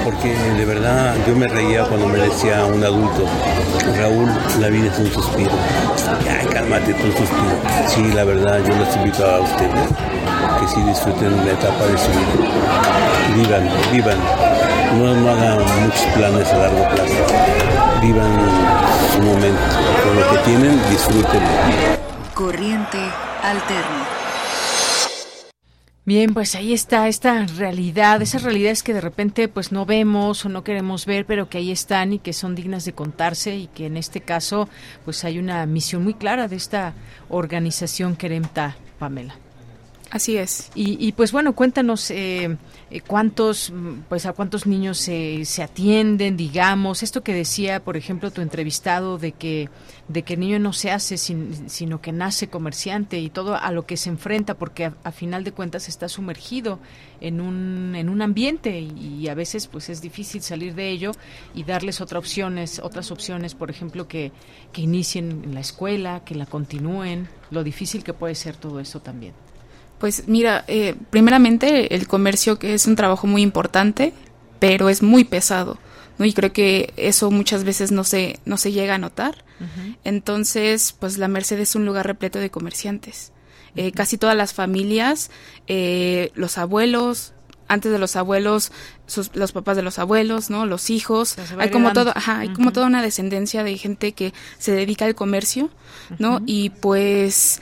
[0.07, 3.25] Porque de verdad yo me reía cuando me decía un adulto,
[3.99, 5.51] Raúl, la vida es un suspiro.
[6.29, 7.57] Ay, cálmate, tu suspiro.
[7.89, 9.89] Sí, la verdad, yo los invito a ustedes
[10.61, 12.55] que sí disfruten la etapa de su vida.
[13.35, 14.17] Vivan, vivan.
[14.97, 17.99] No, no hagan muchos planes a largo plazo.
[18.01, 18.31] Vivan
[19.11, 19.61] su momento.
[20.05, 21.49] Con lo que tienen, disfrútenlo.
[22.33, 22.99] Corriente
[23.43, 24.16] alterna.
[26.07, 30.47] Bien, pues ahí está esta realidad, esas realidades que de repente pues no vemos o
[30.47, 33.87] no queremos ver, pero que ahí están y que son dignas de contarse y que
[33.87, 34.69] en este caso
[35.03, 36.93] pues hay una misión muy clara de esta
[37.27, 39.35] organización Queremta, Pamela.
[40.09, 40.71] Así es.
[40.73, 42.55] Y, pues bueno, cuéntanos eh,
[42.89, 43.73] eh, cuántos,
[44.07, 49.17] pues a cuántos niños se, se atienden, digamos, esto que decía, por ejemplo, tu entrevistado
[49.17, 49.69] de que
[50.07, 53.85] de que el niño no se hace sino que nace comerciante y todo a lo
[53.85, 56.79] que se enfrenta porque a, final de cuentas está sumergido
[57.19, 61.11] en un en un ambiente y, a veces pues es difícil salir de ello
[61.53, 64.31] y darles otras opciones otras opciones por ejemplo que
[64.71, 69.01] que inicien en la escuela que la continúen lo difícil que puede ser todo eso
[69.01, 69.33] también
[69.99, 74.13] pues mira, eh, primeramente el comercio que es un trabajo muy importante,
[74.59, 75.77] pero es muy pesado,
[76.17, 76.25] ¿no?
[76.25, 79.43] Y creo que eso muchas veces no se, no se llega a notar.
[80.03, 83.31] Entonces, pues la Merced es un lugar repleto de comerciantes.
[83.75, 85.31] Eh, casi todas las familias,
[85.67, 87.33] eh, los abuelos,
[87.67, 88.71] antes de los abuelos,
[89.33, 90.65] los papás de los abuelos, ¿no?
[90.65, 91.35] Los hijos.
[91.57, 95.15] hay como todo, ajá, hay como toda una descendencia de gente que se dedica al
[95.15, 95.69] comercio,
[96.17, 96.41] ¿no?
[96.45, 97.61] Y pues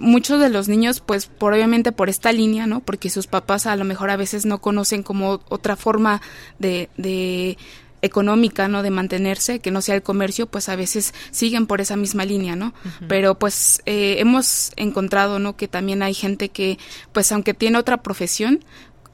[0.00, 2.80] muchos de los niños, pues por obviamente por esta línea, ¿no?
[2.80, 6.20] Porque sus papás a lo mejor a veces no conocen como otra forma
[6.58, 7.58] de, de
[8.02, 8.82] económica, ¿no?
[8.82, 12.56] De mantenerse, que no sea el comercio, pues a veces siguen por esa misma línea,
[12.56, 12.72] ¿no?
[13.08, 15.56] Pero pues eh, hemos encontrado, ¿no?
[15.56, 16.78] Que también hay gente que,
[17.12, 18.64] pues aunque tiene otra profesión,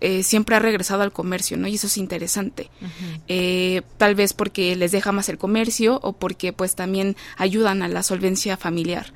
[0.01, 1.67] eh, siempre ha regresado al comercio, ¿no?
[1.69, 2.71] Y eso es interesante.
[3.29, 7.89] eh, tal vez porque les deja más el comercio o porque pues también ayudan a
[7.89, 9.13] la solvencia familiar.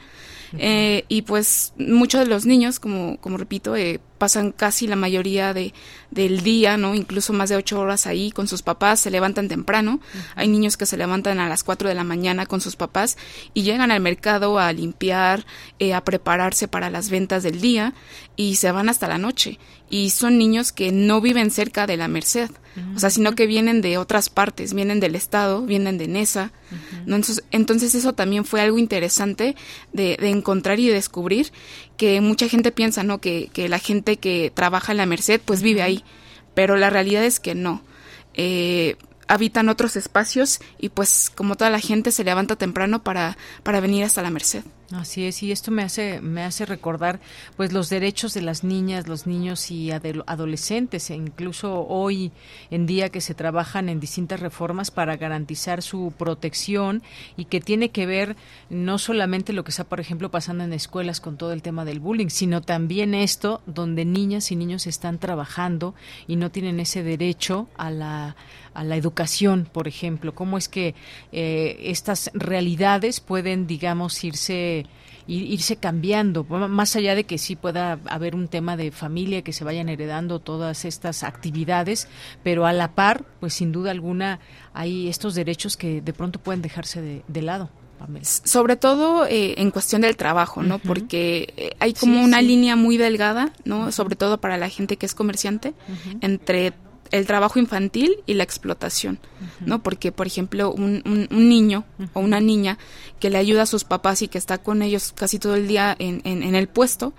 [0.58, 5.54] Eh, y pues muchos de los niños, como, como repito, eh, pasan casi la mayoría
[5.54, 5.72] de,
[6.10, 6.94] del día, ¿no?
[6.94, 9.98] Incluso más de ocho horas ahí con sus papás, se levantan temprano.
[10.36, 13.16] Hay niños que se levantan a las cuatro de la mañana con sus papás
[13.54, 15.46] y llegan al mercado a limpiar,
[15.78, 17.94] eh, a prepararse para las ventas del día
[18.36, 19.58] y se van hasta la noche.
[19.88, 22.50] Y son niños que no viven cerca de la Merced,
[22.94, 26.52] o sea, sino que vienen de otras partes, vienen del estado, vienen de Nesa.
[27.04, 27.16] ¿no?
[27.16, 29.56] Entonces, entonces eso también fue algo interesante
[29.92, 31.52] de, de encontrar y descubrir
[32.00, 33.20] que mucha gente piensa, ¿no?
[33.20, 36.02] Que, que la gente que trabaja en la Merced pues vive ahí,
[36.54, 37.82] pero la realidad es que no.
[38.32, 38.96] Eh,
[39.28, 44.02] habitan otros espacios y pues como toda la gente se levanta temprano para, para venir
[44.04, 44.62] hasta la Merced.
[44.92, 47.20] Así es, y esto me hace me hace recordar
[47.56, 52.32] pues los derechos de las niñas, los niños y adolescentes, e incluso hoy
[52.72, 57.04] en día que se trabajan en distintas reformas para garantizar su protección
[57.36, 58.34] y que tiene que ver
[58.68, 62.00] no solamente lo que está, por ejemplo, pasando en escuelas con todo el tema del
[62.00, 65.94] bullying, sino también esto donde niñas y niños están trabajando
[66.26, 68.34] y no tienen ese derecho a la
[68.80, 70.94] a la educación, por ejemplo, cómo es que
[71.32, 74.86] eh, estas realidades pueden, digamos, irse
[75.26, 79.62] irse cambiando, más allá de que sí pueda haber un tema de familia, que se
[79.62, 82.08] vayan heredando todas estas actividades,
[82.42, 84.40] pero a la par, pues sin duda alguna
[84.72, 87.70] hay estos derechos que de pronto pueden dejarse de, de lado.
[88.22, 90.78] Sobre todo eh, en cuestión del trabajo, ¿no?
[90.78, 93.92] Porque eh, hay como una línea muy delgada, ¿no?
[93.92, 95.74] Sobre todo para la gente que es comerciante,
[96.22, 96.72] entre
[97.10, 99.18] el trabajo infantil y la explotación,
[99.60, 99.82] ¿no?
[99.82, 102.78] Porque, por ejemplo, un, un, niño o una niña
[103.18, 105.96] que le ayuda a sus papás y que está con ellos casi todo el día
[105.98, 107.12] en, en, el puesto,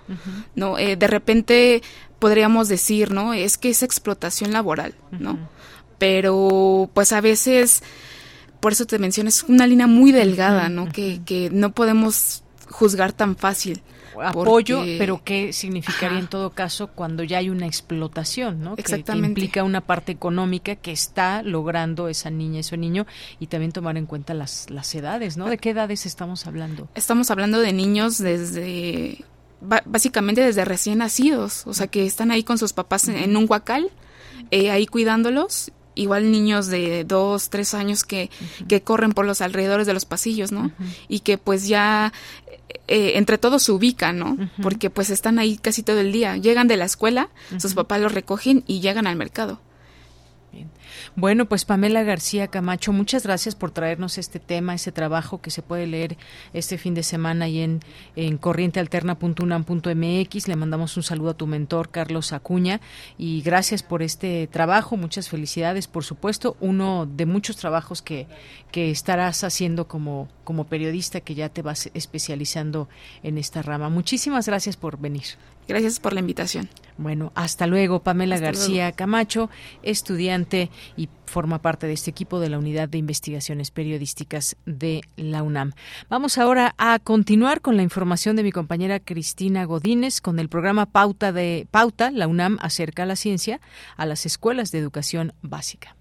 [0.54, 0.78] ¿no?
[0.78, 1.82] Eh, de repente
[2.18, 3.34] podríamos decir, ¿no?
[3.34, 5.38] Es que es explotación laboral, ¿no?
[5.98, 7.82] Pero, pues a veces,
[8.60, 10.88] por eso te menciono, es una línea muy delgada, ¿no?
[10.88, 13.82] Que, que no podemos juzgar tan fácil
[14.20, 18.74] apoyo, pero ¿qué significaría en todo caso cuando ya hay una explotación, ¿no?
[18.76, 19.22] Exactamente.
[19.22, 23.06] Que, implica una parte económica que está logrando esa niña, ese niño,
[23.40, 25.46] y también tomar en cuenta las, las edades, ¿no?
[25.46, 26.88] ¿De qué edades estamos hablando?
[26.94, 29.24] Estamos hablando de niños desde
[29.84, 33.90] básicamente desde recién nacidos, o sea que están ahí con sus papás en, un huacal,
[34.50, 38.30] eh, ahí cuidándolos igual niños de dos, tres años que,
[38.68, 40.70] que corren por los alrededores de los pasillos, ¿no?
[41.08, 42.12] Y que pues ya
[42.88, 44.36] eh, entre todos se ubican, ¿no?
[44.62, 46.36] Porque pues están ahí casi todo el día.
[46.36, 47.28] Llegan de la escuela,
[47.58, 49.60] sus papás los recogen y llegan al mercado.
[51.14, 55.60] Bueno, pues Pamela García Camacho, muchas gracias por traernos este tema, ese trabajo que se
[55.60, 56.16] puede leer
[56.54, 57.80] este fin de semana y en,
[58.16, 60.48] en corrientealterna.unam.mx.
[60.48, 62.80] Le mandamos un saludo a tu mentor, Carlos Acuña,
[63.18, 64.96] y gracias por este trabajo.
[64.96, 66.56] Muchas felicidades, por supuesto.
[66.60, 68.26] Uno de muchos trabajos que,
[68.70, 72.88] que estarás haciendo como, como periodista, que ya te vas especializando
[73.22, 73.90] en esta rama.
[73.90, 75.24] Muchísimas gracias por venir.
[75.68, 76.70] Gracias por la invitación.
[76.98, 79.50] Bueno, hasta luego, Pamela García Camacho,
[79.82, 85.42] estudiante y forma parte de este equipo de la Unidad de Investigaciones Periodísticas de la
[85.42, 85.72] UNAM.
[86.10, 90.86] Vamos ahora a continuar con la información de mi compañera Cristina Godínez con el programa
[90.86, 93.60] Pauta de Pauta, la UNAM acerca la ciencia
[93.96, 95.96] a las escuelas de educación básica.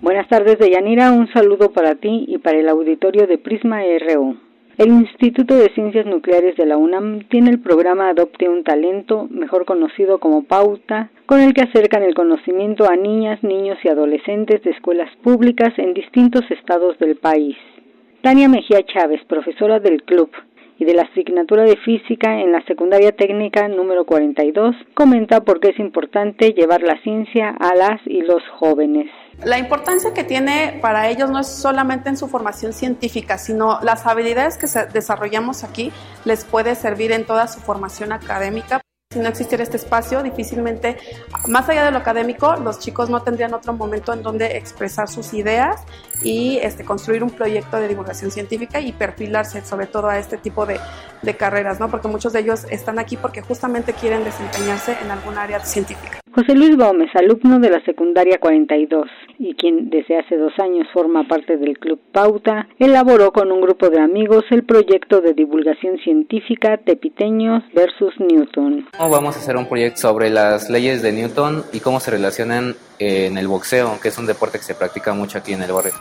[0.00, 1.10] Buenas tardes, Deyanira.
[1.10, 4.45] Un saludo para ti y para el auditorio de Prisma RU.
[4.78, 9.64] El Instituto de Ciencias Nucleares de la UNAM tiene el programa Adopte un Talento, mejor
[9.64, 14.72] conocido como Pauta, con el que acercan el conocimiento a niñas, niños y adolescentes de
[14.72, 17.56] escuelas públicas en distintos estados del país.
[18.20, 20.28] Tania Mejía Chávez, profesora del club
[20.78, 25.70] y de la asignatura de física en la secundaria técnica número 42, comenta por qué
[25.70, 29.08] es importante llevar la ciencia a las y los jóvenes.
[29.44, 34.06] La importancia que tiene para ellos no es solamente en su formación científica, sino las
[34.06, 35.92] habilidades que desarrollamos aquí
[36.24, 38.80] les puede servir en toda su formación académica.
[39.16, 40.96] Si no existiera este espacio, difícilmente,
[41.48, 45.32] más allá de lo académico, los chicos no tendrían otro momento en donde expresar sus
[45.32, 45.86] ideas
[46.22, 50.66] y este, construir un proyecto de divulgación científica y perfilarse sobre todo a este tipo
[50.66, 50.78] de,
[51.38, 51.88] carreras, ¿no?
[51.88, 56.20] Porque muchos de ellos están aquí porque justamente quieren desempeñarse en algún área científica.
[56.36, 59.08] José Luis Gómez, alumno de la secundaria 42
[59.38, 63.88] y quien desde hace dos años forma parte del Club Pauta, elaboró con un grupo
[63.88, 68.86] de amigos el proyecto de divulgación científica Tepiteños versus Newton.
[68.98, 73.36] Vamos a hacer un proyecto sobre las leyes de Newton y cómo se relacionan en
[73.36, 75.92] el boxeo, que es un deporte que se practica mucho aquí en el barrio.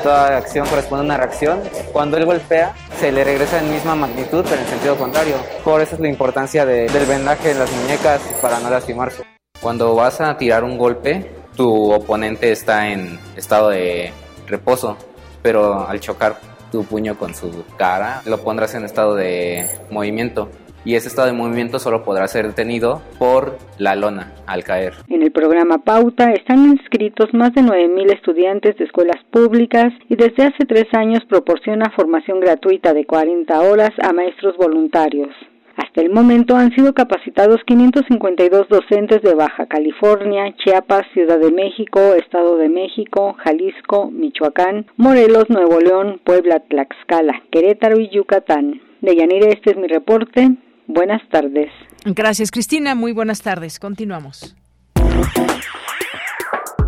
[0.00, 1.60] Toda acción corresponde a una reacción.
[1.92, 5.34] Cuando él golpea, se le regresa en misma magnitud, pero en sentido contrario.
[5.64, 9.24] Por eso es la importancia del vendaje en las muñecas para no lastimarse.
[9.60, 14.12] Cuando vas a tirar un golpe, tu oponente está en estado de
[14.46, 14.96] reposo,
[15.42, 16.38] pero al chocar
[16.70, 20.50] tu puño con su cara, lo pondrás en estado de movimiento
[20.84, 24.94] y ese estado de movimiento solo podrá ser detenido por la lona al caer.
[25.08, 30.44] En el programa Pauta están inscritos más de 9.000 estudiantes de escuelas públicas y desde
[30.44, 35.30] hace tres años proporciona formación gratuita de 40 horas a maestros voluntarios.
[35.76, 42.00] Hasta el momento han sido capacitados 552 docentes de Baja California, Chiapas, Ciudad de México,
[42.14, 48.80] Estado de México, Jalisco, Michoacán, Morelos, Nuevo León, Puebla, Tlaxcala, Querétaro y Yucatán.
[49.00, 50.52] De Yanire, este es mi reporte.
[50.86, 51.70] Buenas tardes.
[52.04, 52.94] Gracias, Cristina.
[52.94, 53.78] Muy buenas tardes.
[53.78, 54.54] Continuamos.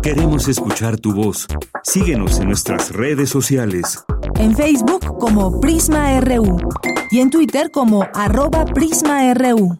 [0.01, 1.47] Queremos escuchar tu voz.
[1.83, 4.05] Síguenos en nuestras redes sociales.
[4.39, 6.59] En Facebook como Prisma RU
[7.11, 9.79] y en Twitter como arroba PrismaRU.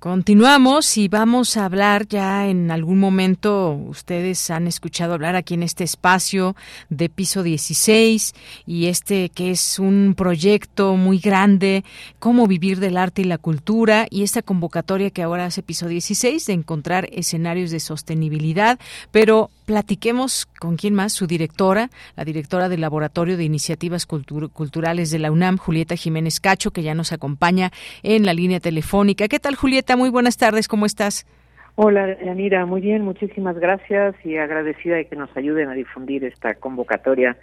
[0.00, 5.62] Continuamos y vamos a hablar ya en algún momento, ustedes han escuchado hablar aquí en
[5.62, 6.56] este espacio
[6.88, 8.32] de piso 16
[8.64, 11.84] y este que es un proyecto muy grande,
[12.18, 16.46] cómo vivir del arte y la cultura y esta convocatoria que ahora hace piso 16
[16.46, 22.80] de encontrar escenarios de sostenibilidad, pero platiquemos con quién más, su directora, la directora del
[22.80, 27.70] Laboratorio de Iniciativas Culturales de la UNAM, Julieta Jiménez Cacho, que ya nos acompaña
[28.02, 29.28] en la línea telefónica.
[29.28, 29.96] ¿Qué tal, Julieta?
[29.96, 31.24] Muy buenas tardes, ¿cómo estás?
[31.76, 36.54] Hola, Yanira, muy bien, muchísimas gracias y agradecida de que nos ayuden a difundir esta
[36.56, 37.36] convocatoria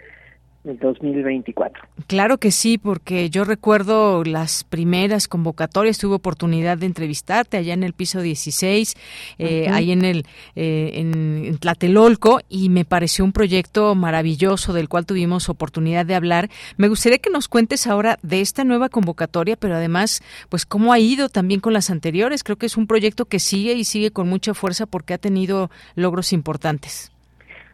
[0.64, 1.82] 2024.
[2.06, 7.82] Claro que sí, porque yo recuerdo las primeras convocatorias, tuve oportunidad de entrevistarte allá en
[7.82, 8.94] el piso 16,
[9.38, 10.26] eh, ahí en el
[10.56, 16.50] eh, en, Tlatelolco, y me pareció un proyecto maravilloso del cual tuvimos oportunidad de hablar.
[16.76, 20.98] Me gustaría que nos cuentes ahora de esta nueva convocatoria, pero además, pues cómo ha
[20.98, 22.44] ido también con las anteriores.
[22.44, 25.70] Creo que es un proyecto que sigue y sigue con mucha fuerza porque ha tenido
[25.94, 27.12] logros importantes.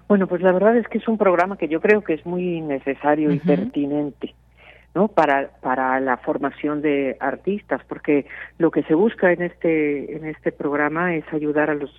[0.09, 2.61] Bueno, pues la verdad es que es un programa que yo creo que es muy
[2.61, 4.35] necesario y pertinente.
[4.95, 5.09] ¿no?
[5.09, 8.27] para para la formación de artistas porque
[8.59, 11.91] lo que se busca en este en este programa es ayudar a los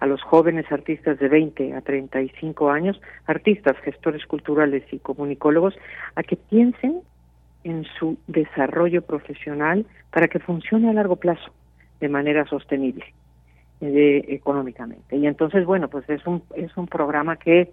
[0.00, 5.74] a los jóvenes artistas de 20 a 35 años, artistas, gestores culturales y comunicólogos
[6.16, 7.00] a que piensen
[7.64, 11.52] en su desarrollo profesional para que funcione a largo plazo
[12.00, 13.14] de manera sostenible
[13.82, 15.16] económicamente.
[15.16, 17.72] Y entonces, bueno, pues es un, es un programa que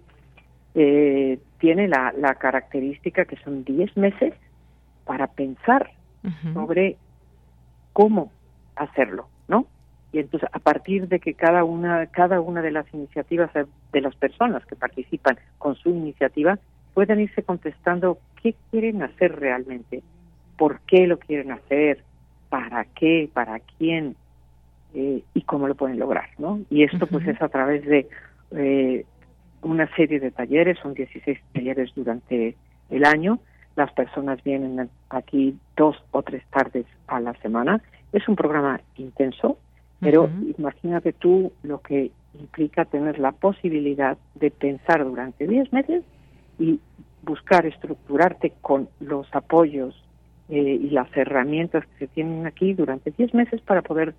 [0.74, 4.34] eh, tiene la, la característica que son 10 meses
[5.04, 5.90] para pensar
[6.52, 6.96] sobre
[7.94, 8.30] cómo
[8.76, 9.66] hacerlo, ¿no?
[10.12, 13.50] Y entonces a partir de que cada una cada una de las iniciativas
[13.92, 16.58] de las personas que participan con su iniciativa
[16.92, 20.02] puedan irse contestando qué quieren hacer realmente,
[20.58, 22.04] por qué lo quieren hacer,
[22.50, 24.16] para qué, para quién,
[24.94, 26.60] eh, y cómo lo pueden lograr, ¿no?
[26.70, 28.08] Y esto pues es a través de
[28.52, 29.04] eh,
[29.62, 32.56] una serie de talleres, son 16 talleres durante
[32.90, 33.38] el año,
[33.76, 37.80] las personas vienen aquí dos o tres tardes a la semana,
[38.12, 39.58] es un programa intenso,
[40.00, 46.02] pero imagínate tú lo que implica tener la posibilidad de pensar durante 10 meses
[46.58, 46.80] y
[47.22, 50.02] buscar estructurarte con los apoyos
[50.48, 54.14] eh, y las herramientas que se tienen aquí durante 10 meses para poder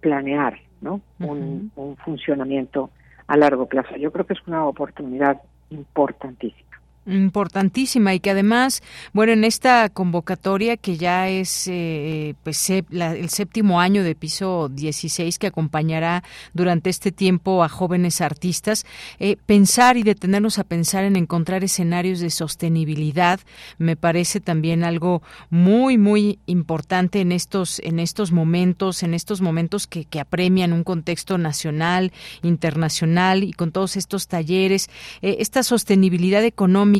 [0.00, 1.00] planear ¿no?
[1.20, 2.90] un, un funcionamiento
[3.26, 3.96] a largo plazo.
[3.96, 5.40] Yo creo que es una oportunidad
[5.70, 6.65] importantísima
[7.06, 13.80] importantísima y que además, bueno, en esta convocatoria que ya es eh, pues el séptimo
[13.80, 18.84] año de piso 16 que acompañará durante este tiempo a jóvenes artistas,
[19.18, 23.40] eh, pensar y detenernos a pensar en encontrar escenarios de sostenibilidad
[23.78, 29.86] me parece también algo muy muy importante en estos en estos momentos, en estos momentos
[29.86, 32.12] que, que apremian un contexto nacional,
[32.42, 34.90] internacional y con todos estos talleres,
[35.22, 36.95] eh, esta sostenibilidad económica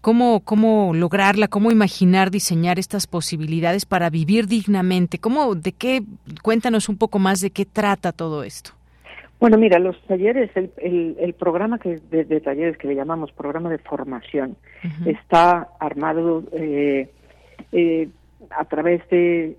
[0.00, 5.18] cómo, cómo lograrla, cómo imaginar, diseñar estas posibilidades para vivir dignamente.
[5.18, 6.02] ¿Cómo, de qué,
[6.42, 8.72] cuéntanos un poco más de qué trata todo esto?
[9.38, 13.78] Bueno, mira, los talleres, el, el, programa que de, talleres que le llamamos programa de
[13.78, 14.56] formación
[15.04, 17.10] está armado eh,
[17.72, 18.08] eh,
[18.50, 19.56] a través de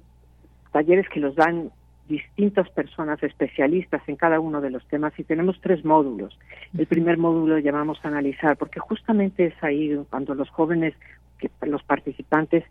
[0.72, 1.70] talleres que los dan
[2.08, 6.38] distintas personas especialistas en cada uno de los temas y tenemos tres módulos.
[6.78, 10.94] El primer módulo llamamos analizar, porque justamente es ahí cuando los jóvenes,
[11.38, 12.64] que, los participantes,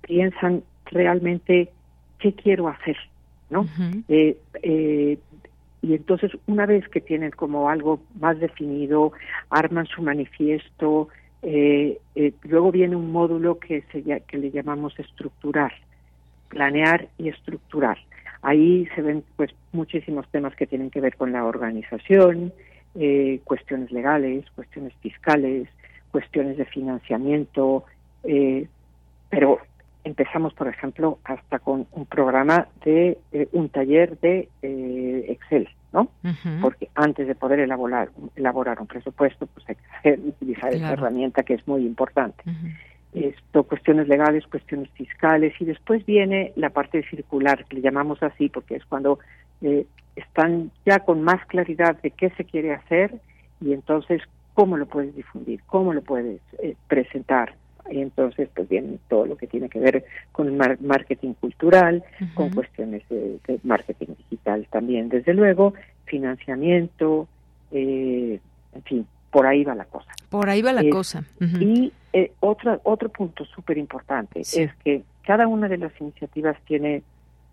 [0.00, 1.70] piensan realmente
[2.18, 2.96] qué quiero hacer,
[3.48, 3.66] ¿no?
[4.08, 5.18] eh, eh,
[5.82, 9.12] y entonces una vez que tienen como algo más definido,
[9.48, 11.08] arman su manifiesto,
[11.42, 15.72] eh, eh, luego viene un módulo que, se, que le llamamos estructurar,
[16.48, 17.98] planear y estructurar.
[18.42, 22.52] Ahí se ven pues muchísimos temas que tienen que ver con la organización,
[22.94, 25.68] eh, cuestiones legales, cuestiones fiscales,
[26.10, 27.84] cuestiones de financiamiento,
[28.24, 28.66] eh,
[29.28, 29.60] pero
[30.04, 36.08] empezamos, por ejemplo, hasta con un programa de eh, un taller de eh, Excel, ¿no?
[36.60, 41.54] Porque antes de poder elaborar, elaborar un presupuesto, pues hay que utilizar esa herramienta que
[41.54, 42.42] es muy importante.
[43.12, 48.48] Esto, cuestiones legales, cuestiones fiscales, y después viene la parte circular, que le llamamos así,
[48.48, 49.18] porque es cuando
[49.62, 53.14] eh, están ya con más claridad de qué se quiere hacer
[53.60, 54.22] y entonces
[54.54, 56.40] cómo lo puedes difundir, cómo lo puedes
[56.86, 57.54] presentar,
[57.90, 62.04] y entonces pues viene todo lo que tiene que ver con el marketing cultural,
[62.34, 65.74] con cuestiones de, marketing digital también, desde luego,
[66.04, 67.28] financiamiento,
[67.72, 68.40] eh,
[68.74, 70.10] en fin, por ahí va la cosa.
[70.28, 71.24] Por ahí va la cosa.
[71.40, 77.02] Y eh, otro, otro punto súper importante es que cada una de las iniciativas tiene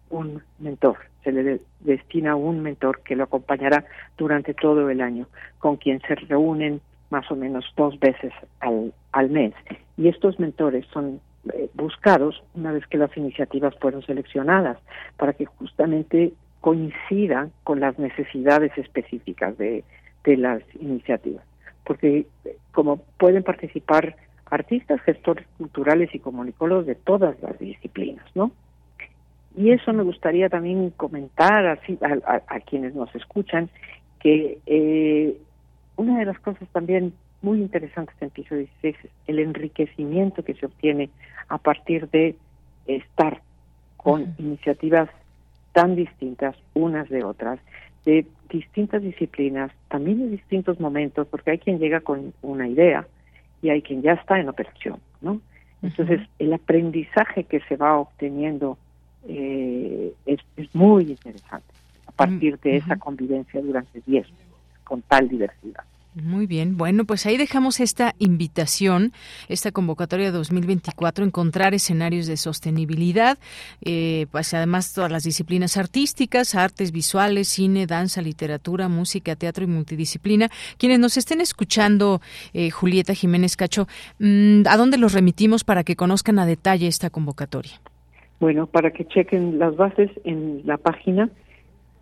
[0.09, 3.85] un mentor, se le destina un mentor que lo acompañará
[4.17, 5.27] durante todo el año,
[5.59, 9.53] con quien se reúnen más o menos dos veces al, al mes.
[9.97, 11.19] Y estos mentores son
[11.53, 14.77] eh, buscados una vez que las iniciativas fueron seleccionadas
[15.17, 19.83] para que justamente coincidan con las necesidades específicas de,
[20.23, 21.43] de las iniciativas.
[21.87, 22.27] Porque
[22.73, 24.17] como pueden participar
[24.49, 28.51] artistas, gestores culturales y comunicólogos de todas las disciplinas, ¿no?
[29.55, 33.69] Y eso me gustaría también comentar así a, a, quienes nos escuchan
[34.19, 35.37] que eh,
[35.95, 40.67] una de las cosas también muy interesantes en piso 16 es el enriquecimiento que se
[40.67, 41.09] obtiene
[41.49, 42.35] a partir de
[42.85, 43.41] estar
[43.95, 45.09] con iniciativas
[45.73, 47.59] tan distintas unas de otras,
[48.07, 53.05] de distintas disciplinas, también de distintos momentos, porque hay quien llega con una idea
[53.61, 55.41] y hay quien ya está en operación, ¿no?
[55.81, 58.77] Entonces, el aprendizaje que se va obteniendo
[59.27, 60.39] eh, es,
[60.73, 61.67] muy interesante
[62.07, 64.25] a partir de esa convivencia durante 10
[64.85, 65.83] con tal diversidad.
[66.23, 69.11] Muy bien, bueno, pues ahí dejamos esta invitación,
[69.49, 73.37] esta convocatoria 2024, encontrar escenarios de sostenibilidad,
[73.85, 79.67] eh, pues además todas las disciplinas artísticas, artes visuales, cine, danza, literatura, música, teatro y
[79.67, 80.49] multidisciplina.
[80.79, 82.19] Quienes nos estén escuchando,
[82.51, 83.87] eh, Julieta Jiménez Cacho,
[84.17, 87.79] mm, ¿a dónde los remitimos para que conozcan a detalle esta convocatoria?
[88.39, 91.29] Bueno, para que chequen las bases en la página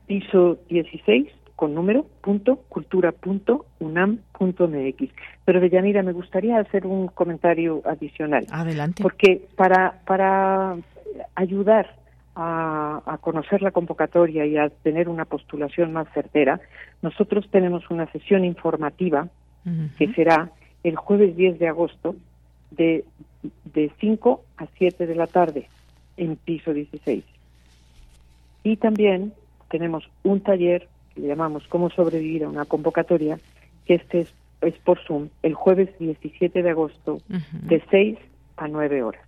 [0.08, 5.10] piso 16 con número punto cultura punto unam punto mx.
[5.46, 8.46] Pero Deyanira, me gustaría hacer un comentario adicional.
[8.52, 9.02] Adelante.
[9.02, 10.76] Porque para, para
[11.36, 11.96] ayudar
[12.36, 16.60] a, a, conocer la convocatoria y a tener una postulación más certera,
[17.02, 19.30] nosotros tenemos una sesión informativa
[19.98, 20.52] que será
[20.84, 22.16] el jueves 10 de agosto
[22.70, 23.04] de,
[23.74, 25.68] de 5 a 7 de la tarde
[26.18, 27.24] en piso 16.
[28.64, 29.34] Y también
[29.70, 33.40] tenemos un taller le llamamos Cómo sobrevivir a una convocatoria,
[33.86, 34.22] que este
[34.62, 38.18] es, por Zoom el jueves 17 de agosto de 6
[38.58, 39.22] a 9 horas.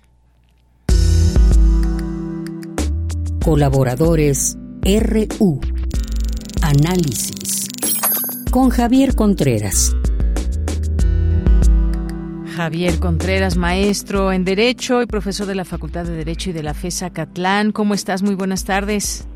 [3.43, 5.78] Colaboradores RU
[6.69, 7.67] Análisis
[8.51, 9.97] con Javier Contreras.
[12.55, 16.75] Javier Contreras, maestro en Derecho y profesor de la Facultad de Derecho y de la
[16.75, 17.73] FESA Catlán.
[17.73, 18.23] ¿Cómo estás?
[18.23, 19.27] Muy buenas tardes.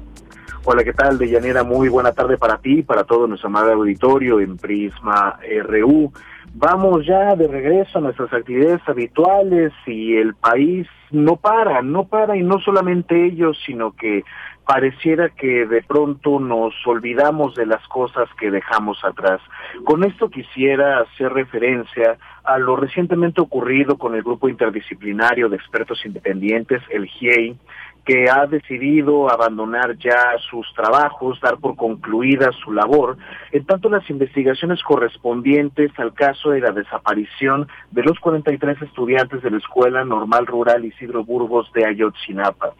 [0.64, 1.64] Hola, ¿qué tal, Deyanira?
[1.64, 6.12] Muy buena tarde para ti y para todo nuestro amado auditorio en Prisma RU.
[6.52, 12.36] Vamos ya de regreso a nuestras actividades habituales y el país no para, no para
[12.36, 14.22] y no solamente ellos, sino que
[14.66, 19.40] pareciera que de pronto nos olvidamos de las cosas que dejamos atrás.
[19.84, 26.04] Con esto quisiera hacer referencia a lo recientemente ocurrido con el grupo interdisciplinario de expertos
[26.04, 27.56] independientes, el GIEI,
[28.04, 33.16] que ha decidido abandonar ya sus trabajos, dar por concluida su labor,
[33.52, 39.50] en tanto las investigaciones correspondientes al caso de la desaparición de los 43 estudiantes de
[39.50, 42.72] la Escuela Normal Rural Isidro Burgos de Ayotzinapa.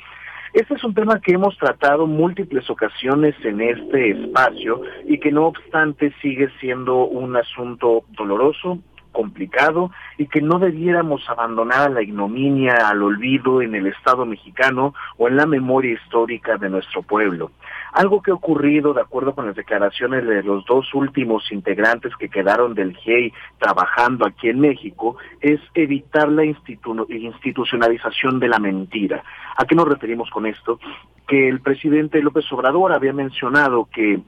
[0.52, 5.46] Este es un tema que hemos tratado múltiples ocasiones en este espacio y que no
[5.46, 8.78] obstante sigue siendo un asunto doloroso,
[9.12, 14.94] complicado y que no debiéramos abandonar a la ignominia, al olvido en el Estado mexicano
[15.16, 17.52] o en la memoria histórica de nuestro pueblo.
[17.92, 22.30] Algo que ha ocurrido, de acuerdo con las declaraciones de los dos últimos integrantes que
[22.30, 29.22] quedaron del GEI trabajando aquí en México, es evitar la institucionalización de la mentira.
[29.56, 30.80] ¿A qué nos referimos con esto?
[31.28, 34.20] Que el presidente López Obrador había mencionado que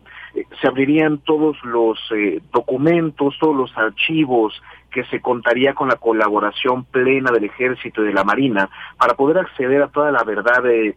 [0.61, 6.85] se abrirían todos los eh, documentos, todos los archivos que se contaría con la colaboración
[6.85, 10.97] plena del ejército y de la marina para poder acceder a toda la verdad eh,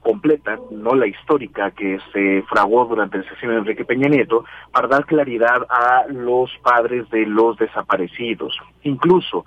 [0.00, 4.88] completa, no la histórica que se fraguó durante el sesión de Enrique Peña Nieto, para
[4.88, 8.56] dar claridad a los padres de los desaparecidos.
[8.84, 9.44] Incluso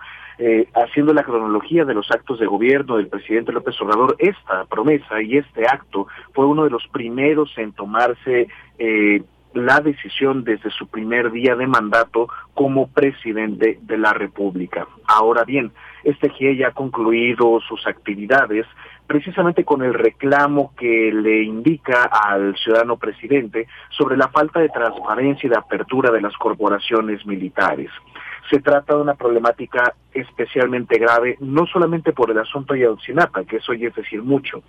[0.74, 5.38] haciendo la cronología de los actos de gobierno del presidente López Obrador, esta promesa y
[5.38, 8.48] este acto fue uno de los primeros en tomarse
[8.80, 9.22] eh,
[9.54, 14.88] la decisión desde su primer día de mandato como presidente de la República.
[15.06, 15.72] Ahora bien,
[16.04, 18.66] este GIE ya ha concluido sus actividades
[19.08, 25.48] precisamente con el reclamo que le indica al ciudadano presidente sobre la falta de transparencia
[25.48, 27.90] y de apertura de las corporaciones militares.
[28.50, 33.58] Se trata de una problemática especialmente grave, no solamente por el asunto de Ayotzinapa, que
[33.58, 34.62] eso ya es decir mucho,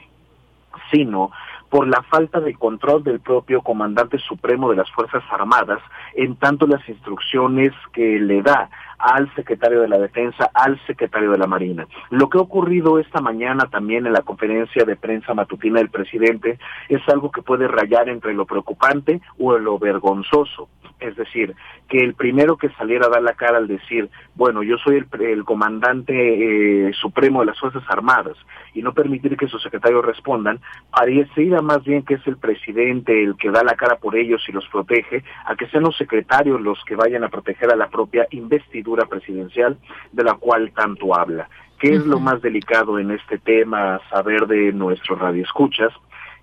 [0.91, 1.31] sino
[1.69, 5.81] por la falta de control del propio comandante supremo de las Fuerzas Armadas,
[6.15, 8.69] en tanto las instrucciones que le da
[9.03, 11.87] al secretario de la Defensa, al secretario de la Marina.
[12.11, 16.59] Lo que ha ocurrido esta mañana también en la conferencia de prensa matutina del presidente
[16.89, 20.69] es algo que puede rayar entre lo preocupante o lo vergonzoso.
[21.01, 21.57] Es decir,
[21.89, 25.45] que el primero que saliera a dar la cara al decir, bueno, yo soy el,
[25.45, 28.37] comandante eh, supremo de las Fuerzas Armadas
[28.73, 30.61] y no permitir que sus secretarios respondan,
[30.93, 34.53] parecería más bien que es el presidente el que da la cara por ellos y
[34.53, 38.29] los protege, a que sean los secretarios los que vayan a proteger a la propia
[38.31, 39.79] investidura presidencial
[40.13, 41.49] de la cual tanto habla.
[41.79, 45.93] ¿Qué es lo más delicado en este tema, saber de nuestros radioescuchas?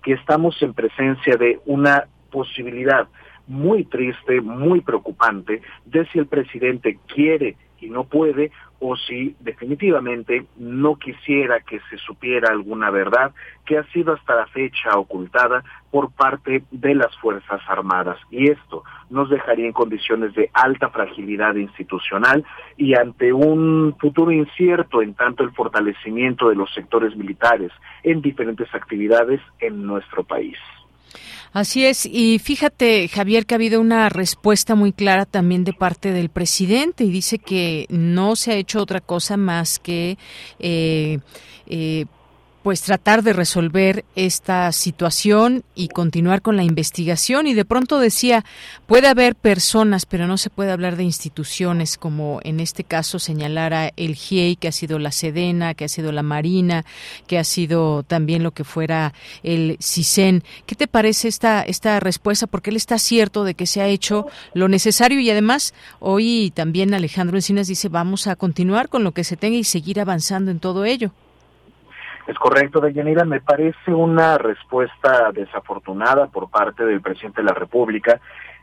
[0.02, 3.08] Que estamos en presencia de una posibilidad
[3.46, 10.46] muy triste, muy preocupante, de si el presidente quiere y no puede o si definitivamente
[10.56, 13.32] no quisiera que se supiera alguna verdad
[13.66, 18.18] que ha sido hasta la fecha ocultada por parte de las Fuerzas Armadas.
[18.30, 22.44] Y esto nos dejaría en condiciones de alta fragilidad institucional
[22.76, 28.74] y ante un futuro incierto en tanto el fortalecimiento de los sectores militares en diferentes
[28.74, 30.56] actividades en nuestro país.
[31.52, 36.12] Así es, y fíjate, Javier, que ha habido una respuesta muy clara también de parte
[36.12, 40.16] del presidente y dice que no se ha hecho otra cosa más que
[40.60, 41.18] eh,
[41.66, 42.06] eh,
[42.62, 47.46] pues tratar de resolver esta situación y continuar con la investigación.
[47.46, 48.44] Y de pronto decía
[48.86, 53.92] puede haber personas pero no se puede hablar de instituciones como en este caso señalara
[53.96, 56.84] el GIEI que ha sido la Sedena que ha sido la Marina
[57.26, 60.42] que ha sido también lo que fuera el CISEN.
[60.66, 62.46] ¿qué te parece esta esta respuesta?
[62.46, 66.94] porque él está cierto de que se ha hecho lo necesario y además hoy también
[66.94, 70.58] Alejandro Encinas dice vamos a continuar con lo que se tenga y seguir avanzando en
[70.58, 71.12] todo ello
[72.30, 73.24] Es correcto, Deyanira.
[73.24, 78.20] Me parece una respuesta desafortunada por parte del presidente de la República.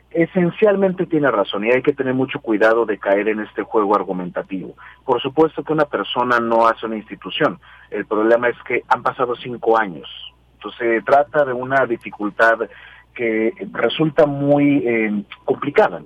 [0.10, 4.74] Esencialmente tiene razón y hay que tener mucho cuidado de caer en este juego argumentativo.
[5.04, 7.60] Por supuesto que una persona no hace una institución.
[7.92, 10.08] El problema es que han pasado cinco años.
[10.54, 12.70] Entonces se trata de una dificultad
[13.14, 16.04] que resulta muy eh, complicada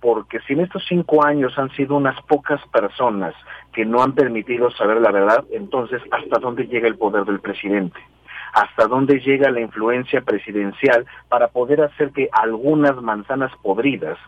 [0.00, 3.34] porque si en estos cinco años han sido unas pocas personas
[3.72, 8.00] que no han permitido saber la verdad, entonces ¿hasta dónde llega el poder del presidente?
[8.52, 14.18] ¿Hasta dónde llega la influencia presidencial para poder hacer que algunas manzanas podridas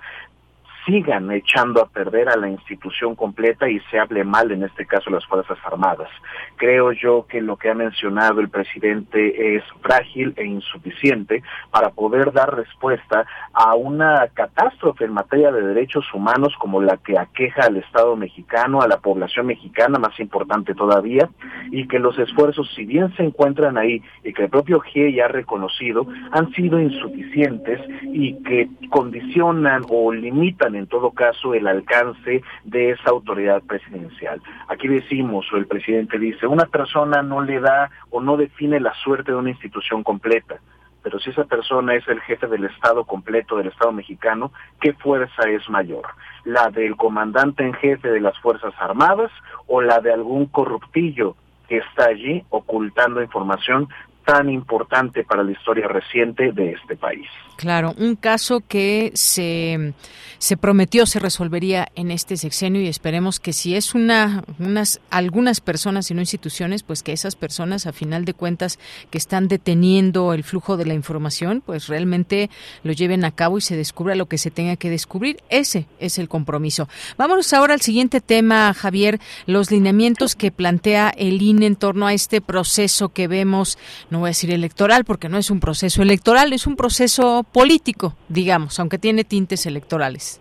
[0.86, 5.10] sigan echando a perder a la institución completa y se hable mal, en este caso,
[5.10, 6.08] las Fuerzas Armadas.
[6.56, 12.32] Creo yo que lo que ha mencionado el presidente es frágil e insuficiente para poder
[12.32, 17.76] dar respuesta a una catástrofe en materia de derechos humanos como la que aqueja al
[17.76, 21.28] Estado mexicano, a la población mexicana, más importante todavía,
[21.70, 25.26] y que los esfuerzos, si bien se encuentran ahí y que el propio GIE ya
[25.26, 32.42] ha reconocido, han sido insuficientes y que condicionan o limitan en todo caso el alcance
[32.64, 34.40] de esa autoridad presidencial.
[34.68, 38.94] Aquí decimos, o el presidente dice, una persona no le da o no define la
[38.94, 40.56] suerte de una institución completa,
[41.02, 45.48] pero si esa persona es el jefe del Estado completo del Estado mexicano, ¿qué fuerza
[45.48, 46.06] es mayor?
[46.44, 49.30] ¿La del comandante en jefe de las Fuerzas Armadas
[49.66, 51.34] o la de algún corruptillo
[51.68, 53.88] que está allí ocultando información
[54.24, 57.28] tan importante para la historia reciente de este país.
[57.62, 59.94] Claro, un caso que se,
[60.38, 65.60] se prometió se resolvería en este sexenio y esperemos que si es una unas algunas
[65.60, 68.80] personas y no instituciones, pues que esas personas a final de cuentas
[69.10, 72.50] que están deteniendo el flujo de la información, pues realmente
[72.82, 75.36] lo lleven a cabo y se descubra lo que se tenga que descubrir.
[75.48, 76.88] Ese es el compromiso.
[77.16, 82.12] Vámonos ahora al siguiente tema, Javier, los lineamientos que plantea el INE en torno a
[82.12, 83.78] este proceso que vemos
[84.10, 88.14] no voy a decir electoral porque no es un proceso electoral, es un proceso político,
[88.28, 90.40] digamos, aunque tiene tintes electorales.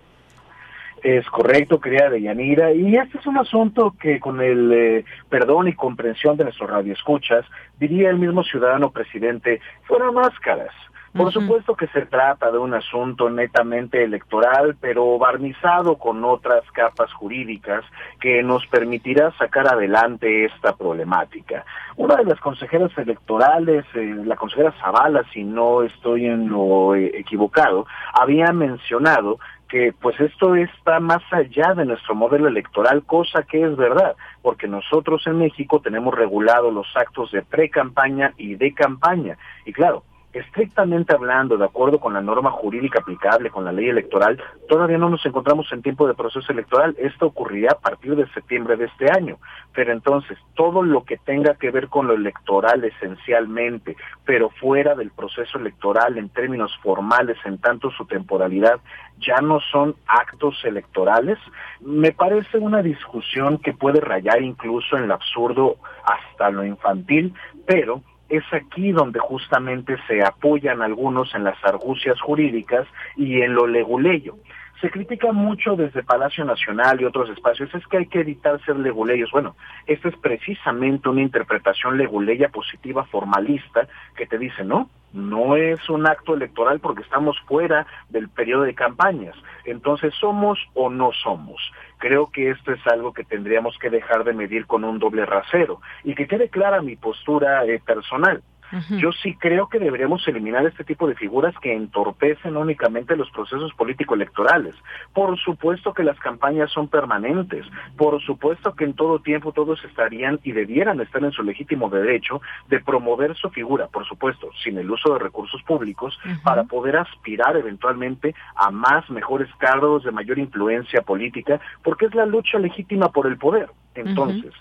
[1.04, 5.74] Es correcto, querida Deyanira, y este es un asunto que con el eh, perdón y
[5.74, 7.44] comprensión de nuestros radioescuchas,
[7.80, 10.74] diría el mismo ciudadano presidente, fueron máscaras.
[11.14, 17.12] Por supuesto que se trata de un asunto netamente electoral, pero barnizado con otras capas
[17.14, 17.84] jurídicas
[18.22, 21.66] que nos permitirá sacar adelante esta problemática.
[21.98, 27.12] Una de las consejeras electorales, eh, la consejera Zavala, si no estoy en lo eh,
[27.16, 33.64] equivocado, había mencionado que pues esto está más allá de nuestro modelo electoral, cosa que
[33.64, 39.38] es verdad, porque nosotros en México tenemos regulado los actos de pre-campaña y de campaña.
[39.66, 44.42] Y claro, estrictamente hablando, de acuerdo con la norma jurídica aplicable, con la ley electoral,
[44.68, 46.96] todavía no nos encontramos en tiempo de proceso electoral.
[46.98, 49.38] Esto ocurrirá a partir de septiembre de este año.
[49.74, 53.96] Pero entonces, todo lo que tenga que ver con lo electoral esencialmente,
[54.26, 58.80] pero fuera del proceso electoral en términos formales, en tanto su temporalidad,
[59.20, 61.38] ya no son actos electorales,
[61.82, 67.34] me parece una discusión que puede rayar incluso en lo absurdo hasta lo infantil,
[67.66, 68.02] pero
[68.32, 72.88] es aquí donde justamente se apoyan algunos en las argucias jurídicas
[73.18, 74.38] y en lo leguleyo.
[74.80, 78.78] Se critica mucho desde Palacio Nacional y otros espacios, es que hay que evitar ser
[78.78, 79.30] leguleyos.
[79.32, 79.56] Bueno,
[79.86, 86.08] esta es precisamente una interpretación leguleya positiva formalista que te dice, no, no es un
[86.08, 89.36] acto electoral porque estamos fuera del periodo de campañas.
[89.66, 91.62] Entonces, ¿somos o no somos?
[91.98, 95.82] Creo que esto es algo que tendríamos que dejar de medir con un doble rasero
[96.04, 98.42] y que quede clara mi postura eh, personal.
[98.90, 103.74] Yo sí creo que deberíamos eliminar este tipo de figuras que entorpecen únicamente los procesos
[103.74, 104.76] político-electorales.
[105.14, 107.66] Por supuesto que las campañas son permanentes,
[107.98, 112.42] por supuesto que en todo tiempo todos estarían y debieran estar en su legítimo derecho
[112.70, 117.58] de promover su figura, por supuesto, sin el uso de recursos públicos, para poder aspirar
[117.58, 123.28] eventualmente a más mejores cargos de mayor influencia política, porque es la lucha legítima por
[123.28, 123.70] el poder.
[123.96, 124.54] Entonces,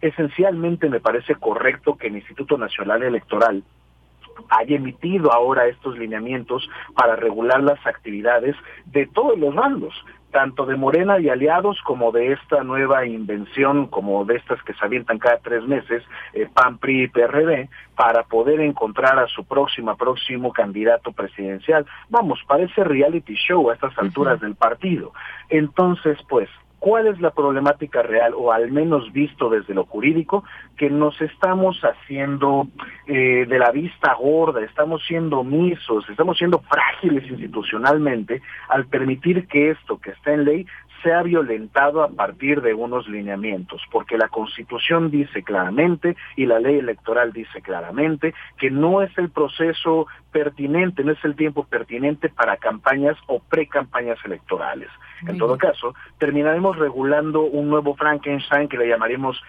[0.00, 3.62] esencialmente me parece correcto que el Instituto Nacional Electoral
[4.48, 8.56] haya emitido ahora estos lineamientos para regular las actividades
[8.86, 9.94] de todos los bandos,
[10.30, 14.84] tanto de Morena y aliados como de esta nueva invención, como de estas que se
[14.84, 16.02] avientan cada tres meses,
[16.32, 21.86] eh, PAN, PRI y PRD, para poder encontrar a su próximo, próximo candidato presidencial.
[22.08, 25.12] Vamos, parece reality show a estas alturas del partido.
[25.50, 26.48] Entonces, pues,
[26.84, 30.44] cuál es la problemática real, o al menos visto desde lo jurídico,
[30.76, 32.68] que nos estamos haciendo
[33.06, 39.70] eh, de la vista gorda, estamos siendo omisos, estamos siendo frágiles institucionalmente al permitir que
[39.70, 40.66] esto que está en ley
[41.04, 46.58] se ha violentado a partir de unos lineamientos, porque la Constitución dice claramente y la
[46.58, 52.30] ley electoral dice claramente que no es el proceso pertinente, no es el tiempo pertinente
[52.30, 54.88] para campañas o pre-campañas electorales.
[55.26, 59.40] En todo caso, terminaremos regulando un nuevo Frankenstein que le llamaremos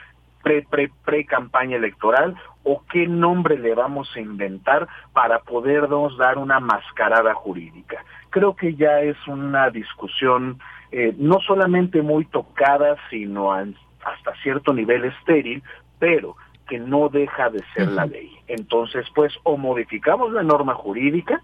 [0.43, 6.37] pre, pre, pre campaña electoral o qué nombre le vamos a inventar para podernos dar
[6.37, 8.03] una mascarada jurídica.
[8.29, 10.59] Creo que ya es una discusión
[10.91, 15.63] eh, no solamente muy tocada, sino hasta cierto nivel estéril,
[15.99, 16.35] pero
[16.67, 18.31] que no deja de ser la ley.
[18.47, 21.41] Entonces, pues, o modificamos la norma jurídica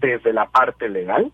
[0.00, 1.30] desde la parte legal,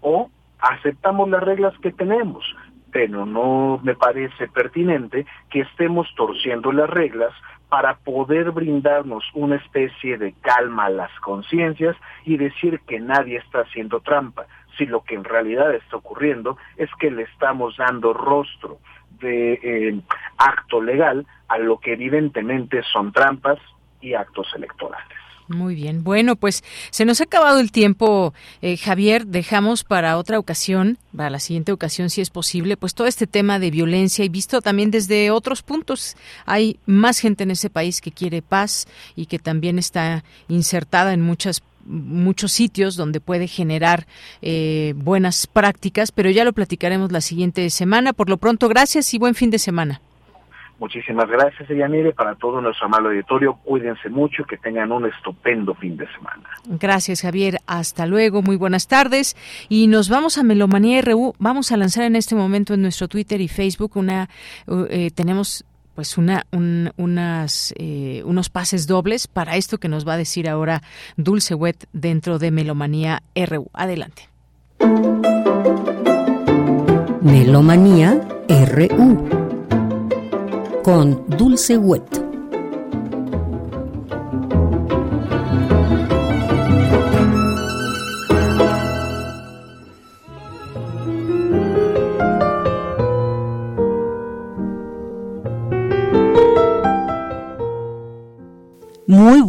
[0.00, 2.44] o aceptamos las reglas que tenemos.
[2.90, 7.32] Pero no me parece pertinente que estemos torciendo las reglas
[7.72, 11.96] para poder brindarnos una especie de calma a las conciencias
[12.26, 14.44] y decir que nadie está haciendo trampa,
[14.76, 18.78] si lo que en realidad está ocurriendo es que le estamos dando rostro
[19.20, 20.00] de eh,
[20.36, 23.58] acto legal a lo que evidentemente son trampas
[24.00, 25.22] y actos electorales.
[25.48, 26.02] Muy bien.
[26.04, 28.32] Bueno, pues se nos ha acabado el tiempo,
[28.62, 29.26] eh, Javier.
[29.26, 33.58] Dejamos para otra ocasión, para la siguiente ocasión, si es posible, pues todo este tema
[33.58, 36.16] de violencia y visto también desde otros puntos.
[36.46, 41.20] Hay más gente en ese país que quiere paz y que también está insertada en
[41.20, 44.06] muchas muchos sitios donde puede generar
[44.40, 48.12] eh, buenas prácticas, pero ya lo platicaremos la siguiente semana.
[48.12, 50.00] Por lo pronto, gracias y buen fin de semana.
[50.82, 53.54] Muchísimas gracias, Yanire, para todo nuestro amable auditorio.
[53.62, 56.42] Cuídense mucho, que tengan un estupendo fin de semana.
[56.66, 57.58] Gracias, Javier.
[57.68, 59.36] Hasta luego, muy buenas tardes.
[59.68, 61.34] Y nos vamos a Melomanía RU.
[61.38, 64.28] Vamos a lanzar en este momento en nuestro Twitter y Facebook una,
[64.66, 66.46] eh, tenemos pues una,
[66.96, 70.82] unas, eh, unos pases dobles para esto que nos va a decir ahora
[71.16, 73.68] Dulce Wet dentro de Melomanía RU.
[73.72, 74.28] Adelante.
[77.20, 79.28] Melomanía RU
[80.82, 82.21] con Dulce Wet.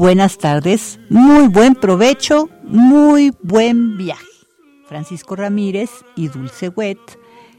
[0.04, 4.28] Buenas tardes, muy buen provecho, muy buen viaje.
[4.86, 7.00] Francisco Ramírez y Dulce Wet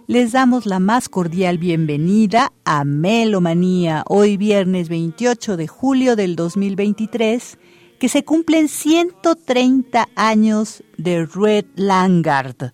[0.09, 7.57] les damos la más cordial bienvenida a Melomanía, hoy viernes 28 de julio del 2023,
[7.99, 12.73] que se cumplen 130 años de Red Langard,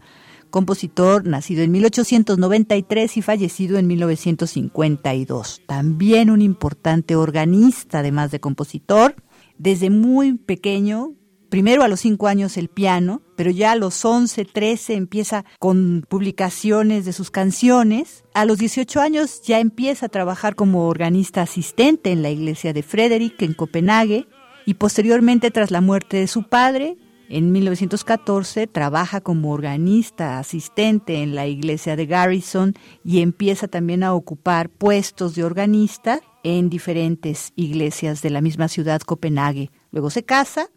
[0.50, 5.62] compositor nacido en 1893 y fallecido en 1952.
[5.68, 9.14] También un importante organista, además de compositor.
[9.60, 11.16] Desde muy pequeño
[11.50, 16.06] primero a los cinco años el piano, pero ya a los 11, 13 empieza con
[16.08, 18.24] publicaciones de sus canciones.
[18.32, 22.82] A los 18 años ya empieza a trabajar como organista asistente en la iglesia de
[22.82, 24.26] Frederick en Copenhague
[24.64, 26.96] y posteriormente tras la muerte de su padre,
[27.30, 32.74] en 1914 trabaja como organista asistente en la iglesia de Garrison
[33.04, 39.00] y empieza también a ocupar puestos de organista en diferentes iglesias de la misma ciudad,
[39.00, 39.70] Copenhague.
[39.92, 40.70] Luego se casa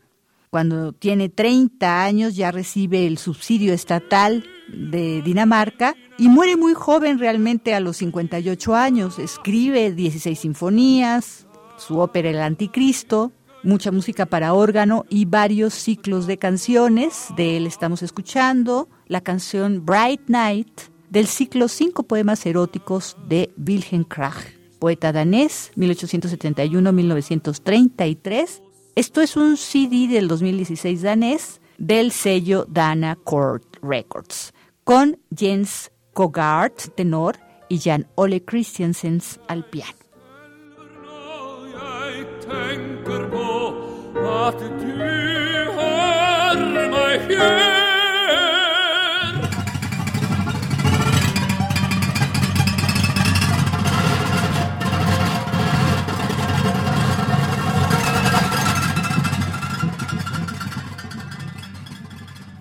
[0.52, 7.18] cuando tiene 30 años ya recibe el subsidio estatal de Dinamarca y muere muy joven
[7.18, 9.18] realmente a los 58 años.
[9.18, 11.48] Escribe 16 sinfonías,
[11.78, 13.32] su ópera El Anticristo,
[13.64, 17.28] mucha música para órgano y varios ciclos de canciones.
[17.36, 24.04] De él estamos escuchando la canción Bright Night del ciclo Cinco poemas eróticos de Wilhelm
[24.04, 24.46] Krach,
[24.80, 28.62] poeta danés, 1871-1933
[28.96, 34.54] esto es un CD del 2016 danés del sello Dana Court Records,
[34.84, 40.03] con Jens Kogart, tenor, y Jan Ole Christiansen al piano.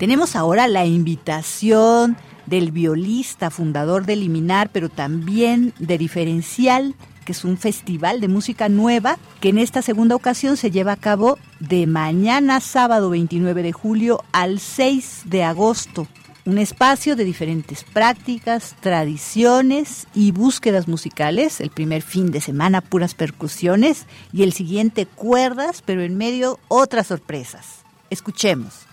[0.03, 2.17] Tenemos ahora la invitación
[2.47, 8.69] del violista, fundador de Liminar, pero también de Diferencial, que es un festival de música
[8.69, 13.73] nueva que en esta segunda ocasión se lleva a cabo de mañana sábado 29 de
[13.73, 16.07] julio al 6 de agosto.
[16.45, 21.61] Un espacio de diferentes prácticas, tradiciones y búsquedas musicales.
[21.61, 27.07] El primer fin de semana puras percusiones y el siguiente cuerdas, pero en medio otras
[27.07, 27.85] sorpresas.
[28.11, 28.87] Escuchemos.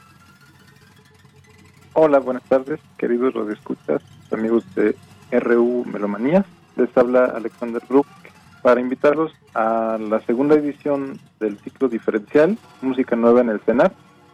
[1.93, 4.01] Hola, buenas tardes, queridos radioescuchas,
[4.31, 4.95] amigos de
[5.31, 6.45] RU Melomanías.
[6.75, 8.05] Les habla Alexander Brook
[8.61, 13.93] para invitarlos a la segunda edición del ciclo diferencial Música Nueva en el CENAR,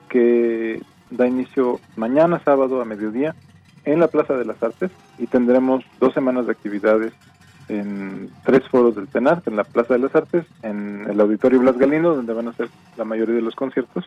[0.10, 0.82] que
[1.12, 3.36] da inicio mañana sábado a mediodía
[3.86, 7.14] en la Plaza de las Artes y tendremos dos semanas de actividades
[7.68, 11.78] en tres foros del CENAR, en la Plaza de las Artes, en el Auditorio Blas
[11.78, 14.06] Galindo, donde van a ser la mayoría de los conciertos,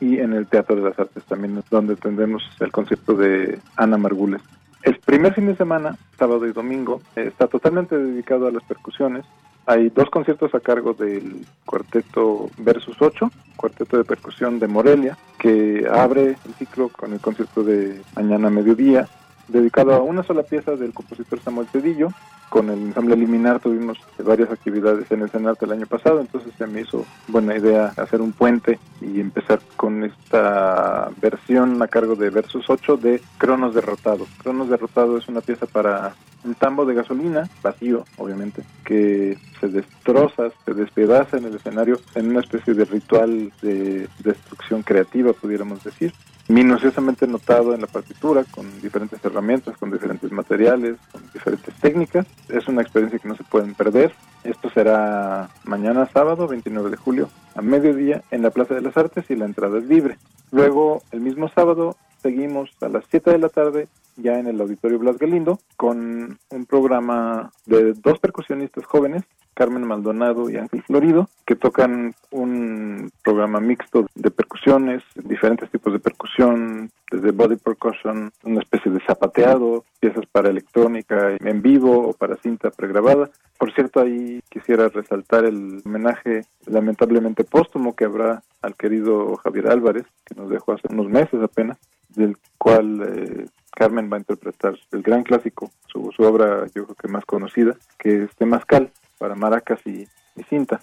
[0.00, 4.42] y en el Teatro de las Artes también, donde tendremos el concierto de Ana Margules.
[4.82, 9.24] El primer fin de semana, sábado y domingo, está totalmente dedicado a las percusiones.
[9.66, 15.86] Hay dos conciertos a cargo del cuarteto Versus 8, cuarteto de percusión de Morelia, que
[15.90, 19.08] abre el ciclo con el concierto de mañana mediodía,
[19.48, 22.08] dedicado a una sola pieza del compositor Samuel Cedillo,
[22.48, 26.66] con el ensamble Liminar tuvimos varias actividades en el Senado el año pasado, entonces se
[26.66, 32.30] me hizo buena idea hacer un puente y empezar con esta versión a cargo de
[32.30, 34.26] Versus 8 de Cronos Derrotado.
[34.42, 36.14] Cronos Derrotado es una pieza para
[36.44, 42.30] un tambo de gasolina, vacío obviamente, que se destroza, se despedaza en el escenario en
[42.30, 46.12] una especie de ritual de destrucción creativa, pudiéramos decir
[46.48, 52.26] minuciosamente notado en la partitura, con diferentes herramientas, con diferentes materiales, con diferentes técnicas.
[52.48, 54.12] Es una experiencia que no se pueden perder.
[54.44, 59.30] Esto será mañana sábado, 29 de julio, a mediodía, en la Plaza de las Artes
[59.30, 60.16] y la entrada es libre.
[60.50, 63.88] Luego, el mismo sábado, seguimos a las 7 de la tarde
[64.18, 69.22] ya en el Auditorio Blas Galindo con un programa de dos percusionistas jóvenes,
[69.54, 75.98] Carmen Maldonado y Ángel Florido, que tocan un programa mixto de percusiones, diferentes tipos de
[75.98, 82.36] percusión, desde body percussion, una especie de zapateado, piezas para electrónica en vivo o para
[82.36, 83.30] cinta pregrabada.
[83.58, 90.06] Por cierto, ahí quisiera resaltar el homenaje lamentablemente póstumo que habrá al querido Javier Álvarez,
[90.24, 91.78] que nos dejó hace unos meses apenas,
[92.08, 93.46] del cual eh,
[93.78, 98.24] Carmen va a interpretar el gran clásico, su, obra yo creo que más conocida, que
[98.24, 100.06] es Temazcal, para maracas y,
[100.48, 100.80] cinta.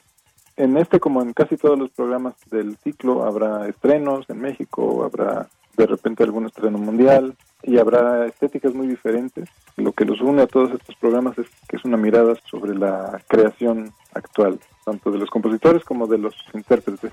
[0.58, 5.48] En este, como en casi todos los programas del ciclo, habrá estrenos en México, habrá
[5.78, 9.50] de repente algún estreno mundial y habrá estéticas muy diferentes.
[9.78, 13.22] Lo que los une a todos estos programas es que es una mirada sobre la
[13.28, 17.12] creación actual, tanto de los compositores como de los intérpretes.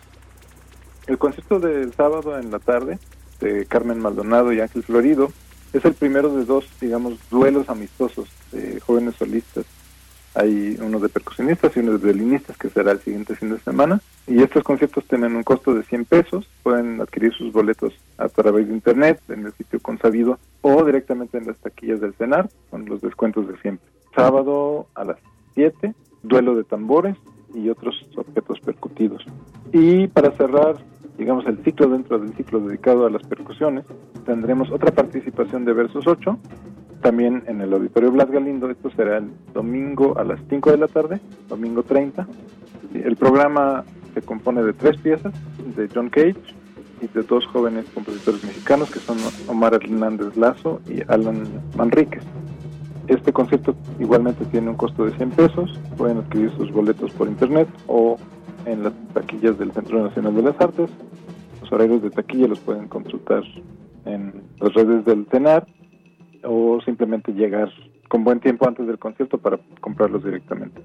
[1.06, 2.98] El concierto del sábado en la tarde
[3.42, 5.30] de Carmen Maldonado y Ángel Florido
[5.72, 9.64] es el primero de dos, digamos, duelos amistosos de jóvenes solistas.
[10.34, 14.00] Hay uno de percusionistas y uno de violinistas que será el siguiente fin de semana.
[14.26, 16.48] Y estos conciertos tienen un costo de 100 pesos.
[16.62, 21.46] Pueden adquirir sus boletos a través de internet, en el sitio consabido o directamente en
[21.46, 23.86] las taquillas del CENAR con los descuentos de siempre.
[24.14, 25.18] Sábado a las
[25.54, 27.16] 7, duelo de tambores
[27.54, 29.24] y otros objetos percutidos.
[29.72, 30.76] Y para cerrar
[31.18, 33.84] digamos, el ciclo dentro del ciclo dedicado a las percusiones.
[34.24, 36.38] Tendremos otra participación de Versus 8,
[37.00, 38.70] también en el Auditorio Blas Galindo.
[38.70, 42.26] Esto será el domingo a las 5 de la tarde, domingo 30.
[42.94, 43.84] El programa
[44.14, 45.32] se compone de tres piezas,
[45.76, 46.36] de John Cage
[47.00, 49.18] y de dos jóvenes compositores mexicanos que son
[49.48, 51.42] Omar Hernández Lazo y Alan
[51.76, 52.22] Manríquez.
[53.08, 57.68] Este concierto igualmente tiene un costo de 100 pesos, pueden adquirir sus boletos por internet
[57.88, 58.16] o
[58.66, 60.90] en las taquillas del Centro Nacional de las Artes.
[61.60, 63.42] Los horarios de taquilla los pueden consultar
[64.04, 65.66] en las redes del CENAR
[66.44, 67.70] o simplemente llegar
[68.08, 70.82] con buen tiempo antes del concierto para comprarlos directamente.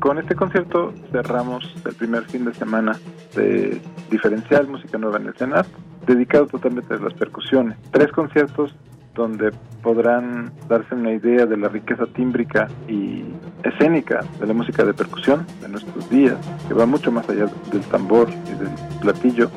[0.00, 2.98] Con este concierto cerramos el primer fin de semana
[3.34, 5.66] de diferencial música nueva en el CENAR,
[6.06, 7.78] dedicado totalmente a las percusiones.
[7.90, 8.74] Tres conciertos
[9.14, 13.24] donde podrán darse una idea de la riqueza tímbrica y
[13.62, 16.36] escénica de la música de percusión de nuestros días,
[16.66, 18.70] que va mucho más allá del tambor y del
[19.00, 19.50] platillo.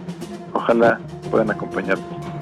[0.54, 1.00] Ojalá
[1.32, 2.37] puedan acompañarnos.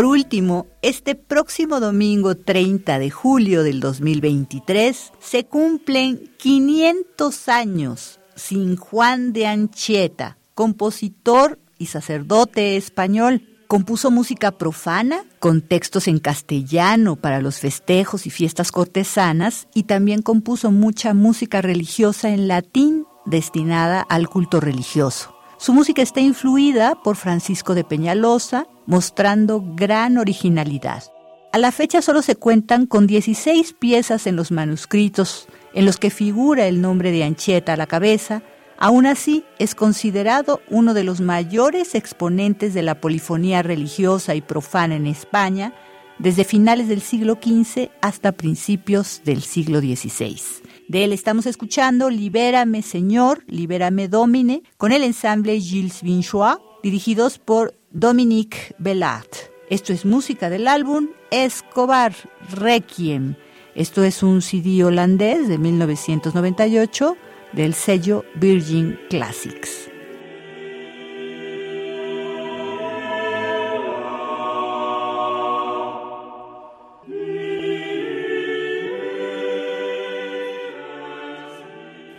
[0.00, 8.76] Por último, este próximo domingo 30 de julio del 2023 se cumplen 500 años sin
[8.76, 13.42] Juan de Anchieta, compositor y sacerdote español.
[13.66, 20.22] Compuso música profana con textos en castellano para los festejos y fiestas cortesanas y también
[20.22, 25.39] compuso mucha música religiosa en latín destinada al culto religioso.
[25.60, 31.04] Su música está influida por Francisco de Peñalosa, mostrando gran originalidad.
[31.52, 36.08] A la fecha solo se cuentan con 16 piezas en los manuscritos en los que
[36.08, 38.40] figura el nombre de Anchieta a la cabeza,
[38.78, 44.96] aún así es considerado uno de los mayores exponentes de la polifonía religiosa y profana
[44.96, 45.74] en España
[46.18, 50.59] desde finales del siglo XV hasta principios del siglo XVI.
[50.90, 57.76] De él estamos escuchando Libérame Señor, Libérame Domine, con el ensamble Gilles Vinchois, dirigidos por
[57.92, 59.32] Dominique Bellart.
[59.68, 62.12] Esto es música del álbum Escobar
[62.50, 63.36] Requiem.
[63.76, 67.16] Esto es un CD holandés de 1998
[67.52, 69.89] del sello Virgin Classics.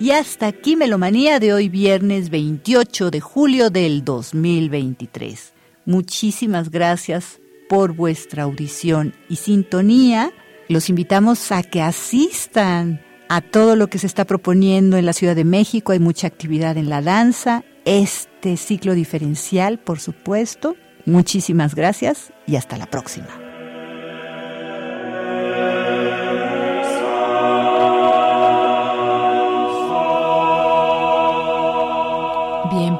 [0.02, 5.54] Y hasta aquí Melomanía de hoy viernes 28 de julio del 2023.
[5.86, 10.32] Muchísimas gracias por vuestra audición y sintonía.
[10.70, 13.00] Los invitamos a que asistan
[13.30, 15.92] a todo lo que se está proponiendo en la Ciudad de México.
[15.92, 20.76] Hay mucha actividad en la danza, este ciclo diferencial, por supuesto.
[21.06, 23.41] Muchísimas gracias y hasta la próxima.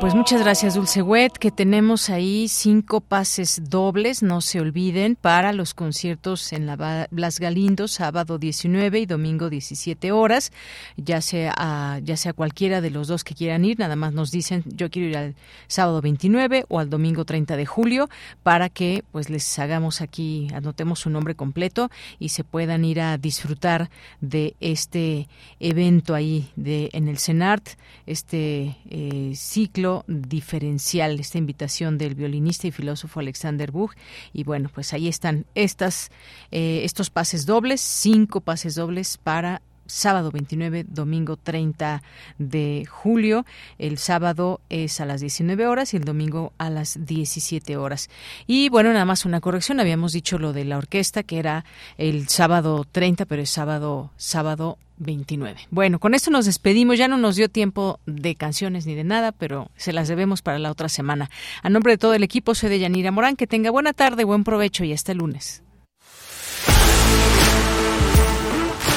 [0.02, 5.54] Pues muchas gracias, Dulce Wet, que tenemos ahí cinco pases dobles, no se olviden, para
[5.54, 10.52] los conciertos en la Blas Galindo, sábado 19 y domingo 17 horas,
[10.98, 14.64] ya sea, ya sea cualquiera de los dos que quieran ir, nada más nos dicen,
[14.66, 15.36] yo quiero ir al
[15.68, 18.10] sábado 29 o al domingo 30 de julio,
[18.42, 23.20] para que pues les hagamos aquí, anotemos su nombre completo y se puedan ir a
[23.20, 25.28] disfrutar de este
[25.60, 27.70] evento ahí de en el CENART,
[28.08, 33.94] este eh, ciclo diferencial, esta invitación del violinista y filósofo Alexander Buch.
[34.34, 36.10] Y bueno, pues ahí están estas,
[36.52, 39.62] eh, estos pases dobles, cinco pases dobles para
[39.92, 42.02] sábado 29, domingo 30
[42.38, 43.46] de julio.
[43.78, 48.10] El sábado es a las 19 horas y el domingo a las 17 horas.
[48.48, 49.80] Y bueno, nada más una corrección.
[49.80, 51.66] Habíamos dicho lo de la orquesta, que era
[51.98, 55.68] el sábado 30, pero es sábado, sábado 29.
[55.72, 56.98] Bueno, con esto nos despedimos.
[56.98, 60.60] Ya no nos dio tiempo de canciones ni de nada, pero se las debemos para
[60.60, 61.30] la otra semana.
[61.64, 63.36] A nombre de todo el equipo, soy de Yanira Morán.
[63.36, 65.64] Que tenga buena tarde, buen provecho y hasta el lunes.